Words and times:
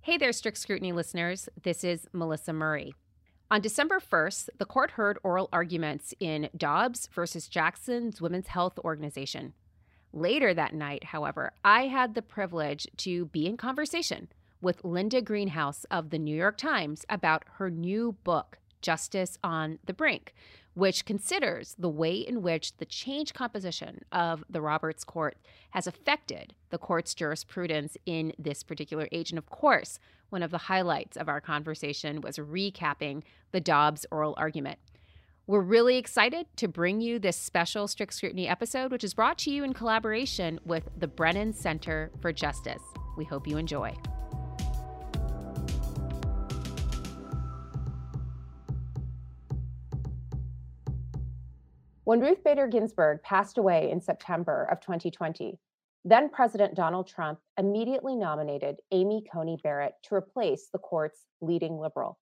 Hey 0.00 0.16
there, 0.16 0.32
Strict 0.32 0.56
Scrutiny 0.56 0.92
listeners. 0.92 1.50
This 1.62 1.84
is 1.84 2.06
Melissa 2.14 2.54
Murray. 2.54 2.94
On 3.50 3.60
December 3.60 4.00
1st, 4.00 4.48
the 4.56 4.64
court 4.64 4.92
heard 4.92 5.18
oral 5.22 5.50
arguments 5.52 6.14
in 6.18 6.48
Dobbs 6.56 7.10
versus 7.12 7.46
Jackson's 7.46 8.20
Women's 8.20 8.46
Health 8.46 8.78
Organization. 8.78 9.52
Later 10.12 10.54
that 10.54 10.72
night, 10.72 11.04
however, 11.04 11.52
I 11.62 11.88
had 11.88 12.14
the 12.14 12.22
privilege 12.22 12.86
to 12.98 13.26
be 13.26 13.44
in 13.44 13.58
conversation 13.58 14.28
with 14.62 14.82
Linda 14.84 15.20
Greenhouse 15.20 15.84
of 15.90 16.08
the 16.08 16.18
New 16.18 16.34
York 16.36 16.56
Times 16.56 17.04
about 17.10 17.44
her 17.54 17.68
new 17.68 18.16
book, 18.24 18.58
Justice 18.82 19.38
on 19.42 19.78
the 19.84 19.92
Brink, 19.92 20.34
which 20.74 21.04
considers 21.04 21.74
the 21.78 21.88
way 21.88 22.14
in 22.16 22.42
which 22.42 22.76
the 22.76 22.84
change 22.84 23.34
composition 23.34 24.02
of 24.12 24.44
the 24.48 24.60
Roberts 24.60 25.04
Court 25.04 25.36
has 25.70 25.86
affected 25.86 26.54
the 26.70 26.78
court's 26.78 27.14
jurisprudence 27.14 27.96
in 28.06 28.32
this 28.38 28.62
particular 28.62 29.08
age. 29.10 29.30
And 29.30 29.38
of 29.38 29.50
course, 29.50 29.98
one 30.30 30.42
of 30.42 30.50
the 30.50 30.58
highlights 30.58 31.16
of 31.16 31.28
our 31.28 31.40
conversation 31.40 32.20
was 32.20 32.36
recapping 32.36 33.22
the 33.50 33.60
Dobbs 33.60 34.06
oral 34.10 34.34
argument. 34.36 34.78
We're 35.46 35.60
really 35.60 35.96
excited 35.96 36.46
to 36.56 36.68
bring 36.68 37.00
you 37.00 37.18
this 37.18 37.36
special 37.36 37.88
Strict 37.88 38.12
Scrutiny 38.12 38.46
episode, 38.46 38.92
which 38.92 39.02
is 39.02 39.14
brought 39.14 39.38
to 39.38 39.50
you 39.50 39.64
in 39.64 39.72
collaboration 39.72 40.60
with 40.66 40.90
the 40.96 41.08
Brennan 41.08 41.54
Center 41.54 42.10
for 42.20 42.34
Justice. 42.34 42.82
We 43.16 43.24
hope 43.24 43.48
you 43.48 43.56
enjoy. 43.56 43.96
When 52.08 52.20
Ruth 52.20 52.42
Bader 52.42 52.66
Ginsburg 52.68 53.22
passed 53.22 53.58
away 53.58 53.90
in 53.90 54.00
September 54.00 54.66
of 54.72 54.80
2020, 54.80 55.58
then 56.06 56.30
President 56.30 56.74
Donald 56.74 57.06
Trump 57.06 57.38
immediately 57.58 58.16
nominated 58.16 58.76
Amy 58.92 59.26
Coney 59.30 59.58
Barrett 59.62 59.92
to 60.04 60.14
replace 60.14 60.70
the 60.72 60.78
court's 60.78 61.26
leading 61.42 61.78
liberal. 61.78 62.18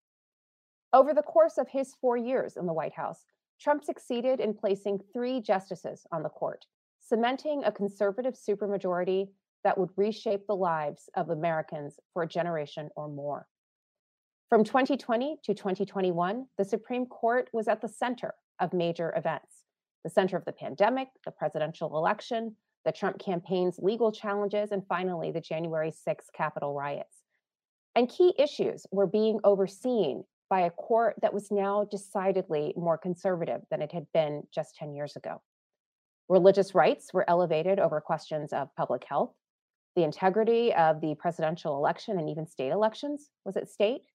Over 0.92 1.14
the 1.14 1.22
course 1.22 1.56
of 1.56 1.68
his 1.68 1.94
four 2.00 2.16
years 2.16 2.56
in 2.56 2.66
the 2.66 2.72
White 2.72 2.94
House, 2.94 3.26
Trump 3.60 3.84
succeeded 3.84 4.40
in 4.40 4.54
placing 4.54 4.98
three 5.12 5.40
justices 5.40 6.04
on 6.10 6.24
the 6.24 6.30
court, 6.30 6.66
cementing 6.98 7.62
a 7.62 7.70
conservative 7.70 8.34
supermajority 8.34 9.28
that 9.62 9.78
would 9.78 9.90
reshape 9.96 10.48
the 10.48 10.56
lives 10.56 11.08
of 11.14 11.30
Americans 11.30 12.00
for 12.12 12.24
a 12.24 12.28
generation 12.28 12.90
or 12.96 13.06
more. 13.06 13.46
From 14.48 14.64
2020 14.64 15.36
to 15.44 15.54
2021, 15.54 16.46
the 16.58 16.64
Supreme 16.64 17.06
Court 17.06 17.48
was 17.52 17.68
at 17.68 17.80
the 17.80 17.88
center 17.88 18.34
of 18.58 18.72
major 18.72 19.14
events 19.16 19.65
the 20.06 20.10
center 20.10 20.36
of 20.36 20.44
the 20.44 20.52
pandemic, 20.52 21.08
the 21.24 21.32
presidential 21.32 21.98
election, 21.98 22.54
the 22.84 22.92
Trump 22.92 23.18
campaign's 23.18 23.80
legal 23.80 24.12
challenges, 24.12 24.70
and 24.70 24.86
finally, 24.86 25.32
the 25.32 25.40
January 25.40 25.90
6 25.90 26.26
Capitol 26.32 26.74
riots. 26.74 27.24
And 27.96 28.08
key 28.08 28.32
issues 28.38 28.86
were 28.92 29.08
being 29.08 29.40
overseen 29.42 30.22
by 30.48 30.60
a 30.60 30.70
court 30.70 31.16
that 31.22 31.34
was 31.34 31.50
now 31.50 31.88
decidedly 31.90 32.72
more 32.76 32.96
conservative 32.96 33.62
than 33.68 33.82
it 33.82 33.90
had 33.90 34.06
been 34.14 34.44
just 34.54 34.76
10 34.76 34.94
years 34.94 35.16
ago. 35.16 35.42
Religious 36.28 36.72
rights 36.72 37.12
were 37.12 37.28
elevated 37.28 37.80
over 37.80 38.00
questions 38.00 38.52
of 38.52 38.68
public 38.76 39.02
health. 39.08 39.32
The 39.96 40.04
integrity 40.04 40.72
of 40.72 41.00
the 41.00 41.16
presidential 41.16 41.76
election 41.78 42.16
and 42.16 42.30
even 42.30 42.46
state 42.46 42.70
elections 42.70 43.28
was 43.44 43.56
at 43.56 43.68
stake. 43.68 44.06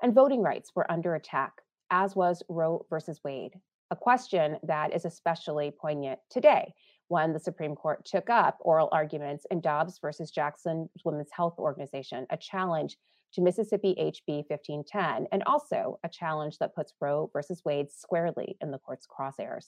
And 0.00 0.14
voting 0.14 0.40
rights 0.40 0.70
were 0.74 0.90
under 0.90 1.14
attack, 1.14 1.52
as 1.90 2.16
was 2.16 2.42
Roe 2.48 2.86
versus 2.88 3.20
Wade, 3.22 3.60
a 3.90 3.96
question 3.96 4.56
that 4.64 4.94
is 4.94 5.04
especially 5.04 5.70
poignant 5.70 6.18
today 6.30 6.74
when 7.08 7.32
the 7.32 7.38
Supreme 7.38 7.76
Court 7.76 8.04
took 8.04 8.28
up 8.28 8.58
oral 8.60 8.88
arguments 8.90 9.46
in 9.50 9.60
Dobbs 9.60 9.98
versus 10.00 10.30
Jackson 10.30 10.88
Women's 11.04 11.30
Health 11.32 11.54
Organization, 11.58 12.26
a 12.30 12.36
challenge 12.36 12.96
to 13.34 13.40
Mississippi 13.40 13.94
HB 13.98 14.44
1510, 14.48 15.28
and 15.30 15.42
also 15.44 16.00
a 16.02 16.08
challenge 16.08 16.58
that 16.58 16.74
puts 16.74 16.94
Roe 17.00 17.30
versus 17.32 17.62
Wade 17.64 17.92
squarely 17.92 18.56
in 18.60 18.70
the 18.70 18.78
court's 18.78 19.06
crosshairs. 19.06 19.66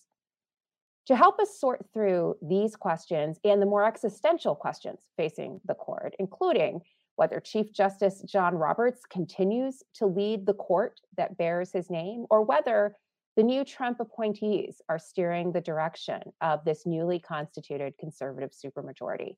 To 1.07 1.17
help 1.17 1.39
us 1.39 1.59
sort 1.59 1.87
through 1.93 2.37
these 2.43 2.77
questions 2.77 3.39
and 3.45 3.63
the 3.63 3.67
more 3.67 3.87
existential 3.87 4.55
questions 4.55 4.99
facing 5.17 5.61
the 5.65 5.75
court, 5.75 6.15
including 6.19 6.81
whether 7.17 7.41
Chief 7.41 7.73
Justice 7.73 8.23
John 8.23 8.55
Roberts 8.55 9.03
continues 9.09 9.83
to 9.95 10.07
lead 10.07 10.47
the 10.47 10.55
court 10.55 11.01
that 11.17 11.37
bears 11.37 11.73
his 11.73 11.91
name, 11.91 12.27
or 12.31 12.43
whether 12.43 12.97
the 13.39 13.45
new 13.45 13.65
Trump 13.65 14.01
appointees 14.01 14.83
are 14.89 14.99
steering 14.99 15.53
the 15.53 15.61
direction 15.61 16.21
of 16.41 16.65
this 16.65 16.85
newly 16.85 17.21
constituted 17.21 17.95
conservative 17.97 18.51
supermajority. 18.51 19.37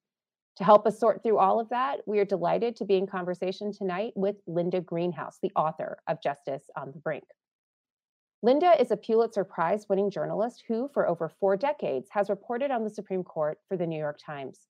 To 0.57 0.65
help 0.65 0.87
us 0.87 0.99
sort 0.99 1.23
through 1.23 1.37
all 1.37 1.61
of 1.61 1.69
that, 1.69 1.99
we 2.07 2.19
are 2.19 2.25
delighted 2.25 2.77
to 2.77 2.87
be 2.87 2.97
in 2.97 3.07
conversation 3.07 3.75
tonight 3.75 4.15
with 4.17 4.37
Linda 4.47 4.81
Greenhouse, 4.81 5.37
the 5.43 5.53
author 5.55 5.99
of 6.09 6.23
Justice 6.23 6.71
on 6.79 6.93
the 6.93 6.99
Brink. 6.99 7.25
Linda 8.43 8.73
is 8.81 8.91
a 8.91 8.97
Pulitzer 8.97 9.45
Prize 9.45 9.85
winning 9.87 10.11
journalist 10.11 10.65
who, 10.67 10.89
for 10.95 11.07
over 11.07 11.29
four 11.29 11.59
decades, 11.59 12.09
has 12.13 12.31
reported 12.31 12.71
on 12.71 12.85
the 12.85 12.89
Supreme 12.89 13.23
Court 13.23 13.59
for 13.69 13.77
the 13.77 13.87
New 13.87 13.99
York 13.99 14.19
Times. 14.25 14.61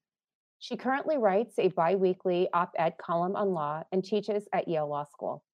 She 0.59 0.77
currently 0.77 1.19
writes 1.19 1.57
a 1.57 1.69
bi 1.69 1.95
weekly 1.95 2.49
op 2.53 2.73
ed 2.77 2.95
column 3.01 3.37
on 3.37 3.51
law 3.51 3.85
and 3.93 4.03
teaches 4.03 4.49
at 4.53 4.67
Yale 4.67 4.89
Law 4.89 5.05
School. 5.05 5.45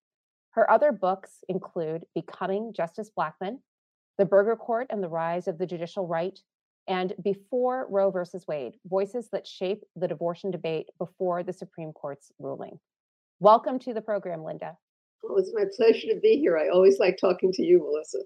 Her 0.57 0.71
other 0.71 0.91
books 0.91 1.45
include 1.51 2.07
Becoming 2.15 2.73
Justice 2.73 3.11
Blackmun, 3.17 3.59
The 4.17 4.25
Burger 4.25 4.57
Court 4.57 4.87
and 4.89 5.03
the 5.03 5.09
Rise 5.09 5.49
of 5.49 5.59
the 5.59 5.67
Judicial 5.67 6.07
Right, 6.07 6.39
and 6.89 7.13
Before 7.23 7.87
Roe 7.91 8.11
versus 8.11 8.47
Wade 8.49 8.77
Voices 8.87 9.29
That 9.33 9.47
Shape 9.47 9.85
the 9.97 10.09
Divorce 10.09 10.47
Debate 10.51 10.89
Before 10.99 11.43
the 11.43 11.53
Supreme 11.53 11.93
Court's 11.93 12.33
Ruling. 12.39 12.81
Welcome 13.39 13.79
to 13.81 13.93
the 13.93 14.01
program, 14.01 14.43
Linda. 14.43 14.79
Well, 15.23 15.37
it's 15.37 15.53
my 15.53 15.65
pleasure 15.77 16.15
to 16.15 16.21
be 16.21 16.39
here. 16.39 16.57
I 16.57 16.71
always 16.71 16.99
like 16.99 17.19
talking 17.21 17.53
to 17.53 17.63
you, 17.63 17.81
Melissa. 17.81 18.21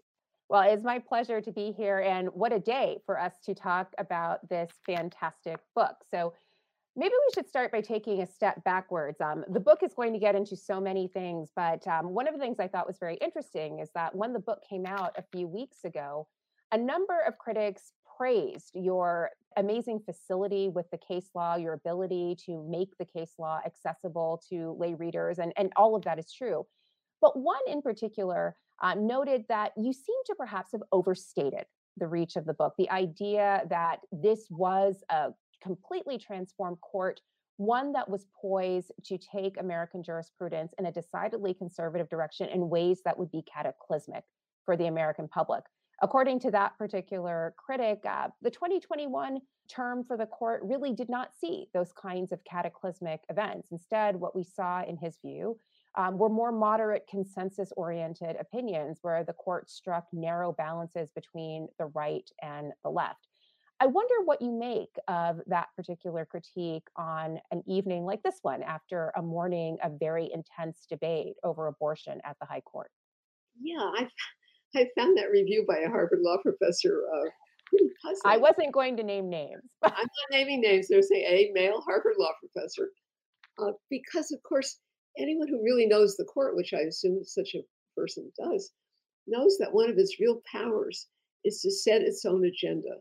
Well, 0.48 0.70
it's 0.70 0.84
my 0.84 1.00
pleasure 1.00 1.40
to 1.40 1.50
be 1.50 1.72
here. 1.72 1.98
And 1.98 2.28
what 2.28 2.52
a 2.52 2.60
day 2.60 2.98
for 3.06 3.18
us 3.18 3.32
to 3.46 3.56
talk 3.56 3.92
about 3.98 4.48
this 4.48 4.70
fantastic 4.86 5.58
book. 5.74 5.96
So, 6.08 6.34
maybe 6.96 7.12
we 7.14 7.34
should 7.34 7.48
start 7.48 7.72
by 7.72 7.80
taking 7.80 8.20
a 8.20 8.26
step 8.26 8.62
backwards. 8.64 9.20
Um, 9.20 9.44
the 9.48 9.60
book 9.60 9.80
is 9.82 9.94
going 9.94 10.12
to 10.12 10.18
get 10.18 10.34
into 10.34 10.56
so 10.56 10.80
many 10.80 11.08
things, 11.08 11.50
but 11.54 11.86
um, 11.86 12.10
one 12.10 12.26
of 12.26 12.34
the 12.34 12.40
things 12.40 12.58
I 12.58 12.68
thought 12.68 12.86
was 12.86 12.98
very 12.98 13.16
interesting 13.16 13.78
is 13.78 13.90
that 13.94 14.14
when 14.14 14.32
the 14.32 14.40
book 14.40 14.60
came 14.68 14.86
out 14.86 15.14
a 15.16 15.24
few 15.32 15.46
weeks 15.46 15.84
ago, 15.84 16.26
a 16.72 16.78
number 16.78 17.18
of 17.26 17.38
critics 17.38 17.92
praised 18.16 18.72
your 18.74 19.30
amazing 19.56 20.00
facility 20.00 20.68
with 20.68 20.90
the 20.90 20.98
case 20.98 21.30
law, 21.34 21.56
your 21.56 21.72
ability 21.72 22.36
to 22.46 22.66
make 22.68 22.96
the 22.98 23.04
case 23.04 23.32
law 23.38 23.60
accessible 23.64 24.42
to 24.50 24.76
lay 24.78 24.94
readers, 24.94 25.38
and, 25.38 25.52
and 25.56 25.72
all 25.76 25.96
of 25.96 26.02
that 26.02 26.18
is 26.18 26.32
true. 26.32 26.66
But 27.20 27.38
one 27.38 27.60
in 27.66 27.82
particular 27.82 28.56
uh, 28.82 28.94
noted 28.94 29.44
that 29.48 29.72
you 29.76 29.92
seem 29.92 30.16
to 30.26 30.34
perhaps 30.34 30.72
have 30.72 30.82
overstated 30.92 31.64
the 31.96 32.06
reach 32.06 32.36
of 32.36 32.46
the 32.46 32.54
book, 32.54 32.74
the 32.78 32.90
idea 32.90 33.62
that 33.68 34.00
this 34.12 34.46
was 34.50 35.02
a 35.10 35.30
completely 35.62 36.18
transformed 36.18 36.80
court, 36.80 37.20
one 37.56 37.92
that 37.92 38.08
was 38.08 38.26
poised 38.40 38.92
to 39.04 39.18
take 39.18 39.60
American 39.60 40.02
jurisprudence 40.02 40.72
in 40.78 40.86
a 40.86 40.92
decidedly 40.92 41.52
conservative 41.52 42.08
direction 42.08 42.48
in 42.48 42.70
ways 42.70 43.00
that 43.04 43.18
would 43.18 43.30
be 43.30 43.42
cataclysmic 43.42 44.24
for 44.64 44.76
the 44.76 44.86
American 44.86 45.28
public. 45.28 45.64
According 46.02 46.40
to 46.40 46.50
that 46.52 46.78
particular 46.78 47.54
critic, 47.58 48.00
uh, 48.08 48.28
the 48.40 48.50
2021 48.50 49.38
term 49.68 50.04
for 50.04 50.16
the 50.16 50.26
court 50.26 50.62
really 50.64 50.94
did 50.94 51.10
not 51.10 51.34
see 51.38 51.66
those 51.74 51.92
kinds 51.92 52.32
of 52.32 52.42
cataclysmic 52.44 53.20
events. 53.28 53.68
Instead, 53.70 54.16
what 54.16 54.34
we 54.34 54.42
saw, 54.42 54.82
in 54.82 54.96
his 54.96 55.18
view, 55.22 55.58
um, 55.96 56.16
were 56.16 56.28
more 56.28 56.52
moderate, 56.52 57.06
consensus 57.08 57.72
oriented 57.76 58.36
opinions 58.40 58.98
where 59.02 59.24
the 59.24 59.32
court 59.34 59.70
struck 59.70 60.06
narrow 60.12 60.52
balances 60.52 61.10
between 61.14 61.68
the 61.78 61.86
right 61.86 62.30
and 62.42 62.72
the 62.82 62.90
left. 62.90 63.28
I 63.82 63.86
wonder 63.86 64.14
what 64.26 64.42
you 64.42 64.52
make 64.52 64.94
of 65.08 65.40
that 65.46 65.68
particular 65.74 66.26
critique 66.26 66.86
on 66.96 67.38
an 67.50 67.62
evening 67.66 68.04
like 68.04 68.22
this 68.22 68.38
one 68.42 68.62
after 68.62 69.10
a 69.16 69.22
morning 69.22 69.78
of 69.82 69.98
very 69.98 70.30
intense 70.34 70.84
debate 70.88 71.34
over 71.44 71.66
abortion 71.66 72.20
at 72.24 72.36
the 72.40 72.46
High 72.46 72.60
Court. 72.60 72.90
Yeah, 73.58 73.80
I, 73.80 74.06
I 74.76 74.86
found 74.98 75.16
that 75.16 75.30
review 75.30 75.64
by 75.66 75.78
a 75.78 75.88
Harvard 75.88 76.20
law 76.20 76.36
professor 76.42 77.04
uh. 77.14 77.30
I 78.24 78.36
wasn't 78.36 78.72
going 78.72 78.96
to 78.96 79.04
name 79.04 79.30
names. 79.30 79.62
I'm 79.84 79.92
not 79.92 80.30
naming 80.32 80.60
names. 80.60 80.88
There's 80.88 81.10
a, 81.12 81.16
a 81.16 81.50
male 81.54 81.80
Harvard 81.80 82.16
law 82.18 82.32
professor. 82.40 82.90
Uh, 83.58 83.72
because, 83.88 84.32
of 84.32 84.42
course, 84.42 84.78
anyone 85.16 85.46
who 85.46 85.62
really 85.62 85.86
knows 85.86 86.16
the 86.16 86.24
court, 86.24 86.56
which 86.56 86.74
I 86.74 86.80
assume 86.80 87.22
such 87.24 87.54
a 87.54 87.62
person 87.96 88.30
does, 88.36 88.72
knows 89.28 89.56
that 89.58 89.72
one 89.72 89.88
of 89.88 89.98
its 89.98 90.18
real 90.18 90.42
powers 90.50 91.06
is 91.44 91.60
to 91.60 91.70
set 91.70 92.02
its 92.02 92.24
own 92.24 92.44
agenda 92.44 92.96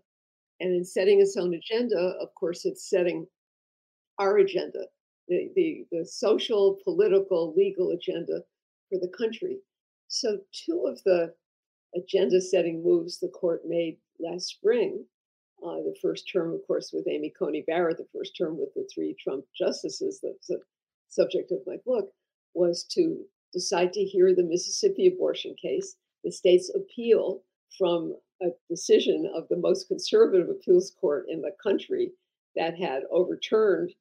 and 0.59 0.73
in 0.73 0.83
setting 0.83 1.21
its 1.21 1.38
own 1.38 1.53
agenda, 1.53 2.15
of 2.21 2.33
course, 2.35 2.65
it's 2.65 2.89
setting 2.89 3.25
our 4.17 4.38
agenda, 4.38 4.85
the, 5.27 5.50
the, 5.56 5.85
the 5.91 6.06
social, 6.06 6.77
political, 6.83 7.53
legal 7.56 7.91
agenda 7.91 8.41
for 8.89 9.00
the 9.00 9.11
country. 9.17 9.57
So, 10.07 10.39
two 10.51 10.85
of 10.88 11.01
the 11.03 11.33
agenda 11.95 12.41
setting 12.41 12.83
moves 12.83 13.19
the 13.19 13.29
court 13.29 13.61
made 13.65 13.97
last 14.19 14.47
spring 14.47 15.06
uh, 15.65 15.75
the 15.83 15.95
first 16.01 16.29
term, 16.31 16.53
of 16.53 16.65
course, 16.65 16.91
with 16.94 17.07
Amy 17.07 17.33
Coney 17.38 17.63
Barrett, 17.67 17.97
the 17.97 18.07
first 18.13 18.35
term 18.38 18.57
with 18.57 18.73
the 18.75 18.88
three 18.94 19.15
Trump 19.21 19.44
justices, 19.57 20.19
that's 20.23 20.47
the 20.47 20.59
subject 21.09 21.51
of 21.51 21.59
my 21.67 21.75
book, 21.85 22.09
was 22.53 22.85
to 22.91 23.17
decide 23.51 23.91
to 23.94 24.03
hear 24.03 24.33
the 24.33 24.44
Mississippi 24.44 25.07
abortion 25.07 25.56
case, 25.61 25.95
the 26.23 26.31
state's 26.31 26.71
appeal 26.73 27.41
from 27.77 28.15
a 28.41 28.47
decision 28.69 29.30
of 29.36 29.47
the 29.50 29.57
most 29.57 29.88
conservative 29.88 30.50
appeals 30.50 30.94
court 31.00 31.25
in 31.30 31.41
the 31.41 31.51
country 31.63 32.12
that 32.56 32.77
had 32.77 33.03
overturned 33.12 33.91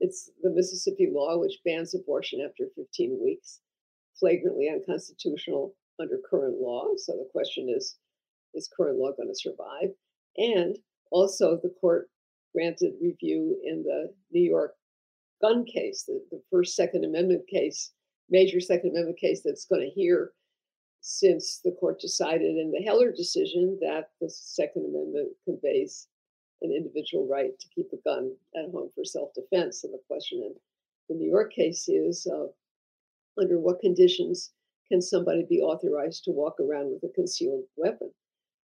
it's 0.00 0.30
the 0.42 0.50
Mississippi 0.50 1.08
law 1.12 1.38
which 1.38 1.60
bans 1.64 1.94
abortion 1.94 2.40
after 2.40 2.64
15 2.76 3.18
weeks, 3.22 3.60
flagrantly 4.18 4.68
unconstitutional 4.68 5.74
under 6.00 6.18
current 6.28 6.58
law. 6.60 6.88
So 6.96 7.12
the 7.12 7.28
question 7.32 7.72
is, 7.74 7.96
is 8.54 8.70
current 8.76 8.98
law 8.98 9.12
going 9.16 9.28
to 9.28 9.34
survive? 9.34 9.94
And 10.36 10.78
also, 11.10 11.58
the 11.62 11.72
court 11.80 12.10
granted 12.54 12.92
review 13.00 13.58
in 13.64 13.82
the 13.82 14.12
New 14.32 14.42
York 14.42 14.74
gun 15.40 15.64
case, 15.64 16.04
the, 16.06 16.20
the 16.30 16.42
first 16.50 16.74
Second 16.74 17.04
Amendment 17.04 17.46
case, 17.48 17.92
major 18.28 18.60
Second 18.60 18.90
Amendment 18.90 19.18
case 19.18 19.42
that's 19.44 19.66
going 19.66 19.82
to 19.82 20.00
hear 20.00 20.32
since 21.08 21.60
the 21.64 21.70
court 21.70 22.00
decided 22.00 22.56
in 22.56 22.72
the 22.72 22.82
Heller 22.82 23.12
decision 23.12 23.78
that 23.80 24.10
the 24.20 24.28
Second 24.28 24.86
Amendment 24.86 25.28
conveys 25.44 26.08
an 26.62 26.72
individual 26.72 27.28
right 27.28 27.56
to 27.60 27.68
keep 27.68 27.92
a 27.92 27.96
gun 27.98 28.34
at 28.56 28.72
home 28.72 28.90
for 28.92 29.04
self 29.04 29.32
defense. 29.32 29.84
And 29.84 29.94
the 29.94 30.02
question 30.08 30.42
in 30.42 30.54
the 31.08 31.14
New 31.14 31.30
York 31.30 31.52
case 31.52 31.88
is 31.88 32.26
uh, 32.26 32.48
under 33.40 33.60
what 33.60 33.78
conditions 33.78 34.50
can 34.88 35.00
somebody 35.00 35.46
be 35.48 35.60
authorized 35.60 36.24
to 36.24 36.32
walk 36.32 36.58
around 36.58 36.90
with 36.90 37.08
a 37.08 37.14
concealed 37.14 37.62
weapon? 37.76 38.10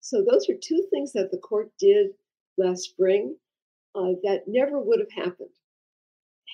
So, 0.01 0.25
those 0.25 0.49
are 0.49 0.57
two 0.61 0.85
things 0.91 1.13
that 1.13 1.31
the 1.31 1.39
court 1.39 1.71
did 1.79 2.09
last 2.59 2.83
spring 2.83 3.37
uh, 3.95 4.15
that 4.25 4.49
never 4.49 4.81
would 4.81 4.99
have 4.99 5.25
happened 5.25 5.55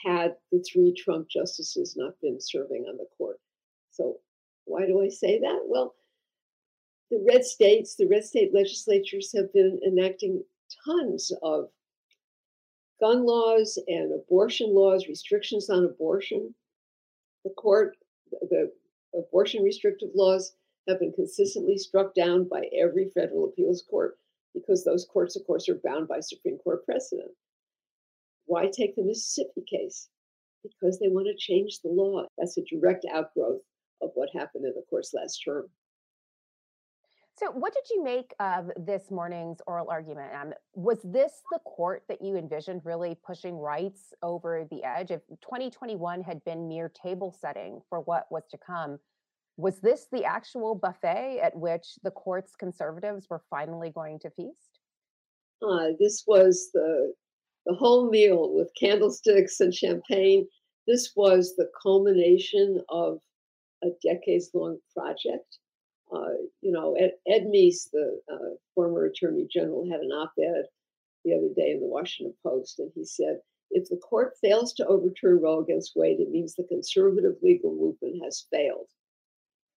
had 0.04 0.36
the 0.52 0.62
three 0.62 0.92
Trump 0.92 1.28
justices 1.30 1.94
not 1.96 2.20
been 2.20 2.38
serving 2.38 2.84
on 2.86 2.98
the 2.98 3.08
court. 3.16 3.40
So, 3.92 4.18
why 4.70 4.86
do 4.86 5.02
I 5.02 5.08
say 5.08 5.40
that? 5.40 5.62
Well, 5.66 5.94
the 7.10 7.22
red 7.28 7.44
states, 7.44 7.96
the 7.96 8.06
red 8.06 8.24
state 8.24 8.54
legislatures 8.54 9.32
have 9.36 9.52
been 9.52 9.80
enacting 9.84 10.44
tons 10.86 11.32
of 11.42 11.70
gun 13.00 13.26
laws 13.26 13.78
and 13.88 14.12
abortion 14.12 14.72
laws, 14.72 15.08
restrictions 15.08 15.68
on 15.68 15.84
abortion. 15.84 16.54
The 17.44 17.50
court, 17.50 17.96
the 18.30 18.70
abortion 19.12 19.64
restrictive 19.64 20.10
laws 20.14 20.54
have 20.88 21.00
been 21.00 21.12
consistently 21.12 21.76
struck 21.76 22.14
down 22.14 22.48
by 22.48 22.68
every 22.78 23.10
federal 23.10 23.46
appeals 23.46 23.82
court 23.90 24.18
because 24.54 24.84
those 24.84 25.04
courts, 25.04 25.34
of 25.34 25.44
course, 25.46 25.68
are 25.68 25.80
bound 25.82 26.06
by 26.06 26.20
Supreme 26.20 26.58
Court 26.58 26.84
precedent. 26.84 27.32
Why 28.46 28.66
take 28.66 28.94
the 28.94 29.02
Mississippi 29.02 29.62
case? 29.68 30.08
Because 30.62 30.98
they 31.00 31.08
want 31.08 31.26
to 31.26 31.34
change 31.36 31.80
the 31.80 31.88
law. 31.88 32.24
That's 32.38 32.56
a 32.56 32.62
direct 32.62 33.04
outgrowth 33.12 33.62
of 34.00 34.10
what 34.14 34.28
happened 34.34 34.64
in 34.64 34.72
the 34.74 34.82
course 34.88 35.12
last 35.14 35.38
term. 35.44 35.68
So, 37.38 37.50
what 37.52 37.72
did 37.72 37.84
you 37.88 38.04
make 38.04 38.34
of 38.38 38.70
this 38.76 39.10
morning's 39.10 39.62
oral 39.66 39.88
argument? 39.88 40.34
Um, 40.34 40.52
was 40.74 40.98
this 41.02 41.32
the 41.50 41.58
court 41.60 42.02
that 42.08 42.20
you 42.20 42.36
envisioned 42.36 42.82
really 42.84 43.16
pushing 43.24 43.56
rights 43.56 44.12
over 44.22 44.66
the 44.70 44.84
edge? 44.84 45.10
If 45.10 45.22
2021 45.40 46.22
had 46.22 46.44
been 46.44 46.68
mere 46.68 46.90
table 46.90 47.34
setting 47.40 47.80
for 47.88 48.00
what 48.00 48.26
was 48.30 48.42
to 48.50 48.58
come, 48.58 48.98
was 49.56 49.80
this 49.80 50.06
the 50.12 50.24
actual 50.24 50.74
buffet 50.74 51.40
at 51.42 51.56
which 51.56 51.86
the 52.02 52.10
court's 52.10 52.54
conservatives 52.56 53.28
were 53.30 53.42
finally 53.48 53.90
going 53.90 54.18
to 54.18 54.30
feast? 54.30 54.80
Uh, 55.66 55.88
this 55.98 56.24
was 56.26 56.70
the 56.74 57.14
the 57.66 57.74
whole 57.74 58.10
meal 58.10 58.52
with 58.54 58.70
candlesticks 58.78 59.60
and 59.60 59.74
champagne. 59.74 60.46
This 60.86 61.12
was 61.16 61.54
the 61.56 61.70
culmination 61.82 62.82
of 62.88 63.20
a 63.82 63.88
decades 64.02 64.50
long 64.54 64.78
project 64.94 65.58
uh, 66.12 66.34
you 66.60 66.72
know, 66.72 66.94
Ed, 66.94 67.12
Ed 67.26 67.44
Meese, 67.44 67.88
the 67.92 68.20
uh, 68.32 68.54
former 68.74 69.04
Attorney 69.04 69.46
General, 69.50 69.88
had 69.88 70.00
an 70.00 70.10
op-ed 70.10 70.64
the 71.24 71.34
other 71.34 71.48
day 71.54 71.70
in 71.70 71.80
the 71.80 71.86
Washington 71.86 72.34
Post, 72.42 72.80
and 72.80 72.90
he 72.94 73.04
said, 73.04 73.40
"If 73.70 73.88
the 73.88 73.96
court 73.96 74.36
fails 74.40 74.72
to 74.74 74.86
overturn 74.86 75.40
Roe 75.40 75.60
against 75.60 75.94
Wade, 75.94 76.20
it 76.20 76.30
means 76.30 76.54
the 76.54 76.64
conservative 76.64 77.36
legal 77.42 77.72
movement 77.72 78.24
has 78.24 78.46
failed." 78.50 78.88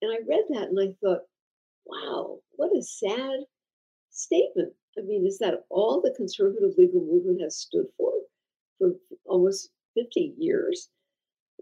And 0.02 0.10
I 0.10 0.18
read 0.26 0.44
that 0.50 0.70
and 0.70 0.80
I 0.80 0.92
thought, 1.00 1.22
"Wow, 1.86 2.40
what 2.56 2.76
a 2.76 2.82
sad 2.82 3.46
statement." 4.10 4.74
I 4.98 5.02
mean, 5.02 5.26
is 5.26 5.38
that 5.38 5.64
all 5.70 6.00
the 6.00 6.14
conservative 6.16 6.76
legal 6.76 7.00
movement 7.00 7.42
has 7.42 7.56
stood 7.56 7.86
for 7.96 8.12
for 8.78 8.94
almost 9.26 9.70
50 9.94 10.34
years? 10.36 10.90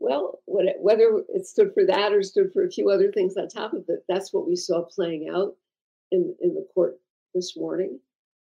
Well, 0.03 0.41
whether 0.47 1.23
it 1.29 1.47
stood 1.47 1.73
for 1.75 1.87
that 1.87 2.13
or 2.13 2.25
stood 2.25 2.53
for 2.53 2.65
a 2.65 2.71
few 2.71 2.91
other 2.91 3.13
things 3.13 3.37
on 3.37 3.47
top 3.47 3.73
of 3.73 3.85
it, 3.87 4.05
that's 4.09 4.33
what 4.33 4.49
we 4.49 4.57
saw 4.57 4.83
playing 4.83 5.29
out 5.33 5.55
in, 6.11 6.35
in 6.41 6.55
the 6.55 6.67
court 6.75 6.99
this 7.37 7.57
morning. 7.57 8.01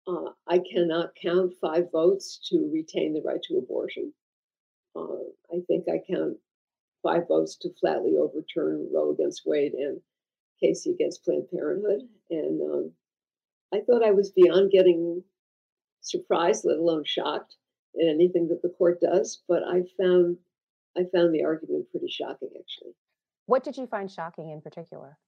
Uh, 0.09 0.31
I 0.49 0.61
cannot 0.61 1.15
count 1.23 1.53
five 1.61 1.93
votes 1.93 2.41
to 2.49 2.71
retain 2.73 3.13
the 3.13 3.21
right 3.21 3.43
to 3.49 3.59
abortion. 3.59 4.15
Uh, 4.97 5.25
I 5.53 5.61
think 5.69 5.85
I 5.91 6.01
count 6.11 6.39
five 7.03 7.29
votes 7.29 7.57
to 7.57 7.75
flatly 7.79 8.15
overturn 8.17 8.89
Roe 8.91 9.11
against 9.11 9.43
Wade 9.45 9.75
and 9.75 10.01
Casey 10.59 10.93
against 10.93 11.23
Planned 11.23 11.51
Parenthood. 11.51 12.09
And 12.31 12.63
um, 12.63 12.93
I 13.75 13.81
thought 13.81 14.03
I 14.03 14.13
was 14.13 14.31
beyond 14.31 14.71
getting 14.71 15.23
surprised, 16.01 16.65
let 16.65 16.79
alone 16.79 17.05
shocked, 17.05 17.57
in 17.95 18.09
anything 18.09 18.49
that 18.49 18.63
the 18.63 18.71
court 18.71 19.03
does. 19.03 19.43
But 19.47 19.65
I 19.65 19.83
found 20.01 20.39
I 20.97 21.05
found 21.15 21.35
the 21.35 21.45
argument 21.45 21.91
pretty 21.91 22.09
shocking, 22.09 22.51
actually. 22.59 22.93
What 23.47 23.65
did 23.65 23.77
you 23.77 23.87
find 23.87 24.11
shocking 24.11 24.51
in 24.51 24.61
particular? 24.61 25.19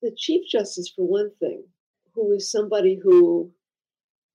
The 0.00 0.14
Chief 0.16 0.48
Justice, 0.48 0.92
for 0.94 1.06
one 1.06 1.30
thing, 1.38 1.64
who 2.14 2.32
is 2.32 2.50
somebody 2.50 2.98
who 3.02 3.52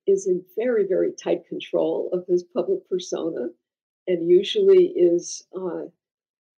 is 0.06 0.27
in 0.27 0.44
very, 0.56 0.85
very 0.88 1.12
tight 1.12 1.47
control 1.47 2.09
of 2.13 2.25
his 2.27 2.44
public 2.44 2.88
persona 2.89 3.50
and 4.07 4.29
usually 4.29 4.94
is, 4.95 5.45
uh, 5.56 5.83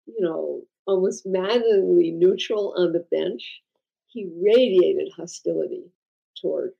you 0.05 0.19
know, 0.19 0.61
almost 0.85 1.25
maddeningly 1.25 2.11
neutral 2.11 2.73
on 2.77 2.93
the 2.93 3.05
bench. 3.11 3.61
He 4.07 4.29
radiated 4.41 5.11
hostility 5.15 5.83
toward 6.39 6.71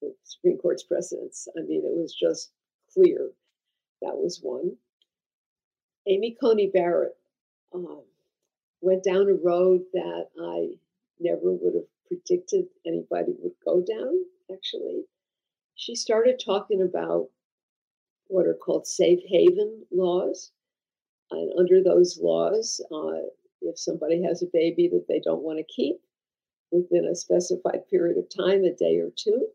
the 0.00 0.14
Supreme 0.24 0.58
Court's 0.58 0.84
precedents. 0.84 1.48
I 1.56 1.62
mean, 1.62 1.82
it 1.84 1.96
was 1.96 2.14
just 2.14 2.52
clear. 2.92 3.30
That 4.02 4.16
was 4.16 4.40
one. 4.42 4.76
Amy 6.08 6.36
Coney 6.40 6.68
Barrett 6.68 7.16
um, 7.74 8.02
went 8.80 9.02
down 9.02 9.28
a 9.28 9.34
road 9.34 9.82
that 9.92 10.28
I 10.40 10.78
never 11.18 11.52
would 11.52 11.74
have 11.74 11.84
predicted 12.06 12.66
anybody 12.86 13.34
would 13.38 13.54
go 13.64 13.82
down, 13.82 14.24
actually. 14.52 15.04
She 15.74 15.96
started 15.96 16.40
talking 16.44 16.82
about 16.82 17.28
what 18.28 18.46
are 18.46 18.54
called 18.54 18.86
safe 18.86 19.20
haven 19.26 19.84
laws. 19.90 20.52
And 21.32 21.52
under 21.58 21.82
those 21.82 22.18
laws, 22.22 22.80
uh, 22.92 23.26
if 23.62 23.78
somebody 23.78 24.22
has 24.22 24.42
a 24.42 24.50
baby 24.52 24.88
that 24.88 25.06
they 25.08 25.20
don't 25.20 25.42
want 25.42 25.58
to 25.58 25.64
keep 25.64 25.96
within 26.70 27.04
a 27.06 27.16
specified 27.16 27.88
period 27.90 28.16
of 28.16 28.28
time, 28.28 28.64
a 28.64 28.72
day 28.72 28.98
or 28.98 29.10
two, 29.16 29.48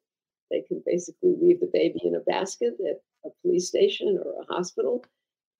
they 0.49 0.61
can 0.61 0.83
basically 0.85 1.33
leave 1.41 1.61
the 1.61 1.69
baby 1.71 2.01
in 2.03 2.15
a 2.15 2.19
basket 2.19 2.73
at 2.89 3.01
a 3.25 3.29
police 3.41 3.69
station 3.69 4.19
or 4.21 4.41
a 4.41 4.53
hospital 4.53 5.05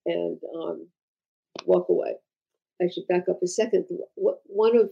and 0.05 0.37
um, 0.55 0.87
walk 1.65 1.89
away. 1.89 2.15
I 2.81 2.87
should 2.89 3.07
back 3.07 3.29
up 3.29 3.41
a 3.43 3.47
second. 3.47 3.85
One 4.15 4.75
of 4.75 4.89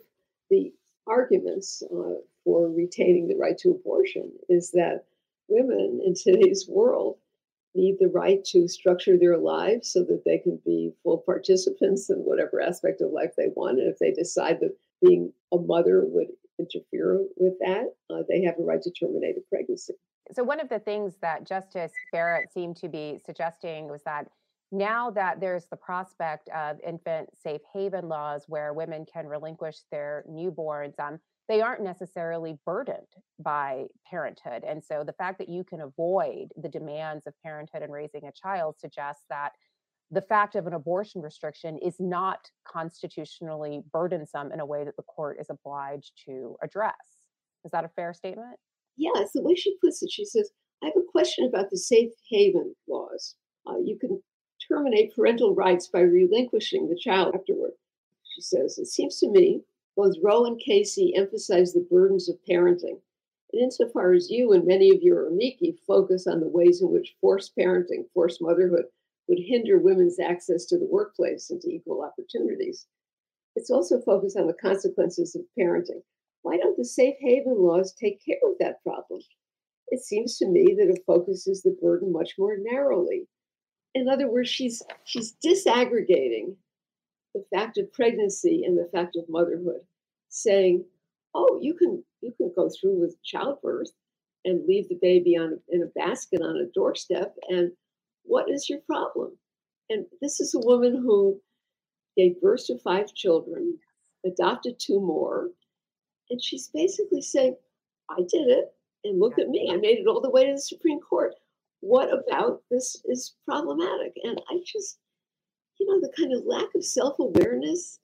the 0.50 0.72
arguments 1.08 1.82
uh, 1.92 2.20
for 2.44 2.70
retaining 2.70 3.28
the 3.28 3.38
right 3.38 3.58
to 3.60 3.72
abortion 3.72 4.32
is 4.48 4.72
that 4.72 5.06
women 5.48 6.02
in 6.06 6.14
today's 6.14 6.68
world 6.70 7.18
need 7.76 7.98
the 8.00 8.08
right 8.08 8.44
to 8.44 8.68
structure 8.68 9.18
their 9.18 9.38
lives 9.38 9.92
so 9.92 10.04
that 10.04 10.24
they 10.26 10.38
can 10.38 10.60
be 10.66 10.92
full 11.04 11.20
participants 11.20 12.10
in 12.10 12.18
whatever 12.18 12.62
aspect 12.62 13.02
of 13.02 13.12
life 13.12 13.32
they 13.38 13.48
want. 13.56 13.80
And 13.80 13.90
if 13.90 14.00
they 14.00 14.12
decide 14.12 14.60
that 14.62 14.76
being 15.02 15.32
a 15.52 15.58
mother 15.58 16.04
would 16.06 16.28
interfere 16.60 17.24
with 17.38 17.54
that, 17.60 17.94
uh, 18.10 18.24
they 18.28 18.44
have 18.44 18.56
a 18.60 18.64
right 18.64 18.82
to 18.82 18.92
terminate 18.92 19.38
a 19.38 19.42
pregnancy. 19.50 19.94
So, 20.32 20.44
one 20.44 20.60
of 20.60 20.70
the 20.70 20.80
things 20.80 21.16
that 21.22 21.48
Justice 21.48 21.92
Barrett 22.12 22.52
seemed 22.52 22.78
to 22.78 22.90
be 22.90 23.20
suggesting 23.26 23.88
was 23.88 24.04
that 24.04 24.28
now 24.72 25.10
that 25.12 25.40
there's 25.40 25.66
the 25.68 25.78
prospect 25.78 26.50
of 26.50 26.78
infant 26.86 27.30
safe 27.42 27.62
haven 27.74 28.08
laws 28.08 28.44
where 28.48 28.74
women 28.74 29.06
can 29.12 29.28
relinquish 29.28 29.78
their 29.92 30.24
newborns, 30.30 31.00
um, 31.00 31.20
they 31.48 31.62
aren't 31.62 31.84
necessarily 31.84 32.60
burdened 32.66 33.08
by 33.40 33.86
parenthood. 34.08 34.64
And 34.64 34.84
so 34.84 35.04
the 35.04 35.14
fact 35.14 35.40
that 35.40 35.50
you 35.50 35.64
can 35.64 35.82
avoid 35.82 36.50
the 36.56 36.70
demands 36.70 37.26
of 37.26 37.34
parenthood 37.44 37.82
and 37.82 37.92
raising 37.92 38.28
a 38.28 38.32
child 38.32 38.76
suggests 38.78 39.24
that 39.30 39.54
the 40.12 40.22
fact 40.22 40.56
of 40.56 40.68
an 40.68 40.74
abortion 40.74 41.22
restriction 41.22 41.80
is 41.80 41.96
not 42.00 42.40
constitutionally 42.68 43.82
burdensome 43.92 44.52
in 44.52 44.60
a 44.60 44.66
way 44.66 44.84
that 44.84 44.96
the 44.96 45.04
court 45.04 45.38
is 45.40 45.48
obliged 45.50 46.12
to 46.26 46.56
address. 46.64 46.94
Is 47.66 47.72
that 47.72 47.86
a 47.86 47.90
fair 47.90 48.14
statement? 48.14 48.58
Yes, 48.98 49.32
the 49.34 49.42
way 49.42 49.56
she 49.56 49.76
puts 49.82 50.04
it, 50.04 50.12
she 50.12 50.26
says, 50.26 50.52
I 50.84 50.88
have 50.88 50.96
a 50.98 51.12
question 51.12 51.46
about 51.46 51.70
the 51.70 51.78
safe 51.78 52.12
haven 52.30 52.76
laws. 52.88 53.36
Uh, 53.68 53.78
you 53.84 53.98
can 54.00 54.22
terminate 54.72 55.16
parental 55.16 55.56
rights 55.56 55.88
by 55.88 56.02
relinquishing 56.02 56.88
the 56.88 56.96
child 56.96 57.36
afterward. 57.36 57.74
She 58.24 58.42
says, 58.42 58.78
It 58.78 58.88
seems 58.88 59.20
to 59.20 59.30
me 59.30 59.64
both 59.96 60.16
Roe 60.22 60.46
and 60.46 60.60
Casey 60.60 61.16
emphasize 61.16 61.74
the 61.74 61.88
burdens 61.90 62.30
of 62.30 62.38
parenting. 62.50 63.02
And 63.52 63.62
insofar 63.62 64.14
as 64.14 64.30
you 64.30 64.54
and 64.54 64.66
many 64.66 64.92
of 64.96 65.02
your 65.02 65.28
amici 65.28 65.78
focus 65.88 66.28
on 66.28 66.40
the 66.40 66.48
ways 66.48 66.82
in 66.82 66.92
which 66.92 67.16
forced 67.20 67.56
parenting, 67.56 68.10
forced 68.14 68.42
motherhood 68.42 68.86
would 69.28 69.40
hinder 69.40 69.78
women's 69.78 70.20
access 70.20 70.66
to 70.66 70.78
the 70.78 70.88
workplace 70.88 71.50
and 71.50 71.60
to 71.62 71.70
equal 71.70 72.04
opportunities, 72.04 72.86
it's 73.56 73.70
also 73.70 74.00
focused 74.00 74.38
on 74.38 74.48
the 74.48 74.54
consequences 74.54 75.36
of 75.36 75.42
parenting. 75.58 76.02
Why 76.42 76.58
don't 76.58 76.78
the 76.78 76.86
safe 76.86 77.16
haven 77.20 77.58
laws 77.58 77.94
take 77.94 78.24
care 78.24 78.40
of 78.44 78.58
that 78.60 78.82
problem? 78.84 79.22
It 79.90 80.04
seems 80.04 80.38
to 80.38 80.48
me 80.48 80.76
that 80.78 80.90
it 80.90 81.04
focuses 81.06 81.62
the 81.62 81.78
burden 81.82 82.12
much 82.12 82.38
more 82.38 82.56
narrowly. 82.58 83.28
In 83.96 84.08
other 84.08 84.30
words, 84.30 84.50
she's 84.50 84.84
she's 85.04 85.36
disaggregating 85.44 86.56
the 87.34 87.44
fact 87.54 87.78
of 87.78 87.92
pregnancy 87.94 88.64
and 88.66 88.78
the 88.78 88.90
fact 88.92 89.16
of 89.16 89.30
motherhood, 89.30 89.82
saying, 90.30 90.86
"Oh, 91.34 91.60
you 91.62 91.74
can 91.74 92.04
you 92.22 92.32
can 92.34 92.52
go 92.56 92.70
through 92.70 93.00
with 93.00 93.22
childbirth 93.24 93.92
and 94.46 94.66
leave 94.66 94.88
the 94.90 95.00
baby 95.02 95.36
on 95.38 95.60
in 95.70 95.84
a 95.84 95.88
basket 95.88 96.42
on 96.42 96.58
a 96.58 96.68
doorstep, 96.68 97.36
and 97.50 97.72
what 98.24 98.50
is 98.50 98.70
your 98.70 98.80
problem?" 98.82 99.38
And 99.90 100.06
this 100.22 100.40
is 100.40 100.54
a 100.54 100.60
woman 100.60 100.96
who 100.96 101.42
gave 102.16 102.42
birth 102.42 102.68
to 102.68 102.78
five 102.78 103.14
children, 103.16 103.80
adopted 104.24 104.78
two 104.80 105.00
more, 105.00 105.52
and 106.30 106.44
she's 106.44 106.70
basically 106.70 107.22
saying, 107.22 107.58
"I 108.10 108.22
did 108.22 108.48
it, 108.50 108.74
and 109.04 109.20
look 109.20 109.40
at 109.40 109.50
me, 109.50 109.70
I 109.72 109.78
made 109.78 110.00
it 110.00 110.08
all 110.08 110.22
the 110.22 110.30
way 110.30 110.46
to 110.46 110.54
the 110.54 110.62
Supreme 110.62 111.00
Court." 111.00 111.34
What 111.82 112.10
about 112.14 112.62
this 112.70 113.02
is 113.06 113.36
problematic? 113.46 114.14
And 114.24 114.42
I 114.50 114.60
just 114.66 115.00
you 115.80 115.88
know, 115.88 116.00
the 116.00 116.14
kind 116.16 116.34
of 116.34 116.46
lack 116.46 116.76
of 116.76 116.86
self 116.86 117.18
awareness 117.20 118.00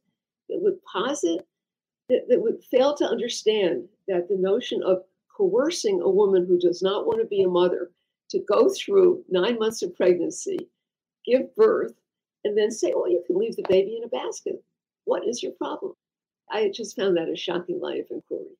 that 0.50 0.62
would 0.62 0.84
posit, 0.86 1.46
that, 2.10 2.26
that 2.30 2.42
would 2.42 2.64
fail 2.64 2.96
to 2.96 3.06
understand 3.06 3.88
that 4.08 4.28
the 4.30 4.38
notion 4.38 4.82
of 4.84 5.04
coercing 5.36 6.02
a 6.02 6.10
woman 6.10 6.46
who 6.46 6.58
does 6.58 6.82
not 6.82 7.06
want 7.06 7.20
to 7.20 7.28
be 7.28 7.42
a 7.42 7.48
mother 7.48 7.92
to 8.30 8.40
go 8.48 8.70
through 8.70 9.24
nine 9.30 9.60
months 9.60 9.82
of 9.82 9.96
pregnancy, 9.96 10.70
give 11.26 11.54
birth, 11.56 11.94
and 12.44 12.58
then 12.58 12.72
say, 12.72 12.94
oh, 12.96 13.06
you 13.08 13.24
can 13.28 13.38
leave 13.38 13.56
the 13.56 13.66
baby 13.68 13.98
in 13.98 14.04
a 14.04 14.08
basket. 14.08 14.64
What 15.04 15.28
is 15.28 15.44
your 15.44 15.52
problem? 15.54 15.94
I 16.50 16.72
just 16.74 16.96
found 16.96 17.18
that 17.18 17.30
a 17.30 17.36
shocking 17.36 17.80
line 17.80 18.00
of 18.00 18.08
inquiry 18.10 18.56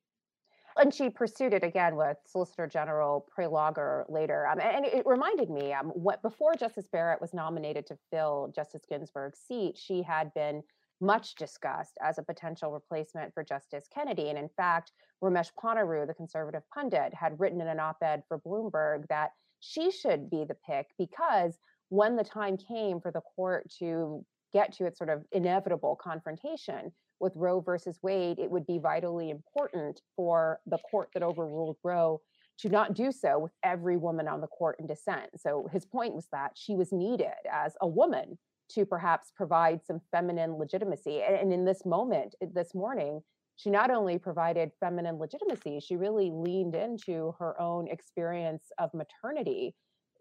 and 0.78 0.92
she 0.92 1.10
pursued 1.10 1.54
it 1.54 1.64
again 1.64 1.96
with 1.96 2.16
Solicitor 2.26 2.66
General 2.66 3.26
Prelogar 3.36 4.04
later. 4.08 4.46
Um, 4.46 4.60
and 4.60 4.84
it 4.84 5.04
reminded 5.06 5.50
me, 5.50 5.72
um, 5.72 5.86
what 5.88 6.22
before 6.22 6.54
Justice 6.54 6.88
Barrett 6.90 7.20
was 7.20 7.32
nominated 7.32 7.86
to 7.86 7.98
fill 8.10 8.52
Justice 8.54 8.82
Ginsburg's 8.88 9.40
seat, 9.40 9.78
she 9.78 10.02
had 10.02 10.32
been 10.34 10.62
much 11.00 11.34
discussed 11.34 11.98
as 12.02 12.18
a 12.18 12.22
potential 12.22 12.72
replacement 12.72 13.32
for 13.34 13.44
Justice 13.44 13.86
Kennedy. 13.92 14.28
And 14.28 14.38
in 14.38 14.48
fact, 14.56 14.92
Ramesh 15.22 15.50
Ponnuru, 15.58 16.06
the 16.06 16.14
conservative 16.14 16.62
pundit, 16.72 17.12
had 17.14 17.38
written 17.38 17.60
in 17.60 17.68
an 17.68 17.80
op-ed 17.80 18.22
for 18.28 18.38
Bloomberg 18.38 19.06
that 19.08 19.30
she 19.60 19.90
should 19.90 20.30
be 20.30 20.44
the 20.44 20.56
pick 20.66 20.86
because 20.98 21.58
when 21.88 22.16
the 22.16 22.24
time 22.24 22.56
came 22.56 23.00
for 23.00 23.10
the 23.10 23.20
court 23.20 23.70
to 23.78 24.24
get 24.52 24.72
to 24.72 24.86
its 24.86 24.98
sort 24.98 25.10
of 25.10 25.24
inevitable 25.32 25.96
confrontation 25.96 26.92
with 27.20 27.32
Roe 27.36 27.60
versus 27.60 27.98
Wade, 28.02 28.38
it 28.38 28.50
would 28.50 28.66
be 28.66 28.78
vitally 28.78 29.30
important 29.30 30.00
for 30.16 30.60
the 30.66 30.78
court 30.78 31.10
that 31.14 31.22
overruled 31.22 31.76
Roe 31.82 32.20
to 32.58 32.68
not 32.68 32.94
do 32.94 33.12
so 33.12 33.38
with 33.38 33.52
every 33.62 33.96
woman 33.96 34.28
on 34.28 34.40
the 34.40 34.46
court 34.46 34.76
in 34.78 34.86
dissent. 34.86 35.28
So 35.36 35.68
his 35.72 35.84
point 35.84 36.14
was 36.14 36.26
that 36.32 36.52
she 36.54 36.74
was 36.74 36.92
needed 36.92 37.34
as 37.50 37.74
a 37.80 37.86
woman 37.86 38.38
to 38.70 38.84
perhaps 38.84 39.32
provide 39.36 39.84
some 39.84 40.00
feminine 40.10 40.58
legitimacy. 40.58 41.22
And, 41.22 41.52
in 41.52 41.64
this 41.64 41.84
moment, 41.84 42.34
eh, 42.40 42.46
this 42.52 42.74
morning, 42.74 43.20
she 43.56 43.70
not 43.70 43.90
only 43.90 44.18
provided 44.18 44.72
feminine 44.80 45.18
legitimacy, 45.18 45.80
she 45.80 45.96
really 45.96 46.30
leaned 46.30 46.74
into 46.74 47.34
her 47.38 47.58
own 47.60 47.88
experience 47.88 48.64
of 48.78 48.92
maternity 48.92 49.74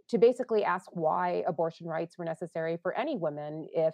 to 0.09 0.17
basically 0.17 0.63
ask 0.63 0.87
why 0.93 1.43
abortion 1.47 1.87
rights 1.87 2.17
were 2.17 2.25
necessary 2.25 2.77
for 2.81 2.93
any 2.93 3.17
women 3.17 3.67
if 3.73 3.93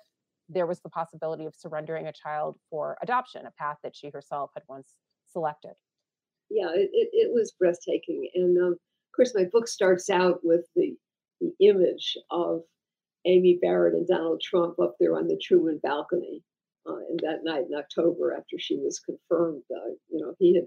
there 0.49 0.67
was 0.67 0.79
the 0.81 0.89
possibility 0.89 1.45
of 1.45 1.55
surrendering 1.55 2.07
a 2.07 2.13
child 2.13 2.57
for 2.69 2.97
adoption, 3.01 3.45
a 3.45 3.51
path 3.51 3.77
that 3.83 3.95
she 3.95 4.09
herself 4.09 4.51
had 4.53 4.63
once 4.67 4.95
selected. 5.27 5.73
Yeah, 6.49 6.69
it, 6.73 6.89
it, 6.93 7.09
it 7.13 7.33
was 7.33 7.53
breathtaking. 7.57 8.29
And 8.35 8.57
um, 8.57 8.73
of 8.73 9.15
course, 9.15 9.33
my 9.35 9.45
book 9.51 9.67
starts 9.67 10.09
out 10.09 10.39
with 10.43 10.65
the, 10.75 10.95
the 11.39 11.53
image 11.59 12.17
of 12.29 12.61
Amy 13.25 13.59
Barrett 13.61 13.93
and 13.93 14.07
Donald 14.07 14.41
Trump 14.41 14.79
up 14.79 14.95
there 14.99 15.15
on 15.15 15.27
the 15.27 15.39
Truman 15.41 15.79
balcony. 15.81 16.43
Uh, 16.87 16.97
and 17.09 17.19
that 17.21 17.43
night 17.43 17.65
in 17.69 17.77
October, 17.77 18.33
after 18.33 18.57
she 18.57 18.75
was 18.75 18.99
confirmed, 18.99 19.63
uh, 19.71 19.91
you 20.09 20.19
know, 20.19 20.33
he 20.39 20.55
had 20.55 20.65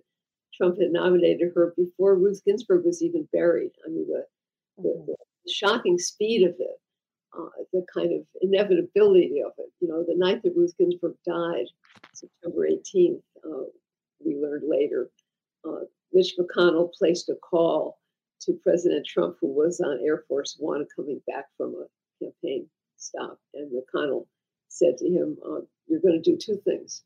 Trump 0.56 0.78
had 0.80 0.92
nominated 0.92 1.50
her 1.54 1.74
before 1.76 2.16
Ruth 2.16 2.40
Ginsburg 2.46 2.84
was 2.84 3.02
even 3.02 3.28
buried. 3.32 3.72
I 3.84 3.88
mean, 3.88 4.06
the, 4.06 4.24
the, 4.78 4.88
mm-hmm. 4.88 5.06
the 5.06 5.52
shocking 5.52 5.98
speed 5.98 6.46
of 6.46 6.54
it 6.60 6.78
uh, 7.36 7.48
the 7.72 7.84
kind 7.92 8.12
of 8.12 8.26
inevitability 8.40 9.42
of 9.44 9.52
it. 9.58 9.70
You 9.80 9.88
know, 9.88 10.04
the 10.06 10.16
night 10.16 10.42
that 10.42 10.56
Ruth 10.56 10.74
Ginsburg 10.78 11.14
died, 11.26 11.66
September 12.12 12.68
18th, 12.68 13.22
uh, 13.44 13.64
we 14.24 14.36
learned 14.36 14.64
later, 14.68 15.10
uh, 15.68 15.80
Mitch 16.12 16.34
McConnell 16.38 16.92
placed 16.92 17.28
a 17.28 17.34
call 17.34 17.98
to 18.42 18.58
President 18.62 19.06
Trump, 19.06 19.36
who 19.40 19.48
was 19.48 19.80
on 19.80 20.00
Air 20.04 20.24
Force 20.28 20.56
One 20.58 20.86
coming 20.94 21.20
back 21.26 21.46
from 21.56 21.74
a 21.74 22.24
campaign 22.24 22.68
stop. 22.96 23.38
And 23.54 23.70
McConnell 23.72 24.26
said 24.68 24.96
to 24.98 25.08
him, 25.08 25.36
uh, 25.44 25.60
You're 25.86 26.00
going 26.00 26.20
to 26.20 26.30
do 26.30 26.36
two 26.36 26.60
things. 26.64 27.02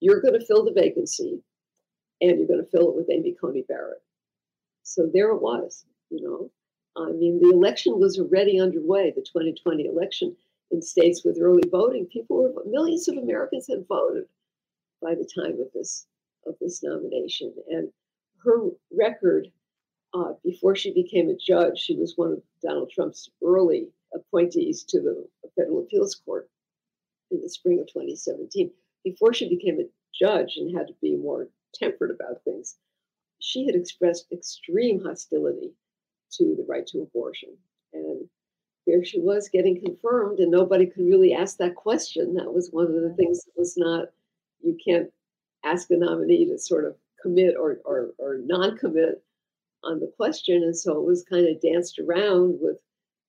You're 0.00 0.20
going 0.20 0.38
to 0.38 0.46
fill 0.46 0.64
the 0.64 0.72
vacancy, 0.72 1.42
and 2.20 2.38
you're 2.38 2.48
going 2.48 2.64
to 2.64 2.70
fill 2.70 2.90
it 2.90 2.96
with 2.96 3.10
Amy 3.10 3.36
Coney 3.40 3.64
Barrett. 3.68 4.02
So 4.82 5.08
there 5.12 5.30
it 5.30 5.40
was, 5.40 5.84
you 6.10 6.20
know. 6.20 6.50
I 6.96 7.12
mean, 7.12 7.40
the 7.40 7.50
election 7.50 7.98
was 7.98 8.18
already 8.18 8.60
underway, 8.60 9.10
the 9.10 9.22
2020 9.22 9.86
election 9.86 10.36
in 10.70 10.82
states 10.82 11.24
with 11.24 11.40
early 11.40 11.68
voting. 11.70 12.06
People 12.06 12.42
were 12.42 12.64
millions 12.66 13.08
of 13.08 13.16
Americans 13.16 13.66
had 13.68 13.86
voted 13.88 14.28
by 15.00 15.14
the 15.14 15.28
time 15.34 15.60
of 15.60 15.72
this 15.72 16.06
of 16.46 16.56
this 16.60 16.82
nomination, 16.82 17.54
and 17.68 17.92
her 18.44 18.70
record 18.90 19.52
uh, 20.14 20.34
before 20.44 20.76
she 20.76 20.92
became 20.92 21.28
a 21.28 21.36
judge, 21.36 21.78
she 21.78 21.96
was 21.96 22.16
one 22.16 22.32
of 22.32 22.42
Donald 22.60 22.90
Trump's 22.90 23.30
early 23.42 23.88
appointees 24.12 24.82
to 24.84 25.00
the 25.00 25.26
Federal 25.56 25.80
Appeals 25.80 26.14
Court 26.14 26.50
in 27.30 27.40
the 27.40 27.48
spring 27.48 27.80
of 27.80 27.86
2017. 27.86 28.70
Before 29.04 29.32
she 29.32 29.48
became 29.48 29.80
a 29.80 29.88
judge 30.12 30.56
and 30.56 30.76
had 30.76 30.88
to 30.88 30.94
be 31.00 31.16
more 31.16 31.48
temperate 31.74 32.10
about 32.10 32.42
things, 32.44 32.76
she 33.38 33.64
had 33.64 33.74
expressed 33.74 34.30
extreme 34.30 35.00
hostility 35.00 35.72
to 36.32 36.54
the 36.56 36.64
right 36.68 36.86
to 36.88 37.02
abortion. 37.02 37.50
And 37.92 38.28
there 38.86 39.04
she 39.04 39.20
was 39.20 39.48
getting 39.48 39.80
confirmed, 39.80 40.40
and 40.40 40.50
nobody 40.50 40.86
could 40.86 41.04
really 41.04 41.34
ask 41.34 41.56
that 41.58 41.74
question. 41.74 42.34
That 42.34 42.52
was 42.52 42.70
one 42.70 42.86
of 42.86 43.00
the 43.00 43.14
things 43.14 43.44
that 43.44 43.52
was 43.56 43.74
not, 43.76 44.06
you 44.60 44.76
can't 44.84 45.10
ask 45.64 45.90
a 45.90 45.96
nominee 45.96 46.46
to 46.46 46.58
sort 46.58 46.84
of 46.84 46.96
commit 47.20 47.54
or, 47.56 47.78
or, 47.84 48.10
or 48.18 48.38
non 48.44 48.76
commit 48.76 49.22
on 49.84 50.00
the 50.00 50.12
question. 50.16 50.62
And 50.62 50.76
so 50.76 50.98
it 50.98 51.06
was 51.06 51.24
kind 51.24 51.46
of 51.46 51.60
danced 51.60 51.98
around 51.98 52.58
with 52.60 52.76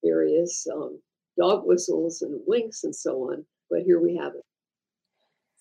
various 0.02 0.66
um, 0.72 0.98
dog 1.38 1.66
whistles 1.66 2.22
and 2.22 2.40
winks 2.46 2.84
and 2.84 2.94
so 2.94 3.30
on. 3.30 3.44
But 3.70 3.82
here 3.82 4.00
we 4.00 4.16
have 4.16 4.34
it. 4.34 4.44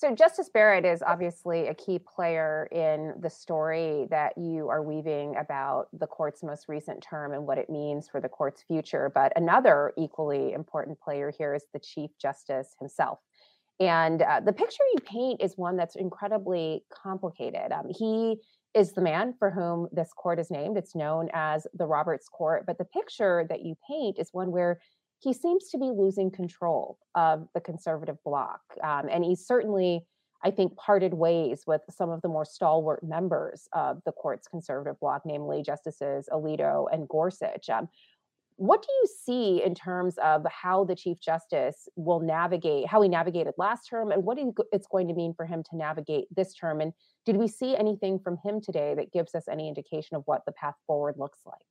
So, 0.03 0.13
Justice 0.13 0.49
Barrett 0.53 0.83
is 0.83 1.01
obviously 1.01 1.67
a 1.67 1.73
key 1.73 1.97
player 1.97 2.67
in 2.73 3.13
the 3.21 3.29
story 3.29 4.05
that 4.09 4.37
you 4.37 4.67
are 4.67 4.83
weaving 4.83 5.37
about 5.37 5.87
the 5.97 6.07
court's 6.07 6.43
most 6.43 6.67
recent 6.67 7.01
term 7.01 7.31
and 7.31 7.47
what 7.47 7.57
it 7.57 7.69
means 7.69 8.09
for 8.09 8.19
the 8.19 8.27
court's 8.27 8.63
future. 8.63 9.09
But 9.15 9.31
another 9.37 9.93
equally 9.97 10.51
important 10.51 10.99
player 10.99 11.31
here 11.37 11.55
is 11.55 11.63
the 11.71 11.79
Chief 11.79 12.11
Justice 12.21 12.75
himself. 12.81 13.19
And 13.79 14.21
uh, 14.23 14.41
the 14.41 14.51
picture 14.51 14.83
you 14.93 14.99
paint 15.05 15.41
is 15.41 15.53
one 15.55 15.77
that's 15.77 15.95
incredibly 15.95 16.83
complicated. 16.89 17.71
Um, 17.71 17.85
he 17.87 18.41
is 18.73 18.91
the 18.91 19.01
man 19.01 19.33
for 19.39 19.51
whom 19.51 19.87
this 19.93 20.11
court 20.11 20.37
is 20.37 20.51
named. 20.51 20.75
It's 20.75 20.95
known 20.95 21.29
as 21.31 21.65
the 21.75 21.85
Roberts 21.85 22.27
Court. 22.27 22.65
But 22.67 22.77
the 22.77 22.83
picture 22.83 23.45
that 23.47 23.61
you 23.61 23.77
paint 23.87 24.19
is 24.19 24.33
one 24.33 24.51
where 24.51 24.81
he 25.23 25.33
seems 25.33 25.69
to 25.69 25.77
be 25.77 25.85
losing 25.85 26.29
control 26.29 26.97
of 27.15 27.47
the 27.53 27.61
conservative 27.61 28.17
bloc. 28.25 28.59
Um, 28.83 29.07
and 29.09 29.23
he's 29.23 29.45
certainly, 29.45 30.05
I 30.43 30.51
think, 30.51 30.75
parted 30.75 31.13
ways 31.13 31.63
with 31.65 31.81
some 31.89 32.09
of 32.09 32.21
the 32.21 32.27
more 32.27 32.43
stalwart 32.43 33.03
members 33.03 33.67
of 33.71 34.01
the 34.05 34.11
court's 34.11 34.47
conservative 34.49 34.99
bloc, 34.99 35.21
namely 35.25 35.63
Justices 35.63 36.27
Alito 36.29 36.87
and 36.91 37.07
Gorsuch. 37.07 37.69
Um, 37.69 37.87
what 38.57 38.81
do 38.81 38.87
you 38.91 39.07
see 39.25 39.63
in 39.63 39.73
terms 39.73 40.15
of 40.23 40.45
how 40.45 40.83
the 40.83 40.95
Chief 40.95 41.19
Justice 41.19 41.87
will 41.95 42.19
navigate, 42.19 42.87
how 42.87 43.01
he 43.01 43.09
navigated 43.09 43.53
last 43.57 43.87
term, 43.89 44.11
and 44.11 44.23
what 44.23 44.37
it's 44.71 44.87
going 44.87 45.07
to 45.07 45.13
mean 45.13 45.33
for 45.33 45.45
him 45.45 45.63
to 45.71 45.77
navigate 45.77 46.25
this 46.35 46.53
term? 46.53 46.81
And 46.81 46.93
did 47.25 47.37
we 47.37 47.47
see 47.47 47.75
anything 47.75 48.19
from 48.19 48.37
him 48.43 48.61
today 48.61 48.93
that 48.95 49.13
gives 49.13 49.33
us 49.35 49.45
any 49.49 49.69
indication 49.69 50.17
of 50.17 50.23
what 50.25 50.41
the 50.45 50.51
path 50.51 50.75
forward 50.85 51.15
looks 51.17 51.39
like? 51.45 51.65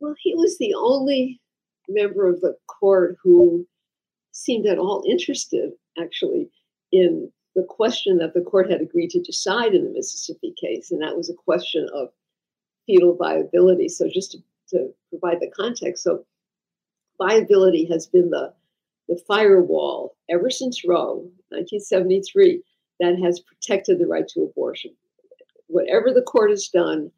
Well, 0.00 0.14
he 0.20 0.34
was 0.34 0.58
the 0.58 0.74
only 0.74 1.40
member 1.88 2.26
of 2.26 2.40
the 2.40 2.56
court 2.66 3.16
who 3.22 3.66
seemed 4.32 4.66
at 4.66 4.78
all 4.78 5.04
interested, 5.08 5.72
actually, 6.00 6.50
in 6.92 7.30
the 7.54 7.64
question 7.64 8.18
that 8.18 8.34
the 8.34 8.40
court 8.40 8.70
had 8.70 8.80
agreed 8.80 9.10
to 9.10 9.22
decide 9.22 9.74
in 9.74 9.84
the 9.84 9.90
Mississippi 9.90 10.54
case, 10.60 10.90
and 10.90 11.00
that 11.02 11.16
was 11.16 11.30
a 11.30 11.34
question 11.34 11.88
of 11.94 12.08
fetal 12.86 13.16
viability. 13.16 13.88
So, 13.88 14.08
just 14.08 14.32
to, 14.32 14.38
to 14.70 14.88
provide 15.10 15.40
the 15.40 15.50
context, 15.50 16.02
so 16.02 16.24
viability 17.18 17.86
has 17.86 18.06
been 18.06 18.30
the, 18.30 18.52
the 19.08 19.20
firewall 19.26 20.16
ever 20.28 20.50
since 20.50 20.84
Roe, 20.84 21.16
1973, 21.50 22.62
that 23.00 23.18
has 23.22 23.40
protected 23.40 23.98
the 23.98 24.06
right 24.06 24.26
to 24.28 24.42
abortion. 24.42 24.94
Whatever 25.66 26.12
the 26.12 26.22
court 26.22 26.50
has 26.50 26.68
done, 26.68 27.10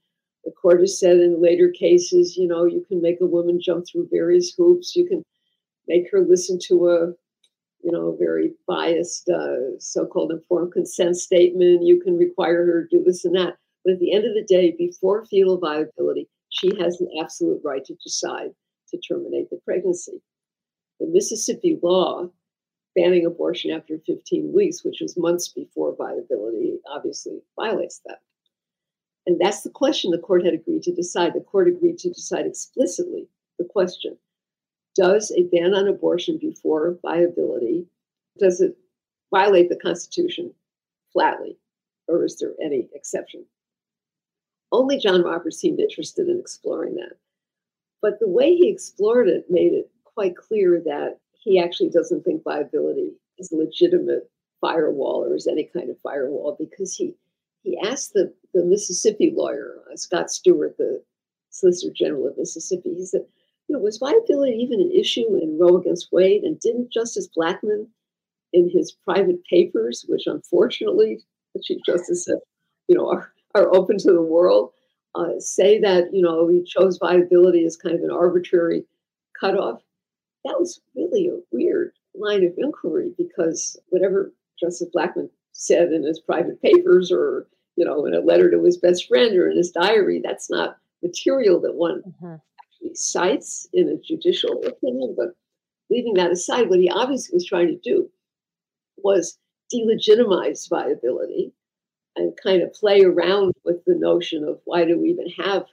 the 0.46 0.52
court 0.52 0.80
has 0.80 0.98
said 0.98 1.18
in 1.18 1.42
later 1.42 1.68
cases, 1.68 2.36
you 2.36 2.48
know, 2.48 2.64
you 2.64 2.82
can 2.88 3.02
make 3.02 3.20
a 3.20 3.26
woman 3.26 3.60
jump 3.60 3.84
through 3.86 4.08
various 4.10 4.54
hoops. 4.56 4.96
You 4.96 5.06
can 5.06 5.22
make 5.86 6.10
her 6.10 6.22
listen 6.22 6.58
to 6.68 6.88
a 6.88 7.12
you 7.86 7.92
know, 7.92 8.16
very 8.18 8.52
biased 8.66 9.28
uh, 9.28 9.78
so-called 9.78 10.32
informed 10.32 10.72
consent 10.72 11.16
statement. 11.16 11.84
You 11.84 12.00
can 12.00 12.16
require 12.16 12.66
her 12.66 12.82
to 12.82 12.98
do 12.98 13.04
this 13.04 13.24
and 13.24 13.36
that. 13.36 13.58
But 13.84 13.94
at 13.94 14.00
the 14.00 14.12
end 14.12 14.24
of 14.24 14.34
the 14.34 14.42
day, 14.42 14.74
before 14.76 15.24
fetal 15.24 15.58
viability, 15.58 16.28
she 16.48 16.72
has 16.80 16.98
the 16.98 17.08
absolute 17.22 17.60
right 17.64 17.84
to 17.84 17.94
decide 18.02 18.50
to 18.88 18.98
terminate 18.98 19.50
the 19.50 19.60
pregnancy. 19.64 20.20
The 20.98 21.06
Mississippi 21.06 21.78
law 21.80 22.28
banning 22.96 23.24
abortion 23.24 23.70
after 23.70 24.00
15 24.04 24.52
weeks, 24.52 24.82
which 24.82 24.98
was 25.00 25.16
months 25.16 25.48
before 25.48 25.94
viability, 25.96 26.78
obviously 26.92 27.38
violates 27.54 28.00
that. 28.06 28.18
And 29.26 29.40
that's 29.40 29.62
the 29.62 29.70
question 29.70 30.10
the 30.10 30.18
court 30.18 30.44
had 30.44 30.54
agreed 30.54 30.82
to 30.84 30.94
decide. 30.94 31.34
The 31.34 31.40
court 31.40 31.68
agreed 31.68 31.98
to 31.98 32.10
decide 32.10 32.46
explicitly 32.46 33.28
the 33.58 33.64
question. 33.64 34.16
Does 34.94 35.32
a 35.36 35.42
ban 35.44 35.74
on 35.74 35.88
abortion 35.88 36.38
before 36.38 36.98
viability 37.02 37.86
does 38.38 38.60
it 38.60 38.76
violate 39.32 39.68
the 39.68 39.76
constitution 39.76 40.52
flatly 41.12 41.56
or 42.08 42.24
is 42.24 42.38
there 42.38 42.52
any 42.62 42.88
exception? 42.94 43.44
Only 44.72 44.98
john 44.98 45.22
roberts 45.22 45.58
seemed 45.58 45.80
interested 45.80 46.28
in 46.28 46.38
exploring 46.38 46.94
that. 46.96 47.16
But 48.02 48.20
the 48.20 48.28
way 48.28 48.54
he 48.54 48.68
explored 48.68 49.28
it 49.28 49.50
made 49.50 49.72
it 49.72 49.90
quite 50.04 50.36
clear 50.36 50.80
that 50.84 51.18
he 51.32 51.60
actually 51.60 51.90
doesn't 51.90 52.24
think 52.24 52.44
viability 52.44 53.12
is 53.38 53.52
a 53.52 53.56
legitimate 53.56 54.30
firewall 54.60 55.24
or 55.24 55.34
is 55.34 55.46
any 55.46 55.64
kind 55.64 55.90
of 55.90 55.96
firewall 56.02 56.56
because 56.58 56.94
he 56.96 57.14
he 57.66 57.78
asked 57.84 58.12
the, 58.14 58.32
the 58.54 58.64
mississippi 58.64 59.32
lawyer 59.36 59.82
uh, 59.92 59.96
scott 59.96 60.30
stewart 60.30 60.76
the 60.78 61.02
solicitor 61.50 61.92
general 61.94 62.28
of 62.28 62.38
mississippi 62.38 62.94
he 62.94 63.04
said 63.04 63.22
you 63.68 63.74
know, 63.74 63.82
was 63.82 63.98
viability 63.98 64.52
even 64.52 64.80
an 64.80 64.92
issue 64.92 65.36
in 65.42 65.58
Roe 65.58 65.76
against 65.76 66.12
Wade? 66.12 66.44
And 66.44 66.56
didn't 66.60 66.92
Justice 66.92 67.28
Blackmun, 67.36 67.88
in 68.52 68.70
his 68.70 68.92
private 68.92 69.44
papers, 69.44 70.04
which 70.08 70.22
unfortunately 70.26 71.20
the 71.54 71.62
Chief 71.62 71.80
Justice 71.84 72.24
said, 72.24 72.38
you 72.88 72.96
know, 72.96 73.10
are, 73.10 73.32
are 73.54 73.74
open 73.74 73.98
to 73.98 74.12
the 74.12 74.22
world, 74.22 74.70
uh, 75.14 75.38
say 75.38 75.80
that, 75.80 76.12
you 76.12 76.22
know, 76.22 76.48
he 76.48 76.62
chose 76.62 76.98
viability 76.98 77.64
as 77.64 77.76
kind 77.76 77.94
of 77.94 78.02
an 78.02 78.10
arbitrary 78.10 78.84
cutoff? 79.38 79.82
That 80.44 80.58
was 80.58 80.80
really 80.94 81.28
a 81.28 81.40
weird 81.50 81.92
line 82.14 82.44
of 82.44 82.54
inquiry 82.56 83.12
because 83.18 83.78
whatever 83.88 84.32
Justice 84.58 84.88
Blackmun 84.94 85.28
said 85.52 85.92
in 85.92 86.04
his 86.04 86.20
private 86.20 86.62
papers 86.62 87.10
or, 87.10 87.46
you 87.76 87.84
know, 87.84 88.06
in 88.06 88.14
a 88.14 88.20
letter 88.20 88.50
to 88.50 88.62
his 88.62 88.76
best 88.76 89.06
friend 89.06 89.36
or 89.36 89.48
in 89.50 89.56
his 89.56 89.70
diary, 89.70 90.20
that's 90.24 90.50
not 90.50 90.76
material 91.02 91.60
that 91.60 91.74
one 91.74 92.02
mm-hmm 92.02 92.36
cites 92.94 93.68
in 93.72 93.88
a 93.88 93.96
judicial 93.96 94.62
opinion, 94.64 95.14
but 95.16 95.34
leaving 95.90 96.14
that 96.14 96.30
aside, 96.30 96.68
what 96.68 96.78
he 96.78 96.90
obviously 96.90 97.34
was 97.34 97.46
trying 97.46 97.68
to 97.68 97.78
do 97.78 98.08
was 98.98 99.38
delegitimize 99.72 100.68
viability 100.68 101.52
and 102.16 102.38
kind 102.42 102.62
of 102.62 102.72
play 102.72 103.02
around 103.02 103.52
with 103.64 103.84
the 103.84 103.94
notion 103.94 104.44
of 104.44 104.60
why 104.64 104.84
do 104.84 104.98
we 104.98 105.10
even 105.10 105.28
have 105.44 105.64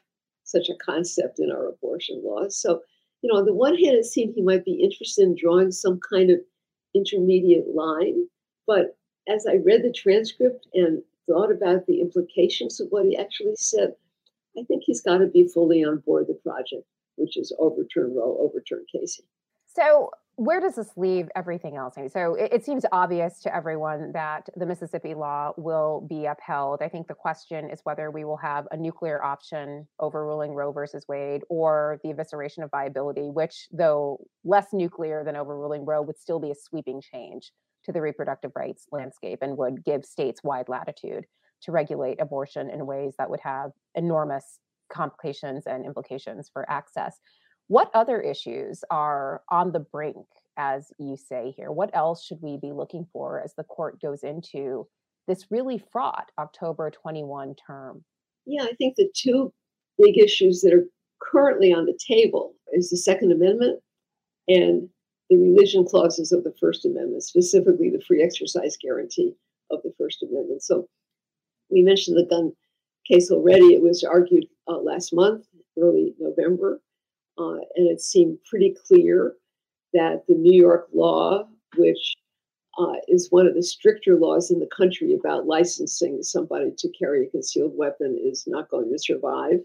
such 0.44 0.70
a 0.70 0.84
concept 0.84 1.40
in 1.40 1.52
our 1.52 1.70
abortion 1.70 2.22
laws. 2.24 2.58
So, 2.58 2.82
you 3.22 3.32
know, 3.32 3.40
on 3.40 3.46
the 3.46 3.54
one 3.54 3.76
hand, 3.76 3.96
it 3.96 4.06
seemed 4.06 4.34
he 4.36 4.42
might 4.42 4.66
be 4.66 4.84
interested 4.84 5.24
in 5.24 5.36
drawing 5.40 5.72
some 5.72 6.00
kind 6.10 6.30
of 6.30 6.40
intermediate 6.94 7.74
line, 7.74 8.28
but 8.68 8.98
as 9.30 9.46
I 9.48 9.56
read 9.64 9.84
the 9.84 9.94
transcript 9.94 10.68
and 10.74 11.02
thought 11.28 11.52
about 11.52 11.86
the 11.86 12.02
implications 12.02 12.80
of 12.80 12.88
what 12.90 13.06
he 13.06 13.18
actually 13.18 13.56
said, 13.56 13.94
I 14.58 14.64
think 14.64 14.84
he's 14.86 15.02
got 15.02 15.20
to 15.20 15.28
be 15.28 15.48
fully 15.48 15.84
on 15.84 16.00
board 16.00 16.28
the 16.28 16.36
project 16.36 16.86
which 17.16 17.38
is 17.38 17.54
overturn 17.60 18.14
Roe, 18.16 18.38
overturn 18.40 18.86
Casey. 18.92 19.24
So, 19.68 20.12
where 20.36 20.60
does 20.60 20.76
this 20.76 20.90
leave 20.98 21.30
everything 21.36 21.78
else? 21.78 21.96
So, 22.12 22.36
it, 22.36 22.54
it, 22.54 22.66
seems 22.66 22.86
obvious 22.92 23.40
to 23.42 23.56
everyone 23.56 24.12
that 24.14 24.50
the 24.56 24.66
Mississippi 24.66 25.14
law 25.14 25.54
will 25.58 26.06
be 26.10 26.26
upheld. 26.26 26.82
I 26.82 26.90
think 26.90 27.08
the 27.08 27.14
question 27.14 27.70
is 27.70 27.82
whether 27.84 28.10
we 28.10 28.24
will 28.24 28.38
have 28.38 28.68
a 28.72 28.78
nuclear 28.78 29.24
option 29.24 29.88
overruling 30.00 30.54
Roe 30.54 30.72
versus 30.72 31.06
Wade 31.08 31.42
or 31.50 32.00
the 32.04 32.14
evisceration 32.14 32.64
of 32.64 32.72
viability, 32.72 33.30
which, 33.30 33.68
though 33.72 34.26
less 34.44 34.68
nuclear 34.74 35.24
than 35.24 35.36
overruling 35.36 35.86
Roe, 35.86 36.02
would 36.02 36.18
still 36.18 36.40
be 36.40 36.52
a 36.52 36.56
sweeping 36.56 37.02
change 37.02 37.52
to 37.86 37.92
the 37.92 38.02
reproductive 38.02 38.52
rights 38.56 38.86
landscape 38.92 39.40
and 39.42 39.58
would 39.58 39.84
give 39.84 40.06
states 40.06 40.42
wide 40.44 40.70
latitude 40.70 41.26
to 41.64 41.72
regulate 41.72 42.22
abortion 42.22 42.70
in 42.70 42.86
ways 42.86 43.14
that 43.18 43.30
would 43.30 43.40
have 43.42 43.72
enormous 43.96 44.60
complications 44.92 45.66
and 45.66 45.86
implications 45.86 46.50
for 46.52 46.70
access. 46.70 47.20
What 47.68 47.90
other 47.94 48.22
issues 48.22 48.84
are 48.90 49.42
on 49.50 49.72
the 49.72 49.80
brink, 49.80 50.28
as 50.58 50.92
you 51.00 51.18
say 51.18 51.54
here? 51.56 51.72
What 51.72 51.90
else 51.94 52.26
should 52.26 52.40
we 52.42 52.58
be 52.58 52.72
looking 52.72 53.08
for 53.14 53.42
as 53.42 53.54
the 53.56 53.64
court 53.64 54.02
goes 54.02 54.24
into 54.24 54.88
this 55.28 55.48
really 55.50 55.82
fraught 55.92 56.32
October 56.38 56.92
21 56.92 57.56
term? 57.66 58.04
Yeah, 58.46 58.64
I 58.64 58.74
think 58.74 58.96
the 58.96 59.10
two 59.16 59.54
big 59.98 60.18
issues 60.18 60.62
that 60.62 60.74
are 60.74 60.86
currently 61.22 61.74
on 61.74 61.86
the 61.86 61.98
table 62.06 62.54
is 62.74 62.90
the 62.90 62.98
Second 62.98 63.32
Amendment 63.32 63.80
and 64.48 64.90
the 65.34 65.42
religion 65.42 65.84
clauses 65.86 66.32
of 66.32 66.44
the 66.44 66.54
First 66.60 66.86
Amendment, 66.86 67.24
specifically 67.24 67.90
the 67.90 68.04
free 68.08 68.22
exercise 68.22 68.78
guarantee 68.80 69.34
of 69.72 69.82
the 69.84 69.94
First 69.98 70.22
Amendment. 70.22 70.62
So 70.62 70.88
we 71.72 71.82
mentioned 71.82 72.18
the 72.18 72.26
gun 72.26 72.54
case 73.08 73.32
already. 73.32 73.74
It 73.74 73.82
was 73.82 74.04
argued 74.04 74.46
uh, 74.68 74.78
last 74.78 75.12
month, 75.14 75.48
early 75.82 76.14
November, 76.20 76.82
uh, 77.40 77.58
and 77.76 77.90
it 77.90 78.00
seemed 78.00 78.38
pretty 78.48 78.76
clear 78.88 79.34
that 79.94 80.24
the 80.28 80.36
New 80.36 80.54
York 80.54 80.88
law, 80.94 81.48
which 81.78 82.16
uh, 82.78 82.94
is 83.08 83.32
one 83.32 83.48
of 83.48 83.56
the 83.56 83.64
stricter 83.64 84.16
laws 84.16 84.52
in 84.52 84.60
the 84.60 84.70
country 84.76 85.14
about 85.14 85.48
licensing 85.48 86.22
somebody 86.22 86.72
to 86.78 86.90
carry 86.90 87.26
a 87.26 87.30
concealed 87.32 87.76
weapon, 87.76 88.20
is 88.24 88.44
not 88.46 88.70
going 88.70 88.92
to 88.92 89.00
survive 89.00 89.60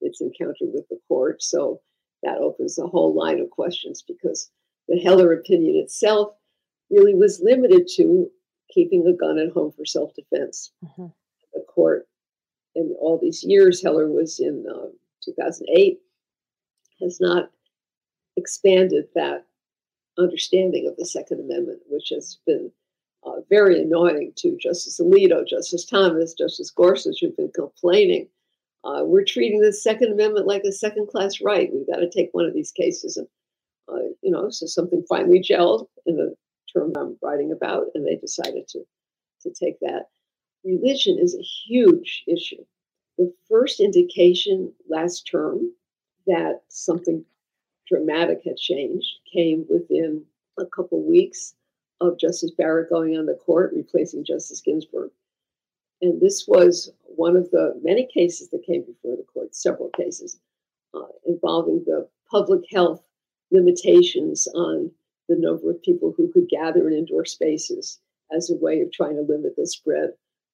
its 0.00 0.22
encounter 0.22 0.64
with 0.72 0.88
the 0.88 0.98
court. 1.08 1.42
So 1.42 1.80
that 2.22 2.38
opens 2.38 2.78
a 2.78 2.86
whole 2.86 3.14
line 3.14 3.40
of 3.40 3.50
questions 3.50 4.02
because 4.06 4.50
the 4.90 4.98
Heller 4.98 5.32
opinion 5.32 5.76
itself 5.76 6.34
really 6.90 7.14
was 7.14 7.40
limited 7.40 7.88
to 7.96 8.28
keeping 8.74 9.06
a 9.06 9.12
gun 9.12 9.38
at 9.38 9.52
home 9.52 9.72
for 9.72 9.86
self 9.86 10.12
defense. 10.14 10.72
Mm-hmm. 10.84 11.06
The 11.54 11.64
court 11.72 12.08
in 12.74 12.94
all 13.00 13.18
these 13.18 13.42
years, 13.44 13.82
Heller 13.82 14.08
was 14.08 14.40
in 14.40 14.66
uh, 14.68 14.88
2008, 15.24 16.00
has 17.00 17.20
not 17.20 17.50
expanded 18.36 19.06
that 19.14 19.46
understanding 20.18 20.86
of 20.88 20.96
the 20.96 21.06
Second 21.06 21.40
Amendment, 21.40 21.80
which 21.88 22.10
has 22.10 22.38
been 22.46 22.70
uh, 23.24 23.40
very 23.48 23.80
annoying 23.80 24.32
to 24.36 24.58
Justice 24.60 25.00
Alito, 25.00 25.46
Justice 25.46 25.84
Thomas, 25.84 26.34
Justice 26.34 26.70
Gorsuch, 26.70 27.18
who've 27.20 27.36
been 27.36 27.52
complaining. 27.54 28.28
Uh, 28.82 29.02
we're 29.04 29.24
treating 29.24 29.60
the 29.60 29.72
Second 29.72 30.12
Amendment 30.12 30.46
like 30.46 30.62
a 30.64 30.72
second 30.72 31.08
class 31.08 31.40
right. 31.40 31.70
We've 31.72 31.86
got 31.86 32.00
to 32.00 32.10
take 32.10 32.30
one 32.32 32.46
of 32.46 32.54
these 32.54 32.72
cases. 32.72 33.16
And, 33.16 33.28
uh, 33.92 34.08
you 34.22 34.30
know, 34.30 34.50
so 34.50 34.66
something 34.66 35.04
finally 35.08 35.40
gelled 35.40 35.86
in 36.06 36.16
the 36.16 36.34
term 36.72 36.92
I'm 36.96 37.16
writing 37.22 37.52
about, 37.52 37.86
and 37.94 38.06
they 38.06 38.16
decided 38.16 38.68
to, 38.68 38.80
to 39.42 39.50
take 39.50 39.80
that 39.80 40.06
religion 40.64 41.18
is 41.18 41.34
a 41.34 41.42
huge 41.42 42.24
issue. 42.26 42.64
The 43.18 43.32
first 43.48 43.80
indication 43.80 44.72
last 44.88 45.26
term 45.30 45.72
that 46.26 46.62
something 46.68 47.24
dramatic 47.88 48.42
had 48.44 48.56
changed 48.56 49.08
came 49.32 49.66
within 49.68 50.24
a 50.58 50.66
couple 50.66 51.02
weeks 51.02 51.54
of 52.00 52.18
Justice 52.18 52.52
Barrett 52.56 52.88
going 52.88 53.16
on 53.16 53.26
the 53.26 53.34
court, 53.34 53.72
replacing 53.74 54.24
Justice 54.24 54.60
Ginsburg. 54.60 55.10
And 56.00 56.20
this 56.20 56.46
was 56.48 56.90
one 57.04 57.36
of 57.36 57.50
the 57.50 57.78
many 57.82 58.06
cases 58.06 58.48
that 58.50 58.64
came 58.64 58.82
before 58.82 59.16
the 59.16 59.24
court, 59.34 59.54
several 59.54 59.90
cases 59.90 60.38
uh, 60.94 61.02
involving 61.26 61.82
the 61.84 62.08
public 62.30 62.62
health 62.70 63.02
limitations 63.50 64.46
on 64.54 64.90
the 65.28 65.36
number 65.36 65.70
of 65.70 65.82
people 65.82 66.12
who 66.16 66.30
could 66.32 66.48
gather 66.48 66.88
in 66.88 66.96
indoor 66.96 67.24
spaces 67.24 67.98
as 68.32 68.50
a 68.50 68.56
way 68.56 68.80
of 68.80 68.92
trying 68.92 69.16
to 69.16 69.22
limit 69.22 69.54
the 69.56 69.66
spread 69.66 70.10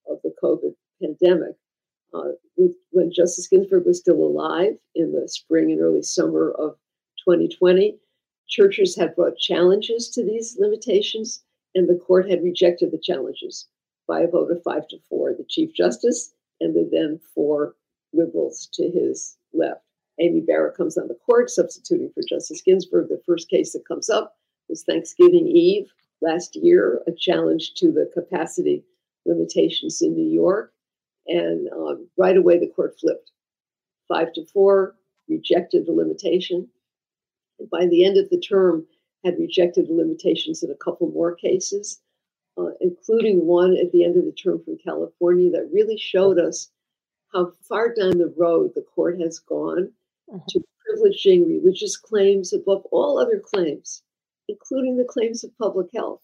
of 0.09 0.19
the 0.23 0.35
COVID 0.43 0.75
pandemic. 1.01 1.57
Uh, 2.15 2.33
when 2.91 3.13
Justice 3.13 3.49
Ginsburg 3.49 3.85
was 3.85 3.99
still 3.99 4.23
alive 4.23 4.79
in 4.95 5.13
the 5.13 5.29
spring 5.29 5.71
and 5.71 5.81
early 5.81 6.03
summer 6.03 6.53
of 6.53 6.77
2020, 7.25 7.99
churches 8.49 8.97
had 8.97 9.15
brought 9.17 9.39
challenges 9.39 10.09
to 10.11 10.25
these 10.25 10.57
limitations, 10.59 11.43
and 11.75 11.89
the 11.89 11.97
court 11.97 12.31
had 12.31 12.43
rejected 12.43 12.91
the 12.91 12.99
challenges. 12.99 13.67
by 14.07 14.21
a 14.21 14.29
vote 14.29 14.53
of 14.53 14.63
five 14.63 14.87
to 14.87 14.99
four, 15.09 15.35
the 15.35 15.45
Chief 15.49 15.75
Justice 15.75 16.33
and 16.61 16.75
the 16.75 16.89
then 16.91 17.19
four 17.35 17.75
liberals 18.13 18.69
to 18.75 18.89
his 18.89 19.37
left. 19.53 19.83
Amy 20.19 20.41
Barrett 20.41 20.77
comes 20.77 20.97
on 20.97 21.09
the 21.09 21.19
court, 21.27 21.51
substituting 21.51 22.11
for 22.15 22.23
Justice 22.29 22.63
Ginsburg. 22.63 23.09
The 23.09 23.23
first 23.27 23.49
case 23.51 23.73
that 23.73 23.87
comes 23.87 24.09
up 24.09 24.37
was 24.69 24.83
Thanksgiving 24.83 25.47
Eve 25.47 25.93
last 26.23 26.57
year, 26.57 27.03
a 27.07 27.13
challenge 27.13 27.75
to 27.75 27.93
the 27.93 28.11
capacity 28.15 28.83
limitations 29.27 30.01
in 30.01 30.15
New 30.15 30.31
York. 30.31 30.73
And 31.27 31.69
um, 31.73 32.09
right 32.17 32.37
away, 32.37 32.59
the 32.59 32.69
court 32.69 32.99
flipped. 32.99 33.31
Five 34.09 34.33
to 34.35 34.47
four, 34.47 34.95
rejected 35.29 35.87
the 35.87 35.93
limitation. 35.93 36.69
And 37.59 37.69
by 37.69 37.87
the 37.87 38.05
end 38.05 38.17
of 38.17 38.31
the 38.31 38.41
term, 38.41 38.87
had 39.25 39.39
rejected 39.39 39.89
the 39.89 39.95
limitations 39.95 40.63
in 40.63 40.71
a 40.71 40.77
couple 40.77 41.09
more 41.09 41.35
cases, 41.35 42.01
uh, 42.57 42.71
including 42.81 43.45
one 43.45 43.77
at 43.77 43.91
the 43.93 44.05
end 44.05 44.17
of 44.17 44.25
the 44.25 44.33
term 44.33 44.63
from 44.65 44.79
California 44.79 45.51
that 45.51 45.69
really 45.73 45.99
showed 45.99 46.39
us 46.39 46.71
how 47.33 47.53
far 47.69 47.93
down 47.93 48.19
the 48.19 48.33
road 48.37 48.71
the 48.75 48.85
court 48.95 49.21
has 49.21 49.41
gone 49.41 49.91
mm-hmm. 50.31 50.39
to 50.49 50.61
privileging 50.87 51.47
religious 51.47 51.97
claims 51.97 52.53
above 52.53 52.83
all 52.93 53.19
other 53.19 53.41
claims, 53.41 54.03
including 54.49 54.97
the 54.97 55.05
claims 55.05 55.45
of 55.45 55.57
public 55.59 55.89
health. 55.95 56.23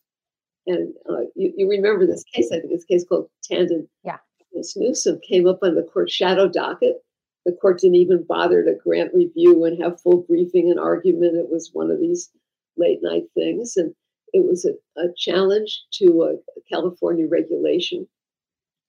And 0.67 0.95
uh, 1.09 1.23
you, 1.35 1.53
you, 1.57 1.69
remember 1.69 2.07
this 2.07 2.25
case, 2.25 2.51
I 2.53 2.61
think 2.61 2.73
it's 2.73 2.85
a 2.85 2.87
case 2.87 3.05
called 3.09 3.29
Tandon. 3.51 3.89
Yeah. 4.05 4.19
Miss 4.53 4.77
Newsom 4.77 5.21
came 5.27 5.49
up 5.49 5.59
on 5.63 5.75
the 5.75 5.83
court 5.83 6.11
shadow 6.11 6.49
docket. 6.49 7.03
The 7.45 7.53
court 7.53 7.81
didn't 7.81 7.97
even 7.97 8.25
bother 8.29 8.63
to 8.63 8.75
grant 8.75 9.13
review 9.13 9.65
and 9.65 9.83
have 9.83 10.01
full 10.01 10.19
briefing 10.29 10.71
and 10.71 10.79
argument. 10.79 11.37
It 11.37 11.51
was 11.51 11.71
one 11.73 11.91
of 11.91 11.99
these 11.99 12.31
late 12.77 13.01
night 13.03 13.25
things. 13.35 13.77
And 13.77 13.95
it 14.33 14.45
was 14.47 14.65
a, 14.65 14.75
a 15.01 15.09
challenge 15.17 15.83
to 15.95 16.23
a 16.23 16.63
California 16.73 17.27
regulation 17.27 18.07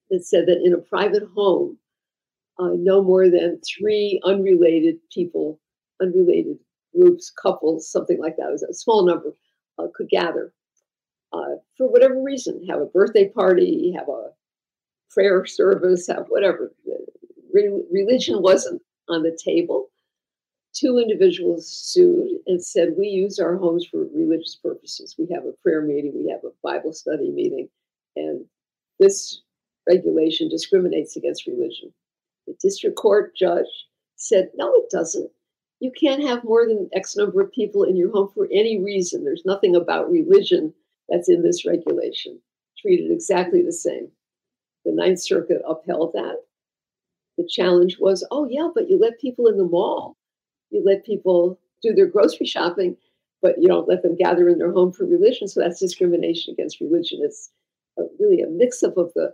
that 0.09 0.25
said 0.25 0.45
that 0.47 0.61
in 0.63 0.73
a 0.73 0.77
private 0.77 1.23
home, 1.35 1.77
uh, 2.59 2.71
no 2.77 3.03
more 3.03 3.29
than 3.29 3.59
three 3.61 4.21
unrelated 4.23 4.95
people, 5.11 5.59
unrelated 6.01 6.57
groups, 6.95 7.31
couples, 7.31 7.89
something 7.89 8.19
like 8.19 8.37
that, 8.37 8.49
it 8.49 8.51
was 8.51 8.63
a 8.63 8.73
small 8.73 9.05
number, 9.05 9.33
uh, 9.79 9.87
could 9.95 10.09
gather 10.09 10.53
uh, 11.33 11.55
for 11.77 11.89
whatever 11.89 12.21
reason, 12.21 12.65
have 12.69 12.79
a 12.79 12.85
birthday 12.85 13.27
party, 13.27 13.91
have 13.97 14.07
a 14.07 14.29
prayer 15.09 15.45
service, 15.45 16.07
have 16.07 16.25
whatever. 16.29 16.71
Re- 17.51 17.83
religion 17.91 18.41
wasn't 18.41 18.81
on 19.09 19.23
the 19.23 19.37
table. 19.43 19.89
Two 20.75 20.97
individuals 20.97 21.67
sued 21.71 22.39
and 22.47 22.63
said, 22.63 22.95
We 22.97 23.07
use 23.07 23.39
our 23.39 23.57
homes 23.57 23.85
for 23.89 24.05
religious 24.13 24.55
purposes. 24.55 25.15
We 25.17 25.27
have 25.33 25.45
a 25.45 25.53
prayer 25.63 25.81
meeting, 25.81 26.13
we 26.15 26.29
have 26.31 26.43
a 26.43 26.53
Bible 26.63 26.93
study 26.93 27.31
meeting, 27.31 27.67
and 28.15 28.45
this 28.99 29.41
regulation 29.87 30.49
discriminates 30.49 31.15
against 31.15 31.47
religion. 31.47 31.93
The 32.53 32.67
district 32.67 32.97
court 32.97 33.35
judge 33.35 33.87
said, 34.15 34.49
No, 34.55 34.73
it 34.75 34.89
doesn't. 34.91 35.29
You 35.79 35.91
can't 35.91 36.23
have 36.23 36.43
more 36.43 36.65
than 36.67 36.89
X 36.93 37.15
number 37.15 37.41
of 37.41 37.51
people 37.51 37.83
in 37.83 37.95
your 37.95 38.11
home 38.11 38.29
for 38.33 38.47
any 38.51 38.79
reason. 38.79 39.23
There's 39.23 39.43
nothing 39.45 39.75
about 39.75 40.09
religion 40.09 40.73
that's 41.09 41.29
in 41.29 41.43
this 41.43 41.65
regulation, 41.65 42.39
treated 42.77 43.11
exactly 43.11 43.61
the 43.61 43.73
same. 43.73 44.09
The 44.85 44.91
Ninth 44.91 45.21
Circuit 45.21 45.61
upheld 45.67 46.13
that. 46.13 46.37
The 47.37 47.47
challenge 47.49 47.97
was, 47.99 48.25
oh, 48.31 48.47
yeah, 48.49 48.69
but 48.73 48.89
you 48.89 48.97
let 48.97 49.19
people 49.19 49.47
in 49.47 49.57
the 49.57 49.65
mall, 49.65 50.15
you 50.69 50.83
let 50.85 51.05
people 51.05 51.59
do 51.81 51.93
their 51.93 52.05
grocery 52.05 52.45
shopping, 52.45 52.95
but 53.41 53.61
you 53.61 53.67
don't 53.67 53.87
let 53.87 54.03
them 54.03 54.15
gather 54.15 54.47
in 54.47 54.59
their 54.59 54.71
home 54.71 54.91
for 54.91 55.05
religion. 55.05 55.47
So 55.47 55.59
that's 55.59 55.79
discrimination 55.79 56.53
against 56.53 56.79
religion. 56.79 57.19
It's 57.23 57.51
a, 57.97 58.03
really 58.19 58.41
a 58.41 58.47
mix 58.47 58.83
up 58.83 58.97
of 58.97 59.11
the, 59.15 59.33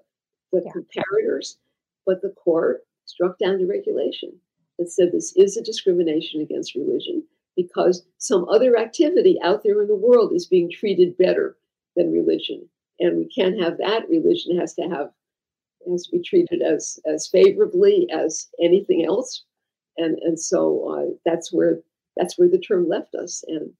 the 0.51 0.63
yeah. 0.65 0.71
comparators, 0.71 1.57
but 2.05 2.21
the 2.21 2.29
court 2.29 2.85
struck 3.09 3.37
down 3.37 3.57
the 3.57 3.65
regulation 3.65 4.31
and 4.77 4.89
said 4.89 5.11
this 5.11 5.33
is 5.35 5.57
a 5.57 5.63
discrimination 5.63 6.41
against 6.41 6.75
religion 6.75 7.23
because 7.55 8.05
some 8.17 8.47
other 8.47 8.77
activity 8.77 9.37
out 9.43 9.63
there 9.63 9.81
in 9.81 9.87
the 9.87 9.95
world 9.95 10.31
is 10.33 10.45
being 10.45 10.69
treated 10.71 11.17
better 11.17 11.57
than 11.95 12.11
religion. 12.11 12.69
And 12.99 13.17
we 13.17 13.27
can't 13.27 13.59
have 13.59 13.77
that. 13.77 14.09
Religion 14.09 14.57
has 14.57 14.73
to 14.75 14.83
have 14.83 15.09
has 15.89 16.03
to 16.03 16.17
be 16.17 16.21
treated 16.21 16.61
as 16.61 16.99
as 17.05 17.27
favorably 17.27 18.07
as 18.11 18.47
anything 18.61 19.05
else. 19.05 19.43
And 19.97 20.17
and 20.19 20.39
so 20.39 20.89
uh, 20.93 21.13
that's 21.25 21.51
where 21.51 21.79
that's 22.15 22.37
where 22.37 22.49
the 22.49 22.59
term 22.59 22.87
left 22.87 23.15
us. 23.15 23.43
And 23.47 23.71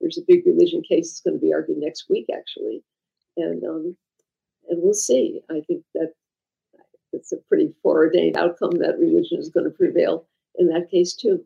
there's 0.00 0.18
a 0.18 0.26
big 0.26 0.46
religion 0.46 0.82
case 0.88 1.10
that's 1.10 1.20
going 1.20 1.38
to 1.38 1.44
be 1.44 1.52
argued 1.52 1.78
next 1.78 2.06
week, 2.08 2.26
actually. 2.32 2.82
And 3.36 3.62
um, 3.64 3.96
and 4.68 4.82
we'll 4.82 4.94
see. 4.94 5.40
I 5.50 5.60
think 5.66 5.84
that 5.94 6.12
it's 7.12 7.32
a 7.32 7.36
pretty 7.48 7.72
foreordained 7.82 8.36
outcome 8.36 8.72
that 8.78 8.98
religion 8.98 9.38
is 9.38 9.48
going 9.48 9.64
to 9.64 9.70
prevail 9.70 10.26
in 10.56 10.68
that 10.68 10.90
case 10.90 11.14
too. 11.14 11.44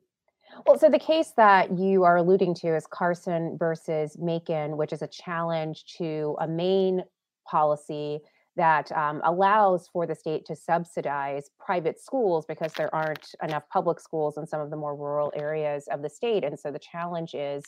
Well, 0.67 0.79
so 0.79 0.91
the 0.91 0.99
case 0.99 1.33
that 1.37 1.79
you 1.79 2.05
are 2.05 2.17
alluding 2.17 2.55
to 2.57 2.77
is 2.77 2.87
Carson 2.87 3.57
versus 3.59 4.19
Makin, 4.19 4.77
which 4.77 4.93
is 4.93 5.01
a 5.01 5.07
challenge 5.07 5.85
to 5.97 6.37
a 6.41 6.47
Maine 6.47 7.05
policy 7.49 8.21
that 8.57 8.93
um, 8.93 9.23
allows 9.25 9.89
for 9.89 10.07
the 10.07 10.15
state 10.15 10.45
to 10.47 10.55
subsidize 10.55 11.49
private 11.59 11.99
schools 11.99 12.45
because 12.47 12.73
there 12.75 12.95
aren't 12.95 13.35
enough 13.43 13.63
public 13.73 13.99
schools 13.99 14.37
in 14.37 14.47
some 14.47 14.61
of 14.61 14.69
the 14.69 14.77
more 14.77 14.95
rural 14.95 15.33
areas 15.35 15.89
of 15.91 16.03
the 16.03 16.11
state. 16.11 16.45
And 16.45 16.59
so 16.59 16.71
the 16.71 16.79
challenge 16.79 17.35
is 17.35 17.65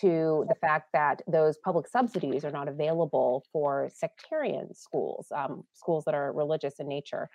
to 0.00 0.44
the 0.48 0.54
fact 0.54 0.90
that 0.92 1.22
those 1.26 1.56
public 1.58 1.88
subsidies 1.88 2.44
are 2.44 2.50
not 2.50 2.68
available 2.68 3.44
for 3.52 3.90
sectarian 3.92 4.74
schools, 4.74 5.26
um, 5.34 5.64
schools 5.74 6.04
that 6.04 6.14
are 6.14 6.32
religious 6.32 6.74
in 6.80 6.88
nature. 6.88 7.28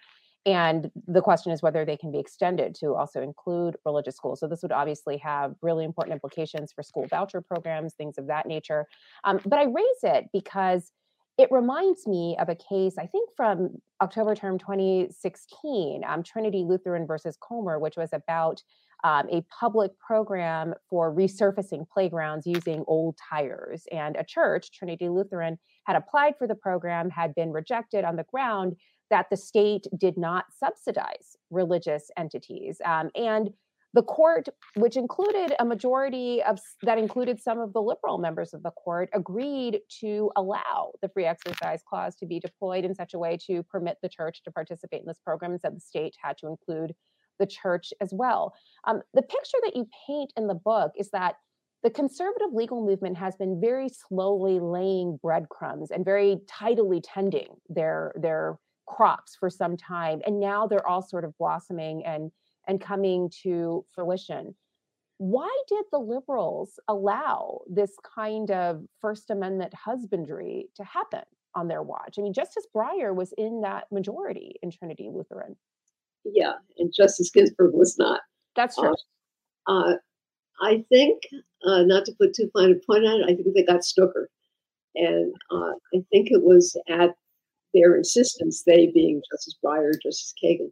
And 0.46 0.90
the 1.08 1.22
question 1.22 1.52
is 1.52 1.62
whether 1.62 1.86
they 1.86 1.98
can 1.98 2.12
be 2.12 2.20
extended 2.20 2.74
to 2.76 2.96
also 2.96 3.22
include 3.22 3.76
religious 3.86 4.16
schools. 4.16 4.40
So 4.40 4.48
this 4.48 4.62
would 4.62 4.72
obviously 4.72 5.18
have 5.18 5.56
really 5.62 5.84
important 5.84 6.14
implications 6.14 6.72
for 6.72 6.82
school 6.82 7.08
voucher 7.08 7.42
programs, 7.42 7.94
things 7.94 8.18
of 8.18 8.28
that 8.28 8.46
nature. 8.46 8.88
Um, 9.24 9.40
but 9.46 9.60
I 9.60 9.64
raise 9.66 10.04
it 10.04 10.28
because 10.32 10.92
it 11.38 11.50
reminds 11.52 12.06
me 12.08 12.36
of 12.40 12.50
a 12.50 12.56
case, 12.56 12.98
I 12.98 13.06
think 13.06 13.30
from 13.36 13.82
October 14.02 14.36
term 14.36 14.58
2016, 14.60 16.04
um, 16.06 16.24
Trinity 16.24 16.66
Lutheran 16.68 17.08
versus 17.08 17.38
Comer, 17.40 17.80
which 17.80 17.96
was 17.96 18.10
about 18.12 18.62
um, 19.04 19.28
a 19.32 19.44
public 19.60 19.92
program 20.00 20.74
for 20.90 21.14
resurfacing 21.14 21.88
playgrounds 21.90 22.46
using 22.46 22.84
old 22.88 23.18
tires. 23.30 23.86
And 23.92 24.16
a 24.16 24.24
church, 24.24 24.72
Trinity 24.72 25.10
Lutheran, 25.10 25.58
had 25.86 25.96
applied 25.96 26.36
for 26.38 26.48
the 26.48 26.56
program, 26.56 27.10
had 27.10 27.34
been 27.36 27.52
rejected 27.52 28.04
on 28.04 28.16
the 28.16 28.26
ground 28.32 28.76
that 29.10 29.28
the 29.30 29.38
state 29.38 29.88
did 29.98 30.18
not 30.18 30.46
subsidize 30.58 31.36
religious 31.50 32.12
entities. 32.18 32.80
Um, 32.86 33.10
and 33.16 33.50
the 33.94 34.04
court, 34.04 34.48
which 34.76 34.98
included 34.98 35.56
a 35.60 35.66
majority 35.66 36.44
of 36.44 36.60
that 36.84 37.00
included 37.00 37.42
some 37.42 37.60
of 37.60 37.74
the 37.74 37.82
liberal 37.82 38.20
members 38.20 38.54
of 38.54 38.62
the 38.62 38.70
court, 38.70 39.10
agreed 39.14 39.80
to 40.02 40.32
allow 40.36 40.92
the 41.02 41.10
free 41.10 41.26
exercise 41.26 41.82
clause 41.88 42.16
to 42.18 42.28
be 42.28 42.40
deployed 42.40 42.86
in 42.86 42.94
such 42.94 43.16
a 43.16 43.20
way 43.20 43.36
to 43.48 43.64
permit 43.64 43.98
the 44.04 44.10
church 44.10 44.44
to 44.44 44.52
participate 44.52 45.02
in 45.02 45.08
this 45.08 45.20
program, 45.26 45.54
and 45.54 45.62
said 45.62 45.76
the 45.76 45.82
state 45.82 46.16
had 46.22 46.38
to 46.38 46.48
include 46.48 46.94
the 47.40 47.48
church 47.48 47.94
as 48.02 48.14
well. 48.14 48.54
Um, 48.86 49.02
the 49.14 49.22
picture 49.22 49.58
that 49.64 49.76
you 49.76 49.88
paint 50.08 50.34
in 50.38 50.48
the 50.48 50.54
book 50.54 50.92
is 50.98 51.10
that 51.12 51.36
the 51.82 51.90
conservative 51.90 52.50
legal 52.52 52.86
movement 52.86 53.18
has 53.18 53.36
been 53.38 53.62
very 53.62 53.88
slowly 53.90 54.60
laying 54.60 55.18
breadcrumbs 55.22 55.92
and 55.92 56.04
very 56.04 56.40
tidily 56.48 57.02
tending 57.02 57.56
their 57.70 58.14
their 58.16 58.58
crops 58.86 59.36
for 59.40 59.50
some 59.50 59.78
time 59.78 60.20
and 60.26 60.40
now 60.40 60.66
they're 60.66 60.88
all 60.88 61.02
sort 61.02 61.24
of 61.24 61.38
blossoming 61.38 62.04
and 62.06 62.32
and 62.68 62.82
coming 62.82 63.32
to 63.44 63.86
fruition. 63.96 64.56
Why 65.18 65.50
did 65.68 65.86
the 65.92 66.00
liberals 66.00 66.80
allow 66.88 67.62
this 67.70 67.96
kind 68.16 68.52
of 68.52 68.84
first 69.02 69.30
amendment 69.30 69.74
husbandry 69.74 70.70
to 70.76 70.84
happen 70.84 71.24
on 71.56 71.68
their 71.68 71.84
watch? 71.84 72.16
I 72.18 72.22
mean 72.22 72.34
justice 72.34 72.68
breyer 72.76 73.16
was 73.16 73.34
in 73.38 73.62
that 73.62 73.86
majority 73.92 74.56
in 74.62 74.72
trinity 74.72 75.10
lutheran 75.12 75.56
yeah 76.34 76.54
and 76.78 76.94
justice 76.96 77.30
ginsburg 77.30 77.74
was 77.74 77.98
not 77.98 78.22
that's 78.56 78.76
true 78.76 78.94
uh, 79.68 79.72
uh, 79.72 79.94
i 80.62 80.84
think 80.90 81.22
uh, 81.66 81.84
not 81.84 82.06
to 82.06 82.14
put 82.20 82.34
too 82.34 82.50
fine 82.54 82.72
a 82.72 82.76
point 82.86 83.06
on 83.06 83.22
it 83.22 83.26
i 83.26 83.36
think 83.36 83.54
they 83.56 83.64
got 83.64 83.82
snookered 83.82 84.28
and 84.96 85.34
uh, 85.52 85.74
i 85.94 86.04
think 86.12 86.32
it 86.32 86.44
was 86.44 86.76
at 86.90 87.16
their 87.74 87.96
insistence, 87.96 88.64
they 88.66 88.88
being 88.88 89.22
Justice 89.32 89.56
Breyer, 89.64 89.92
Justice 90.02 90.34
Kagan, 90.44 90.72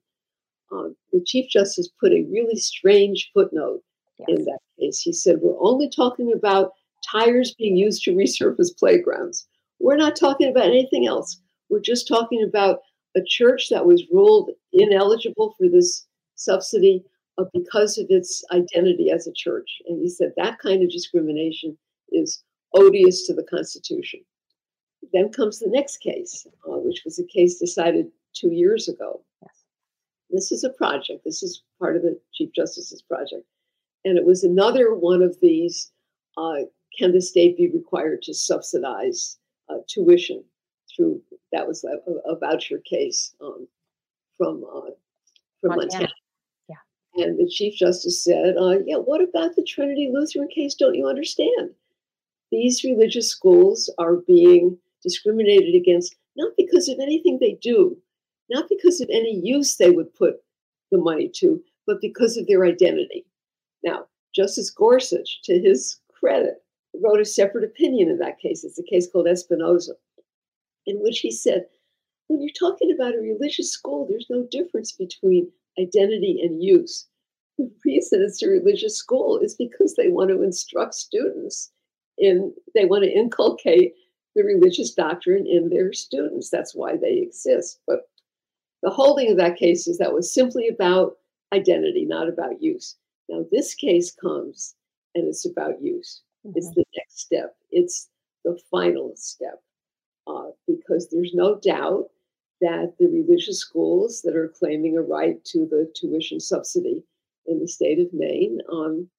um, 0.72 0.96
the 1.12 1.24
Chief 1.26 1.50
Justice 1.50 1.89
put 2.00 2.12
a 2.12 2.26
really 2.32 2.56
strange 2.56 3.30
footnote 3.34 3.82
yes. 4.20 4.28
in 4.30 4.46
that 4.46 4.60
case. 4.80 5.00
He 5.00 5.13
said, 5.13 5.38
We're 5.41 5.60
only 5.60 5.89
talking 5.89 6.34
about 6.34 6.72
tires 7.10 7.56
being 7.58 7.78
used 7.78 8.04
to 8.04 8.15
resurface 8.15 8.78
playgrounds. 8.78 9.48
We're 9.80 9.96
not 9.96 10.15
talking 10.15 10.50
about 10.50 10.65
anything 10.65 11.08
else. 11.08 11.39
We're 11.70 11.80
just 11.80 12.08
talking 12.08 12.43
about 12.43 12.80
a 13.15 13.22
church 13.26 13.70
that 13.70 13.86
was 13.86 14.04
ruled 14.12 14.52
ineligible 14.82 15.56
for 15.58 15.68
this 15.70 16.08
subsidy 16.36 17.04
because 17.54 17.98
of 17.98 18.08
its 18.10 18.44
identity 18.52 19.12
as 19.12 19.28
a 19.28 19.34
church. 19.34 19.70
And 19.88 20.02
he 20.02 20.10
said 20.10 20.34
that 20.38 20.60
kind 20.60 20.84
of 20.84 20.90
discrimination 20.90 21.78
is 22.12 22.44
odious 22.74 23.26
to 23.28 23.34
the 23.34 23.44
Constitution. 23.44 24.22
then 25.13 25.32
comes 25.32 25.60
the 25.60 25.70
next 25.70 25.98
case, 25.98 26.46
uh, 26.68 26.78
which 26.78 27.04
was 27.06 27.20
a 27.20 27.24
case 27.26 27.60
decided 27.60 28.08
two 28.34 28.52
years 28.52 28.88
ago. 28.88 29.22
Yes. 29.42 29.63
This 30.30 30.52
is 30.52 30.63
a 30.63 30.70
project. 30.72 31.24
This 31.24 31.44
is 31.44 31.63
part 31.80 31.96
of 31.96 32.02
the 32.02 32.20
Chief 32.34 32.50
Justice's 32.54 33.02
project. 33.02 33.46
And 34.04 34.18
it 34.18 34.26
was 34.26 34.44
another 34.44 34.96
one 34.96 35.22
of 35.22 35.38
these 35.42 35.92
uh, 36.38 36.66
can 36.98 37.12
the 37.12 37.22
state 37.22 37.58
be 37.58 37.70
required 37.70 38.22
to 38.24 38.34
subsidize 38.34 39.38
uh, 39.70 39.78
tuition 39.88 40.44
through 40.96 41.22
that 41.52 41.68
was 41.68 41.84
a, 41.84 42.12
a 42.30 42.38
voucher 42.38 42.80
case 42.80 43.36
um, 43.42 43.68
from 44.38 44.63
uh, 44.63 44.91
from 45.62 45.71
Montana. 45.76 46.08
Montana. 46.08 46.10
Yeah. 46.69 47.26
And 47.26 47.39
the 47.39 47.50
Chief 47.50 47.76
Justice 47.76 48.23
said, 48.23 48.56
uh, 48.58 48.80
"Yeah, 48.86 48.97
what 48.97 49.21
about 49.21 49.56
the 49.56 49.63
Trinity 49.63 50.10
Lutheran 50.13 50.47
case? 50.47 50.76
Don't 50.76 50.95
you 50.95 51.08
understand? 51.08 51.71
These 52.52 52.84
religious 52.84 53.30
schools 53.30 53.93
are 53.97 54.15
being 54.15 54.78
discriminated 55.04 55.76
against 55.76 56.15
not 56.36 56.54
because 56.58 56.88
of 56.88 57.00
anything 57.00 57.39
they 57.39 57.58
do, 57.62 57.97
not 58.50 58.69
because 58.69 59.02
of 59.02 59.10
any 59.10 59.36
use 59.36 59.76
they 59.76 59.89
would 59.89 60.13
put 60.13 60.41
the 60.91 60.97
money 60.97 61.30
to, 61.36 61.62
but 61.86 62.02
because 62.02 62.38
of 62.38 62.47
their 62.47 62.65
identity." 62.65 63.26
Now, 63.84 64.06
Justice 64.34 64.69
Gorsuch, 64.69 65.41
to 65.43 65.60
his 65.60 66.00
credit, 66.12 66.63
wrote 67.02 67.19
a 67.19 67.26
separate 67.26 67.63
opinion 67.63 68.10
in 68.10 68.19
that 68.19 68.39
case. 68.39 68.63
It's 68.63 68.80
a 68.80 68.84
case 68.84 69.08
called 69.10 69.28
Espinoza, 69.28 69.93
in 70.86 71.02
which 71.02 71.19
he 71.19 71.32
said, 71.32 71.65
when 72.28 72.42
you're 72.42 72.52
talking 72.52 72.92
about 72.92 73.16
a 73.16 73.20
religious 73.20 73.72
school, 73.72 74.06
there's 74.10 74.28
no 74.30 74.46
difference 74.52 74.92
between 74.92 75.52
identity 75.80 76.42
and 76.44 76.63
use. 76.63 77.08
The 77.58 77.72
reason 77.86 78.22
it's 78.22 78.44
a 78.44 78.50
religious 78.50 78.96
school 78.96 79.40
is 79.40 79.56
because 79.56 79.96
they 79.96 80.10
want 80.10 80.30
to 80.30 80.44
instruct 80.44 80.94
students 80.94 81.72
in, 82.18 82.54
they 82.76 82.86
want 82.86 83.04
to 83.04 83.12
inculcate 83.12 83.94
the 84.36 84.44
religious 84.44 84.94
doctrine 84.94 85.48
in 85.48 85.70
their 85.70 85.94
students. 85.94 86.50
That's 86.50 86.76
why 86.76 86.98
they 86.98 87.13
exist. 87.13 87.80
But 87.88 88.10
the 88.84 88.90
holding 88.92 89.32
of 89.32 89.38
that 89.38 89.58
case 89.58 89.88
is 89.88 89.98
that 89.98 90.13
was 90.13 90.32
simply 90.32 90.68
about 90.68 91.18
identity, 91.54 92.06
not 92.06 92.30
about 92.30 92.62
use. 92.62 92.96
Now, 93.30 93.46
this 93.52 93.74
case 93.74 94.12
comes 94.12 94.76
and 95.16 95.28
it's 95.28 95.46
about 95.46 95.82
use. 95.82 96.22
Mm-hmm. 96.46 96.58
It's 96.58 96.70
the 96.76 96.84
next 96.96 97.20
step, 97.20 97.56
it's 97.72 98.10
the 98.46 98.60
final 98.70 99.13
step, 99.16 99.62
uh, 100.28 100.52
because 100.68 101.10
there's 101.10 101.34
no 101.34 101.60
doubt 101.60 102.10
that 102.62 102.93
the 103.00 103.08
religious 103.08 103.60
schools 103.60 104.22
that 104.24 104.36
are 104.36 104.48
claiming 104.48 104.98
a 104.98 105.02
right 105.02 105.43
to 105.46 105.67
the 105.70 105.91
tuition 105.96 106.39
subsidy 106.39 107.04
in 107.46 107.60
the 107.60 107.67
state 107.67 108.00
of 108.00 108.12
Maine, 108.13 108.60
um, 108.72 109.10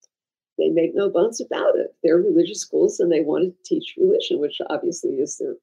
they 0.58 0.68
make 0.68 0.94
no 0.94 1.08
bones 1.08 1.40
about 1.40 1.76
it. 1.76 1.94
They're 2.02 2.16
religious 2.16 2.60
schools 2.60 2.98
and 2.98 3.12
they 3.12 3.20
want 3.20 3.44
to 3.44 3.54
teach 3.64 3.94
religion, 3.96 4.40
which 4.40 4.60
obviously 4.68 5.14
is 5.14 5.38
their 5.38 5.54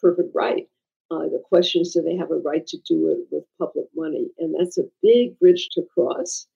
perfect 0.00 0.34
right. 0.34 0.68
Uh, 1.10 1.28
the 1.28 1.42
question 1.44 1.82
is, 1.82 1.92
do 1.92 2.02
they 2.02 2.16
have 2.16 2.30
a 2.30 2.38
right 2.38 2.66
to 2.66 2.78
do 2.78 3.08
it 3.08 3.18
with 3.30 3.44
public 3.58 3.86
money? 3.94 4.28
And 4.38 4.54
that's 4.58 4.78
a 4.78 4.88
big 5.02 5.38
bridge 5.38 5.68
to 5.72 5.82
cross. 5.94 6.46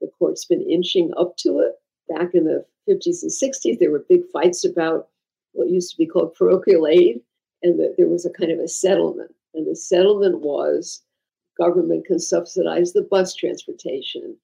The 0.00 0.08
court's 0.18 0.44
been 0.44 0.62
inching 0.62 1.12
up 1.18 1.36
to 1.38 1.60
it. 1.60 1.72
Back 2.08 2.34
in 2.34 2.44
the 2.44 2.64
50s 2.88 3.22
and 3.22 3.32
60s, 3.32 3.78
there 3.78 3.90
were 3.90 4.04
big 4.08 4.22
fights 4.32 4.64
about 4.64 5.08
what 5.52 5.70
used 5.70 5.90
to 5.90 5.96
be 5.96 6.06
called 6.06 6.34
parochial 6.34 6.86
aid, 6.86 7.20
and 7.62 7.80
that 7.80 7.96
there 7.96 8.08
was 8.08 8.24
a 8.24 8.30
kind 8.30 8.52
of 8.52 8.60
a 8.60 8.68
settlement. 8.68 9.34
And 9.56 9.66
the 9.66 9.74
settlement 9.74 10.42
was 10.42 11.02
government 11.58 12.04
can 12.04 12.18
subsidize 12.18 12.92
the 12.92 13.08
bus 13.10 13.34
transportation, 13.34 14.36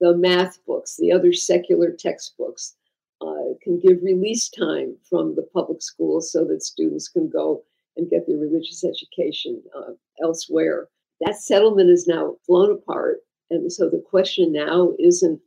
the 0.00 0.16
math 0.16 0.64
books, 0.66 0.96
the 0.96 1.10
other 1.10 1.32
secular 1.32 1.90
textbooks, 1.90 2.76
uh, 3.20 3.54
can 3.60 3.80
give 3.80 4.02
release 4.02 4.48
time 4.48 4.96
from 5.10 5.34
the 5.34 5.48
public 5.52 5.82
schools 5.82 6.30
so 6.30 6.44
that 6.44 6.62
students 6.62 7.08
can 7.08 7.28
go 7.28 7.64
and 7.96 8.08
get 8.08 8.26
their 8.28 8.38
religious 8.38 8.84
education 8.84 9.60
uh, 9.76 9.92
elsewhere. 10.22 10.88
That 11.20 11.36
settlement 11.36 11.90
is 11.90 12.06
now 12.06 12.36
blown 12.48 12.70
apart. 12.70 13.18
And 13.50 13.70
so 13.72 13.90
the 13.90 14.02
question 14.08 14.52
now 14.52 14.92
isn't 15.00 15.40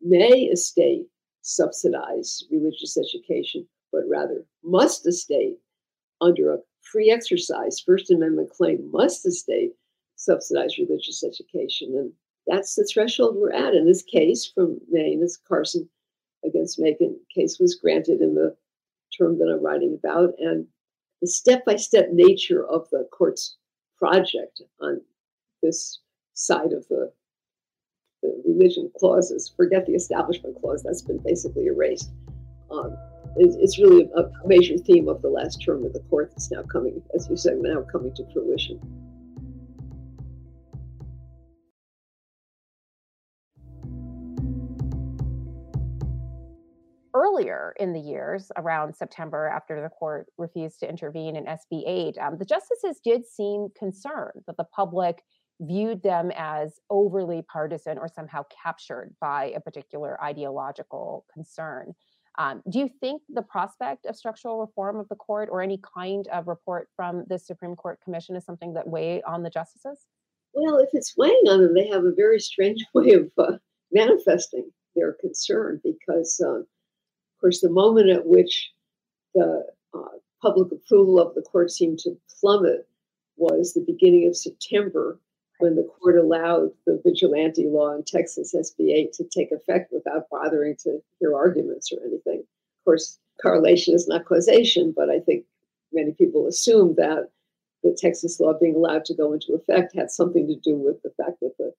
may 0.00 0.48
a 0.48 0.56
state 0.56 1.06
subsidize 1.42 2.42
religious 2.50 2.96
education, 2.96 3.68
but 3.92 4.02
rather 4.08 4.46
must 4.64 5.06
a 5.06 5.12
state, 5.12 5.58
under 6.22 6.54
a 6.54 6.58
free 6.90 7.10
exercise 7.10 7.80
First 7.80 8.10
Amendment 8.10 8.50
claim, 8.50 8.90
must 8.92 9.22
the 9.22 9.32
state 9.32 9.72
subsidize 10.16 10.78
religious 10.78 11.24
education? 11.24 11.94
And 11.96 12.12
that's 12.46 12.74
the 12.74 12.88
threshold 12.92 13.36
we're 13.36 13.52
at. 13.52 13.74
In 13.74 13.86
this 13.86 14.02
case 14.02 14.50
from 14.52 14.80
Maine, 14.90 15.20
this 15.20 15.36
Carson 15.36 15.88
against 16.44 16.78
Makin 16.78 17.18
case 17.34 17.58
was 17.58 17.74
granted 17.74 18.20
in 18.20 18.34
the 18.34 18.56
term 19.16 19.38
that 19.38 19.50
I'm 19.52 19.64
writing 19.64 19.98
about. 19.98 20.34
And 20.38 20.66
the 21.20 21.26
step 21.26 21.64
by 21.64 21.76
step 21.76 22.10
nature 22.12 22.66
of 22.66 22.88
the 22.90 23.08
court's 23.12 23.56
project 23.98 24.62
on 24.80 25.00
this 25.62 26.00
side 26.34 26.72
of 26.72 26.86
the 26.88 27.12
the 28.22 28.42
religion 28.46 28.90
clauses, 28.98 29.52
forget 29.56 29.86
the 29.86 29.94
establishment 29.94 30.58
clause, 30.60 30.82
that's 30.82 31.02
been 31.02 31.18
basically 31.18 31.66
erased. 31.66 32.10
Um, 32.70 32.96
it's, 33.38 33.56
it's, 33.56 33.78
really 33.78 34.08
a, 34.16 34.20
a 34.22 34.48
major 34.48 34.76
theme 34.78 35.08
of 35.08 35.22
the 35.22 35.28
last 35.28 35.62
term 35.64 35.84
of 35.84 35.92
the 35.92 36.00
court 36.10 36.30
that's 36.30 36.50
now 36.50 36.62
coming, 36.62 37.02
as 37.14 37.28
you 37.28 37.36
said, 37.36 37.58
now 37.58 37.82
coming 37.92 38.14
to 38.14 38.24
fruition. 38.32 38.80
earlier 47.16 47.74
in 47.78 47.92
the 47.92 48.00
years, 48.00 48.52
around 48.56 48.94
September, 48.94 49.48
after 49.48 49.80
the 49.80 49.88
court 49.88 50.26
refused 50.38 50.80
to 50.80 50.88
intervene 50.88 51.36
in 51.36 51.44
SB 51.44 51.82
8, 51.86 52.18
um, 52.18 52.38
the 52.38 52.44
justices 52.44 53.00
did 53.02 53.26
seem 53.26 53.68
concerned 53.76 54.42
that 54.46 54.56
the 54.56 54.64
public 54.64 55.22
viewed 55.60 56.02
them 56.02 56.30
as 56.36 56.78
overly 56.90 57.42
partisan 57.50 57.98
or 57.98 58.08
somehow 58.08 58.42
captured 58.62 59.14
by 59.20 59.46
a 59.56 59.60
particular 59.60 60.22
ideological 60.22 61.24
concern. 61.32 61.94
Um, 62.38 62.62
do 62.68 62.78
you 62.78 62.90
think 63.00 63.22
the 63.32 63.42
prospect 63.42 64.04
of 64.04 64.16
structural 64.16 64.60
reform 64.60 64.98
of 64.98 65.08
the 65.08 65.14
court 65.14 65.48
or 65.50 65.62
any 65.62 65.80
kind 65.96 66.28
of 66.28 66.48
report 66.48 66.88
from 66.94 67.24
the 67.28 67.38
Supreme 67.38 67.74
Court 67.74 67.98
Commission 68.04 68.36
is 68.36 68.44
something 68.44 68.74
that 68.74 68.86
weigh 68.86 69.22
on 69.22 69.42
the 69.42 69.50
justices? 69.50 70.04
Well, 70.52 70.78
if 70.78 70.90
it's 70.92 71.16
weighing 71.16 71.44
on 71.48 71.62
them, 71.62 71.74
they 71.74 71.88
have 71.88 72.04
a 72.04 72.14
very 72.14 72.40
strange 72.40 72.84
way 72.94 73.12
of 73.12 73.30
uh, 73.38 73.58
manifesting 73.92 74.70
their 74.94 75.14
concern 75.14 75.80
because, 75.82 76.40
uh, 76.44 76.60
of 76.60 76.66
course, 77.40 77.60
the 77.60 77.70
moment 77.70 78.10
at 78.10 78.26
which 78.26 78.70
the 79.34 79.64
uh, 79.94 80.00
public 80.42 80.72
approval 80.72 81.20
of 81.20 81.34
the 81.34 81.42
court 81.42 81.70
seemed 81.70 81.98
to 82.00 82.16
plummet 82.40 82.86
was 83.36 83.72
the 83.72 83.84
beginning 83.86 84.26
of 84.26 84.36
September 84.36 85.18
when 85.58 85.76
the 85.76 85.88
court 86.00 86.16
allowed 86.16 86.70
the 86.86 87.00
vigilante 87.04 87.66
law 87.66 87.94
in 87.94 88.02
Texas, 88.04 88.54
SB 88.54 88.92
8, 88.92 89.12
to 89.14 89.24
take 89.24 89.52
effect 89.52 89.92
without 89.92 90.28
bothering 90.30 90.76
to 90.80 91.00
hear 91.18 91.34
arguments 91.34 91.92
or 91.92 92.00
anything. 92.04 92.40
Of 92.40 92.84
course, 92.84 93.18
correlation 93.40 93.94
is 93.94 94.06
not 94.06 94.24
causation, 94.24 94.92
but 94.96 95.10
I 95.10 95.20
think 95.20 95.44
many 95.92 96.12
people 96.12 96.46
assume 96.46 96.94
that 96.96 97.30
the 97.82 97.96
Texas 97.98 98.40
law 98.40 98.52
being 98.58 98.74
allowed 98.74 99.04
to 99.06 99.14
go 99.14 99.32
into 99.32 99.54
effect 99.54 99.94
had 99.94 100.10
something 100.10 100.46
to 100.46 100.56
do 100.56 100.76
with 100.76 101.02
the 101.02 101.10
fact 101.16 101.40
that 101.40 101.56
the 101.58 101.72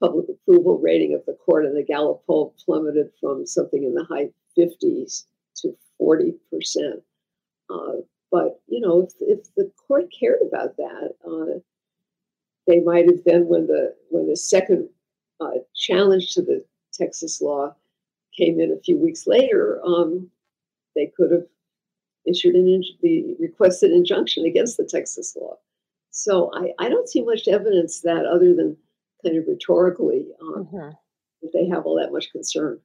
public 0.00 0.26
approval 0.28 0.78
rating 0.78 1.14
of 1.14 1.24
the 1.26 1.36
court 1.44 1.64
and 1.64 1.76
the 1.76 1.82
Gallup 1.82 2.22
poll 2.26 2.54
plummeted 2.64 3.10
from 3.20 3.46
something 3.46 3.82
in 3.82 3.94
the 3.94 4.04
high 4.04 4.28
50s 4.56 5.24
to 5.56 5.76
40%. 6.00 6.34
Uh, 7.70 8.02
but, 8.30 8.60
you 8.68 8.80
know, 8.80 9.02
if, 9.02 9.14
if 9.20 9.54
the 9.56 9.70
court 9.86 10.06
cared 10.18 10.40
about 10.46 10.76
that, 10.76 11.14
uh, 11.26 11.58
they 12.68 12.80
might 12.80 13.06
have 13.06 13.24
then, 13.24 13.48
when 13.48 13.66
the 13.66 13.94
when 14.10 14.28
the 14.28 14.36
second 14.36 14.88
uh, 15.40 15.58
challenge 15.74 16.34
to 16.34 16.42
the 16.42 16.64
Texas 16.92 17.40
law 17.40 17.74
came 18.36 18.60
in 18.60 18.70
a 18.70 18.80
few 18.84 18.96
weeks 18.96 19.26
later, 19.26 19.80
um, 19.84 20.30
they 20.94 21.10
could 21.16 21.32
have 21.32 21.46
issued 22.26 22.54
an 22.54 22.68
in- 22.68 22.98
the 23.02 23.34
requested 23.40 23.90
injunction 23.90 24.44
against 24.44 24.76
the 24.76 24.84
Texas 24.84 25.36
law. 25.40 25.56
So 26.10 26.50
I, 26.54 26.72
I 26.78 26.88
don't 26.88 27.08
see 27.08 27.22
much 27.22 27.48
evidence 27.48 28.00
that, 28.02 28.26
other 28.26 28.54
than 28.54 28.76
kind 29.24 29.36
of 29.36 29.44
rhetorically, 29.48 30.26
um, 30.42 30.64
mm-hmm. 30.64 30.90
that 31.42 31.52
they 31.52 31.66
have 31.68 31.86
all 31.86 31.96
that 31.96 32.12
much 32.12 32.30
concern. 32.30 32.80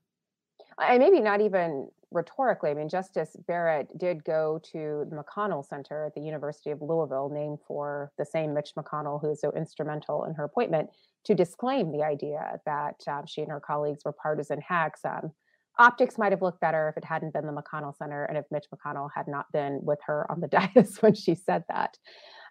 And 0.77 0.99
maybe 0.99 1.19
not 1.19 1.41
even 1.41 1.89
rhetorically, 2.13 2.69
I 2.69 2.73
mean, 2.73 2.89
Justice 2.89 3.36
Barrett 3.47 3.97
did 3.97 4.23
go 4.23 4.60
to 4.71 5.06
the 5.10 5.15
McConnell 5.15 5.65
Center 5.65 6.06
at 6.06 6.15
the 6.15 6.21
University 6.21 6.71
of 6.71 6.82
Louisville, 6.82 7.30
named 7.30 7.60
for 7.67 8.12
the 8.17 8.26
same 8.26 8.54
Mitch 8.54 8.73
McConnell 8.78 9.19
who 9.21 9.30
was 9.30 9.41
so 9.41 9.52
instrumental 9.52 10.26
in 10.26 10.34
her 10.36 10.43
appointment, 10.43 10.89
to 11.26 11.36
disclaim 11.36 11.91
the 11.91 12.04
idea 12.04 12.60
that 12.65 13.02
um, 13.08 13.26
she 13.26 13.41
and 13.41 13.52
her 13.52 13.60
colleagues 13.60 14.06
were 14.06 14.13
partisan 14.13 14.62
hacks. 14.62 15.02
Um, 15.04 15.32
optics 15.80 16.17
might 16.17 16.32
have 16.32 16.41
looked 16.41 16.62
better 16.62 16.88
if 16.89 16.97
it 16.97 17.06
hadn't 17.06 17.34
been 17.34 17.47
the 17.47 17.54
McConnell 17.54 17.97
Center 17.97 18.26
and 18.26 18.38
if 18.38 18.45
Mitch 18.52 18.65
McConnell 18.73 19.10
had 19.13 19.28
not 19.28 19.52
been 19.52 19.80
with 19.82 19.99
her 20.06 20.30
on 20.32 20.39
the 20.39 20.47
dais 20.76 20.97
when 21.02 21.15
she 21.15 21.36
said 21.36 21.63
that. 21.69 21.97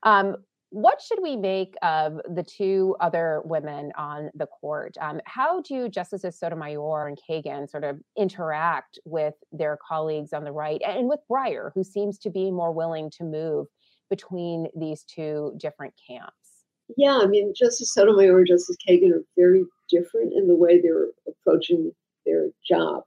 Um, 0.03 0.37
what 0.72 1.02
should 1.02 1.18
we 1.22 1.37
make 1.37 1.74
of 1.82 2.18
the 2.35 2.42
two 2.42 2.96
other 2.98 3.42
women 3.44 3.92
on 3.94 4.30
the 4.35 4.46
court? 4.46 4.96
Um, 5.02 5.20
how 5.26 5.61
do 5.61 5.87
Justices 5.87 6.38
Sotomayor 6.38 7.08
and 7.08 7.18
Kagan 7.28 7.68
sort 7.68 7.85
of 7.85 8.00
interact 8.16 8.98
with 9.04 9.35
their 9.52 9.78
colleagues 9.87 10.32
on 10.32 10.44
the 10.44 10.50
right 10.50 10.80
and 10.85 11.11
with 11.11 11.20
Breyer, 11.30 11.72
who 11.74 11.85
seems 11.85 12.18
to 12.20 12.30
be 12.30 12.50
more 12.50 12.72
willing 12.72 13.11
to 13.18 13.24
move 13.24 13.66
between 14.08 14.66
these 14.74 15.04
two 15.04 15.52
different 15.58 15.92
camps? 16.08 16.64
Yeah, 16.96 17.18
I 17.18 17.26
mean, 17.26 17.52
Justice 17.54 17.92
Sotomayor 17.92 18.38
and 18.38 18.46
Justice 18.46 18.76
Kagan 18.88 19.12
are 19.12 19.24
very 19.37 19.66
different 19.90 20.32
in 20.32 20.48
the 20.48 20.56
way 20.56 20.80
they're 20.80 21.08
approaching 21.28 21.92
their 22.24 22.48
job. 22.66 23.04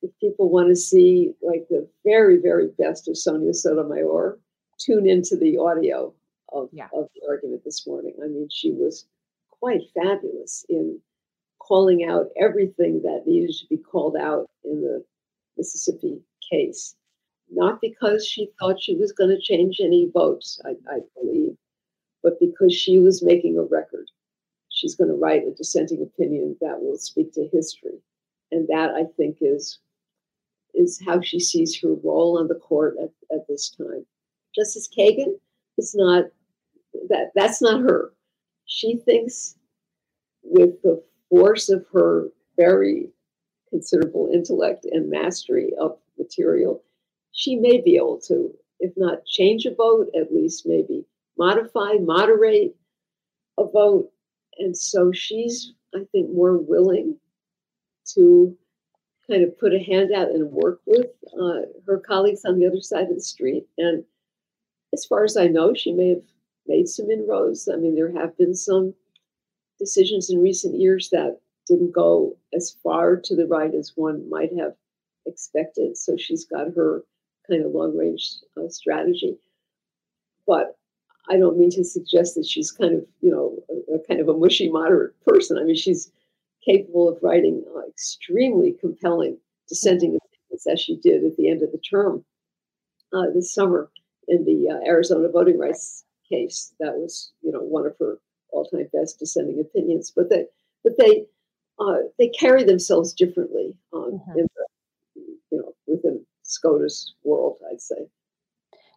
If 0.00 0.10
people 0.20 0.48
want 0.48 0.68
to 0.68 0.76
see 0.76 1.34
like 1.42 1.66
the 1.68 1.86
very, 2.02 2.38
very 2.38 2.68
best 2.78 3.08
of 3.08 3.18
Sonia 3.18 3.52
Sotomayor, 3.52 4.38
tune 4.78 5.06
into 5.06 5.36
the 5.36 5.58
audio 5.58 6.14
of, 6.54 6.68
yeah. 6.72 6.88
of 6.92 7.08
the 7.14 7.28
argument 7.28 7.62
this 7.64 7.86
morning. 7.86 8.14
I 8.22 8.28
mean, 8.28 8.48
she 8.50 8.70
was 8.70 9.06
quite 9.50 9.82
fabulous 9.94 10.64
in 10.68 11.00
calling 11.58 12.04
out 12.04 12.26
everything 12.40 13.02
that 13.02 13.24
needed 13.26 13.54
to 13.54 13.66
be 13.68 13.76
called 13.76 14.16
out 14.16 14.48
in 14.64 14.82
the 14.82 15.04
Mississippi 15.56 16.20
case. 16.50 16.94
Not 17.50 17.80
because 17.80 18.26
she 18.26 18.50
thought 18.58 18.80
she 18.80 18.96
was 18.96 19.12
going 19.12 19.30
to 19.30 19.40
change 19.40 19.78
any 19.80 20.10
votes, 20.12 20.60
I, 20.64 20.70
I 20.90 21.00
believe, 21.14 21.56
but 22.22 22.40
because 22.40 22.74
she 22.74 22.98
was 22.98 23.22
making 23.22 23.58
a 23.58 23.62
record. 23.62 24.06
She's 24.70 24.96
going 24.96 25.10
to 25.10 25.16
write 25.16 25.46
a 25.46 25.52
dissenting 25.52 26.02
opinion 26.02 26.56
that 26.60 26.80
will 26.80 26.98
speak 26.98 27.32
to 27.34 27.48
history. 27.52 27.98
And 28.50 28.66
that 28.68 28.90
I 28.90 29.04
think 29.16 29.38
is 29.40 29.78
is 30.74 31.00
how 31.06 31.20
she 31.20 31.38
sees 31.38 31.80
her 31.80 31.94
role 32.02 32.38
on 32.38 32.48
the 32.48 32.54
court 32.56 32.96
at, 33.00 33.10
at 33.34 33.46
this 33.48 33.70
time. 33.70 34.04
Justice 34.54 34.88
Kagan 34.96 35.34
is 35.78 35.94
not 35.94 36.24
that 37.08 37.32
that's 37.34 37.60
not 37.60 37.82
her. 37.82 38.12
She 38.66 38.96
thinks 38.96 39.56
with 40.42 40.80
the 40.82 41.02
force 41.28 41.68
of 41.68 41.84
her 41.92 42.28
very 42.56 43.08
considerable 43.70 44.30
intellect 44.32 44.84
and 44.84 45.10
mastery 45.10 45.72
of 45.80 45.98
material, 46.18 46.82
she 47.32 47.56
may 47.56 47.80
be 47.80 47.96
able 47.96 48.20
to, 48.20 48.54
if 48.78 48.92
not 48.96 49.24
change 49.26 49.66
a 49.66 49.74
vote, 49.74 50.08
at 50.18 50.32
least 50.32 50.66
maybe 50.66 51.04
modify, 51.36 51.94
moderate 52.00 52.76
a 53.58 53.64
vote. 53.64 54.10
And 54.58 54.76
so 54.76 55.10
she's, 55.12 55.72
I 55.94 56.00
think, 56.12 56.30
more 56.30 56.56
willing 56.56 57.16
to 58.14 58.56
kind 59.28 59.42
of 59.42 59.58
put 59.58 59.74
a 59.74 59.82
hand 59.82 60.12
out 60.12 60.28
and 60.28 60.50
work 60.52 60.80
with 60.86 61.06
uh, 61.40 61.62
her 61.86 61.98
colleagues 61.98 62.44
on 62.44 62.58
the 62.58 62.66
other 62.66 62.80
side 62.80 63.08
of 63.08 63.14
the 63.14 63.20
street. 63.20 63.66
And 63.78 64.04
as 64.92 65.04
far 65.04 65.24
as 65.24 65.36
I 65.36 65.48
know, 65.48 65.74
she 65.74 65.92
may 65.92 66.10
have 66.10 66.22
made 66.66 66.88
some 66.88 67.10
inroads. 67.10 67.68
I 67.72 67.76
mean, 67.76 67.94
there 67.94 68.12
have 68.12 68.36
been 68.36 68.54
some 68.54 68.94
decisions 69.78 70.30
in 70.30 70.42
recent 70.42 70.80
years 70.80 71.10
that 71.10 71.40
didn't 71.66 71.92
go 71.92 72.36
as 72.54 72.76
far 72.82 73.16
to 73.16 73.36
the 73.36 73.46
right 73.46 73.74
as 73.74 73.92
one 73.96 74.28
might 74.28 74.50
have 74.58 74.74
expected. 75.26 75.96
So 75.96 76.16
she's 76.16 76.44
got 76.44 76.74
her 76.76 77.02
kind 77.48 77.64
of 77.64 77.72
long 77.72 77.96
range 77.96 78.30
uh, 78.56 78.68
strategy. 78.68 79.36
But 80.46 80.76
I 81.30 81.38
don't 81.38 81.58
mean 81.58 81.70
to 81.70 81.84
suggest 81.84 82.34
that 82.34 82.46
she's 82.46 82.70
kind 82.70 82.94
of, 82.94 83.06
you 83.20 83.30
know, 83.30 83.58
a, 83.70 83.94
a 83.94 83.98
kind 84.06 84.20
of 84.20 84.28
a 84.28 84.36
mushy 84.36 84.70
moderate 84.70 85.14
person. 85.26 85.58
I 85.58 85.64
mean, 85.64 85.76
she's 85.76 86.10
capable 86.64 87.08
of 87.08 87.18
writing 87.22 87.64
uh, 87.74 87.88
extremely 87.88 88.72
compelling 88.78 89.38
dissenting 89.68 90.16
opinions, 90.16 90.66
as 90.70 90.80
she 90.80 90.96
did 90.96 91.24
at 91.24 91.36
the 91.36 91.50
end 91.50 91.62
of 91.62 91.72
the 91.72 91.78
term 91.78 92.24
uh, 93.12 93.30
this 93.34 93.54
summer 93.54 93.90
in 94.28 94.44
the 94.44 94.68
uh, 94.70 94.86
Arizona 94.86 95.28
voting 95.28 95.58
rights 95.58 96.04
case. 96.34 96.74
That 96.80 96.94
was, 96.94 97.32
you 97.42 97.52
know, 97.52 97.60
one 97.60 97.86
of 97.86 97.94
her 97.98 98.18
all-time 98.50 98.88
best 98.92 99.18
dissenting 99.18 99.60
opinions. 99.60 100.12
But 100.14 100.30
they, 100.30 100.44
but 100.82 100.94
they, 100.98 101.26
uh, 101.78 102.08
they 102.18 102.28
carry 102.28 102.64
themselves 102.64 103.12
differently 103.12 103.74
um, 103.92 104.12
mm-hmm. 104.12 104.38
in 104.38 104.46
the, 104.56 105.22
you 105.50 105.58
know, 105.58 105.74
within 105.86 106.24
SCOTUS 106.42 107.14
world, 107.24 107.58
I'd 107.70 107.80
say. 107.80 108.06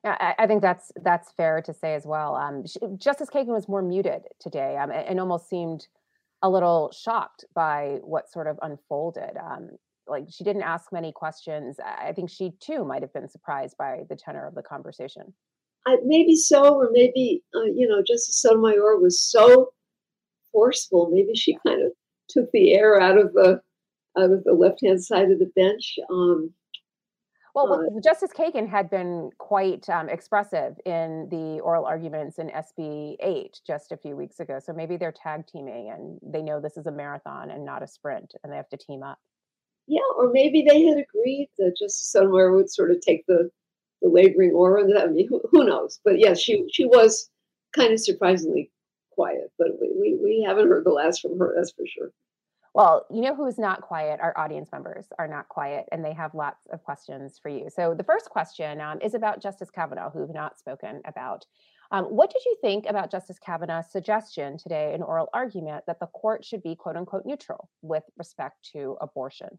Yeah, 0.03 0.15
I, 0.19 0.43
I 0.43 0.47
think 0.47 0.61
that's 0.61 0.91
that's 1.03 1.31
fair 1.31 1.61
to 1.63 1.73
say 1.73 1.95
as 1.95 2.05
well. 2.05 2.35
Um, 2.35 2.65
she, 2.67 2.79
Justice 2.97 3.29
Kagan 3.33 3.47
was 3.47 3.67
more 3.67 3.81
muted 3.81 4.21
today, 4.39 4.77
um, 4.77 4.91
and, 4.91 5.07
and, 5.07 5.19
almost 5.19 5.49
seemed 5.49 5.87
a 6.43 6.49
little 6.49 6.91
shocked 6.91 7.45
by 7.55 7.97
what 8.03 8.31
sort 8.31 8.45
of 8.45 8.59
unfolded. 8.61 9.35
Um, 9.37 9.71
like 10.07 10.25
she 10.29 10.43
didn't 10.43 10.61
ask 10.61 10.93
many 10.93 11.11
questions. 11.11 11.77
I 11.83 12.13
think 12.13 12.29
she 12.29 12.51
too 12.59 12.85
might 12.85 13.01
have 13.01 13.11
been 13.11 13.27
surprised 13.27 13.75
by 13.77 14.03
the 14.07 14.15
tenor 14.15 14.47
of 14.47 14.53
the 14.53 14.61
conversation. 14.61 15.33
I, 15.87 15.97
maybe 16.03 16.35
so, 16.35 16.75
or 16.75 16.89
maybe 16.91 17.43
uh, 17.55 17.63
you 17.63 17.87
know, 17.87 18.03
Justice 18.05 18.41
Sotomayor 18.41 18.97
was 18.97 19.21
so 19.21 19.71
forceful. 20.51 21.09
Maybe 21.11 21.33
she 21.33 21.57
kind 21.65 21.81
of 21.81 21.93
took 22.27 22.51
the 22.51 22.73
air 22.73 22.99
out 22.99 23.17
of 23.17 23.33
the 23.33 23.61
out 24.17 24.31
of 24.31 24.43
the 24.43 24.53
left 24.53 24.81
hand 24.83 25.03
side 25.03 25.31
of 25.31 25.39
the 25.39 25.51
bench. 25.55 25.97
Um, 26.11 26.51
well, 27.55 27.73
uh, 27.73 28.01
Justice 28.03 28.31
Kagan 28.37 28.69
had 28.69 28.89
been 28.89 29.31
quite 29.39 29.89
um, 29.89 30.09
expressive 30.09 30.75
in 30.85 31.27
the 31.31 31.59
oral 31.61 31.85
arguments 31.85 32.37
in 32.37 32.49
SB 32.49 33.15
8 33.19 33.61
just 33.65 33.91
a 33.91 33.97
few 33.97 34.15
weeks 34.15 34.39
ago. 34.39 34.59
So 34.63 34.73
maybe 34.73 34.95
they're 34.95 35.11
tag 35.11 35.47
teaming 35.47 35.89
and 35.89 36.19
they 36.21 36.43
know 36.43 36.61
this 36.61 36.77
is 36.77 36.85
a 36.85 36.91
marathon 36.91 37.49
and 37.49 37.65
not 37.65 37.81
a 37.81 37.87
sprint 37.87 38.35
and 38.43 38.53
they 38.53 38.57
have 38.57 38.69
to 38.69 38.77
team 38.77 39.01
up. 39.01 39.17
Yeah, 39.87 40.01
or 40.17 40.29
maybe 40.31 40.67
they 40.69 40.83
had 40.83 40.97
agreed 40.99 41.49
that 41.57 41.77
Justice 41.79 42.11
Sotomayor 42.11 42.51
would 42.51 42.69
sort 42.69 42.91
of 42.91 43.01
take 43.01 43.25
the 43.25 43.49
the 44.01 44.09
laboring 44.09 44.51
aura. 44.51 44.83
I 44.99 45.07
mean, 45.07 45.27
who, 45.29 45.41
who 45.51 45.63
knows? 45.63 45.99
But 46.03 46.19
yes, 46.19 46.47
yeah, 46.47 46.55
she 46.55 46.65
she 46.71 46.85
was 46.85 47.29
kind 47.75 47.93
of 47.93 47.99
surprisingly 47.99 48.71
quiet, 49.11 49.51
but 49.57 49.69
we, 49.81 49.91
we, 49.99 50.19
we 50.23 50.45
haven't 50.47 50.67
heard 50.67 50.85
the 50.85 50.91
last 50.91 51.21
from 51.21 51.37
her, 51.39 51.53
that's 51.55 51.71
for 51.71 51.85
sure. 51.87 52.11
Well, 52.73 53.07
you 53.09 53.21
know 53.21 53.33
who's 53.33 53.57
not 53.57 53.81
quiet? 53.81 54.19
Our 54.21 54.37
audience 54.37 54.69
members 54.71 55.07
are 55.17 55.27
not 55.27 55.49
quiet, 55.49 55.85
and 55.91 56.05
they 56.05 56.13
have 56.13 56.35
lots 56.35 56.67
of 56.71 56.83
questions 56.83 57.39
for 57.41 57.49
you. 57.49 57.69
So 57.73 57.95
the 57.95 58.03
first 58.03 58.29
question 58.29 58.79
um, 58.79 59.01
is 59.01 59.15
about 59.15 59.41
Justice 59.41 59.71
Kavanaugh, 59.71 60.11
who 60.11 60.19
have 60.19 60.33
not 60.33 60.59
spoken 60.59 61.01
about. 61.05 61.47
Um, 61.89 62.05
what 62.05 62.31
did 62.31 62.45
you 62.45 62.55
think 62.61 62.85
about 62.87 63.09
Justice 63.09 63.39
Kavanaugh's 63.39 63.91
suggestion 63.91 64.59
today 64.59 64.93
in 64.93 65.01
oral 65.01 65.29
argument 65.33 65.85
that 65.87 65.99
the 65.99 66.05
court 66.07 66.45
should 66.45 66.61
be 66.61 66.75
quote 66.75 66.97
unquote 66.97 67.25
neutral 67.25 67.69
with 67.81 68.03
respect 68.15 68.69
to 68.73 68.95
abortion? 69.01 69.57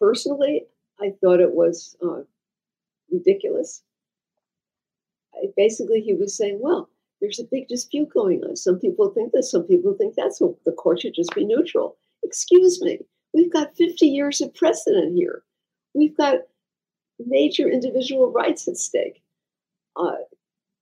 Personally, 0.00 0.66
I 1.00 1.12
thought 1.20 1.40
it 1.40 1.52
was 1.52 1.96
uh, 2.02 2.22
ridiculous. 3.10 3.82
I, 5.34 5.46
basically, 5.56 6.00
he 6.00 6.14
was 6.14 6.36
saying, 6.36 6.58
well, 6.60 6.88
there's 7.20 7.40
a 7.40 7.48
big 7.50 7.68
dispute 7.68 8.10
going 8.10 8.42
on. 8.44 8.56
Some 8.56 8.78
people 8.78 9.10
think 9.10 9.32
this, 9.32 9.50
some 9.50 9.64
people 9.64 9.94
think 9.94 10.14
that. 10.14 10.34
So 10.34 10.56
the 10.64 10.72
court 10.72 11.00
should 11.00 11.14
just 11.14 11.34
be 11.34 11.44
neutral. 11.44 11.96
Excuse 12.22 12.80
me, 12.80 12.98
we've 13.34 13.52
got 13.52 13.76
50 13.76 14.06
years 14.06 14.40
of 14.40 14.54
precedent 14.54 15.16
here. 15.16 15.42
We've 15.94 16.16
got 16.16 16.40
major 17.26 17.68
individual 17.68 18.30
rights 18.30 18.68
at 18.68 18.76
stake. 18.76 19.22
Uh, 19.96 20.16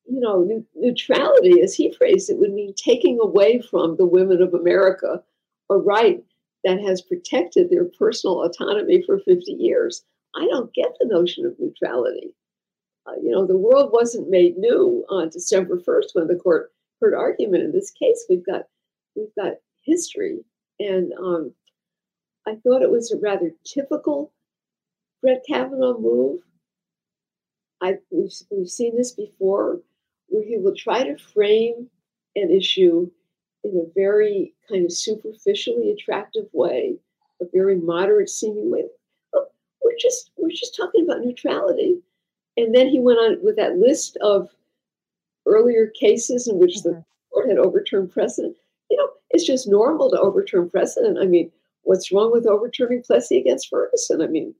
you 0.09 0.21
know, 0.21 0.65
neutrality, 0.75 1.63
as 1.63 1.75
he 1.75 1.93
phrased 1.93 2.31
it, 2.31 2.39
would 2.39 2.53
mean 2.53 2.75
taking 2.75 3.19
away 3.21 3.61
from 3.61 3.97
the 3.97 4.07
women 4.07 4.43
of 4.43 4.55
America 4.55 5.23
a 5.71 5.77
right 5.77 6.23
that 6.65 6.81
has 6.81 7.01
protected 7.03 7.71
their 7.71 7.85
personal 7.85 8.43
autonomy 8.43 9.03
for 9.03 9.19
50 9.19 9.53
years. 9.53 10.05
I 10.37 10.47
don't 10.47 10.73
get 10.75 10.97
the 11.01 11.07
notion 11.07 11.47
of 11.47 11.59
neutrality. 11.59 12.35
Uh, 13.07 13.13
you 13.23 13.31
know, 13.31 13.47
the 13.47 13.57
world 13.57 13.91
wasn't 13.93 14.29
made 14.29 14.59
new 14.59 15.05
on 15.09 15.31
December 15.31 15.79
1st 15.79 16.15
when 16.15 16.27
the 16.27 16.37
court 16.37 16.73
heard 17.01 17.15
argument. 17.15 17.65
In 17.65 17.73
this 17.73 17.91
case, 17.91 18.25
we've 18.29 18.45
got 18.45 18.65
we've 19.15 19.35
got 19.39 19.55
history, 19.85 20.41
and 20.79 21.13
um, 21.15 21.53
I 22.47 22.57
thought 22.57 22.83
it 22.83 22.91
was 22.91 23.13
a 23.13 23.19
rather 23.19 23.51
typical 23.65 24.33
Brett 25.23 25.43
Kavanaugh 25.49 25.99
move. 25.99 26.41
I 27.81 27.99
we've, 28.11 28.33
we've 28.51 28.69
seen 28.69 28.97
this 28.97 29.13
before, 29.13 29.81
where 30.29 30.45
he 30.45 30.59
will 30.59 30.75
try 30.75 31.05
to 31.05 31.17
frame 31.17 31.89
an 32.35 32.51
issue 32.51 33.11
in 33.65 33.77
a 33.77 33.93
very 33.95 34.55
kind 34.69 34.85
of 34.85 34.93
superficially 34.93 35.91
attractive 35.91 36.47
way, 36.53 36.97
a 37.41 37.45
very 37.53 37.77
moderate 37.77 38.31
seeming 38.31 38.71
way 38.71 38.85
we're 39.97 40.11
just 40.11 40.31
we're 40.37 40.51
just 40.51 40.77
talking 40.77 41.05
about 41.05 41.25
neutrality. 41.25 42.01
And 42.57 42.75
then 42.75 42.89
he 42.89 43.01
went 43.01 43.19
on 43.19 43.39
with 43.43 43.57
that 43.57 43.77
list 43.77 44.17
of 44.23 44.49
earlier 45.47 45.89
cases 45.99 46.49
in 46.49 46.59
which 46.59 46.79
mm-hmm. 46.79 46.91
the 46.91 47.05
court 47.33 47.49
had 47.49 47.59
overturned 47.59 48.11
precedent. 48.11 48.57
You 48.91 48.97
know, 48.97 49.09
it's 49.31 49.47
just 49.47 49.69
normal 49.69 50.11
to 50.11 50.21
overturn 50.21 50.71
precedent. 50.71 51.19
I 51.21 51.27
mean, 51.27 51.51
what's 51.83 52.13
wrong 52.13 52.33
with 52.33 52.47
overturning 52.47 53.03
Plessy 53.03 53.39
against 53.39 53.69
Ferguson? 53.69 54.23
I 54.23 54.27
mean, 54.27 54.55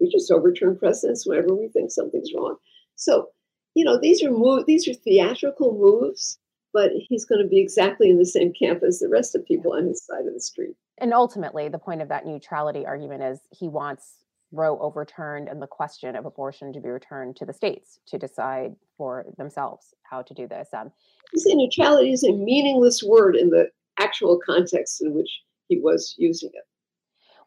we 0.00 0.10
just 0.10 0.30
overturn 0.30 0.76
precedents 0.76 1.26
whenever 1.26 1.54
we 1.54 1.68
think 1.68 1.90
something's 1.90 2.32
wrong. 2.34 2.56
So, 2.96 3.28
you 3.74 3.84
know, 3.84 3.98
these 4.00 4.22
are 4.22 4.30
move 4.30 4.66
these 4.66 4.88
are 4.88 4.94
theatrical 4.94 5.76
moves, 5.76 6.38
but 6.72 6.90
he's 6.94 7.24
going 7.24 7.42
to 7.42 7.48
be 7.48 7.60
exactly 7.60 8.10
in 8.10 8.18
the 8.18 8.26
same 8.26 8.52
camp 8.52 8.82
as 8.82 8.98
the 8.98 9.08
rest 9.08 9.34
of 9.34 9.44
people 9.44 9.72
on 9.72 9.86
his 9.86 10.04
side 10.04 10.26
of 10.26 10.34
the 10.34 10.40
street. 10.40 10.76
And 10.98 11.14
ultimately, 11.14 11.68
the 11.68 11.78
point 11.78 12.02
of 12.02 12.08
that 12.08 12.26
neutrality 12.26 12.86
argument 12.86 13.22
is 13.22 13.40
he 13.50 13.68
wants 13.68 14.19
Roe 14.52 14.78
overturned 14.80 15.48
and 15.48 15.62
the 15.62 15.66
question 15.66 16.16
of 16.16 16.26
abortion 16.26 16.72
to 16.72 16.80
be 16.80 16.88
returned 16.88 17.36
to 17.36 17.46
the 17.46 17.52
states 17.52 18.00
to 18.08 18.18
decide 18.18 18.74
for 18.96 19.24
themselves 19.38 19.94
how 20.02 20.22
to 20.22 20.34
do 20.34 20.48
this. 20.48 20.68
Um, 20.72 20.90
neutrality 21.34 22.12
is 22.12 22.24
a 22.24 22.32
meaningless 22.32 23.02
word 23.02 23.36
in 23.36 23.50
the 23.50 23.68
actual 23.98 24.40
context 24.44 25.02
in 25.02 25.14
which 25.14 25.30
he 25.68 25.78
was 25.78 26.14
using 26.18 26.50
it. 26.52 26.64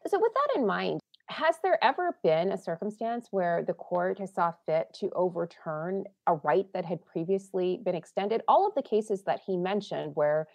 So, 0.08 0.18
with 0.18 0.32
that 0.34 0.58
in 0.60 0.66
mind, 0.66 1.00
Has 1.28 1.56
there 1.62 1.82
ever 1.82 2.18
been 2.22 2.52
a 2.52 2.58
circumstance 2.58 3.28
where 3.30 3.64
the 3.66 3.72
court 3.72 4.18
has 4.18 4.34
saw 4.34 4.52
fit 4.66 4.88
to 5.00 5.10
overturn 5.16 6.04
a 6.26 6.34
right 6.34 6.66
that 6.74 6.84
had 6.84 7.04
previously 7.04 7.80
been 7.82 7.94
extended? 7.94 8.42
All 8.46 8.66
of 8.68 8.74
the 8.74 8.82
cases 8.82 9.22
that 9.22 9.40
he 9.46 9.56
mentioned 9.56 10.12
where 10.14 10.48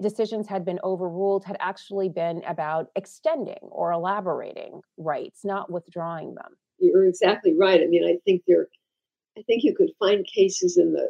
decisions 0.00 0.46
had 0.46 0.64
been 0.64 0.78
overruled 0.84 1.44
had 1.44 1.56
actually 1.60 2.08
been 2.08 2.42
about 2.46 2.88
extending 2.96 3.58
or 3.62 3.92
elaborating 3.92 4.80
rights, 4.96 5.44
not 5.44 5.70
withdrawing 5.70 6.34
them. 6.34 6.56
You're 6.78 7.06
exactly 7.06 7.54
right. 7.58 7.80
I 7.80 7.86
mean, 7.86 8.04
I 8.04 8.18
think 8.24 8.42
there, 8.46 8.68
I 9.36 9.42
think 9.42 9.62
you 9.64 9.74
could 9.74 9.90
find 9.98 10.26
cases 10.26 10.76
in 10.76 10.92
the, 10.92 11.08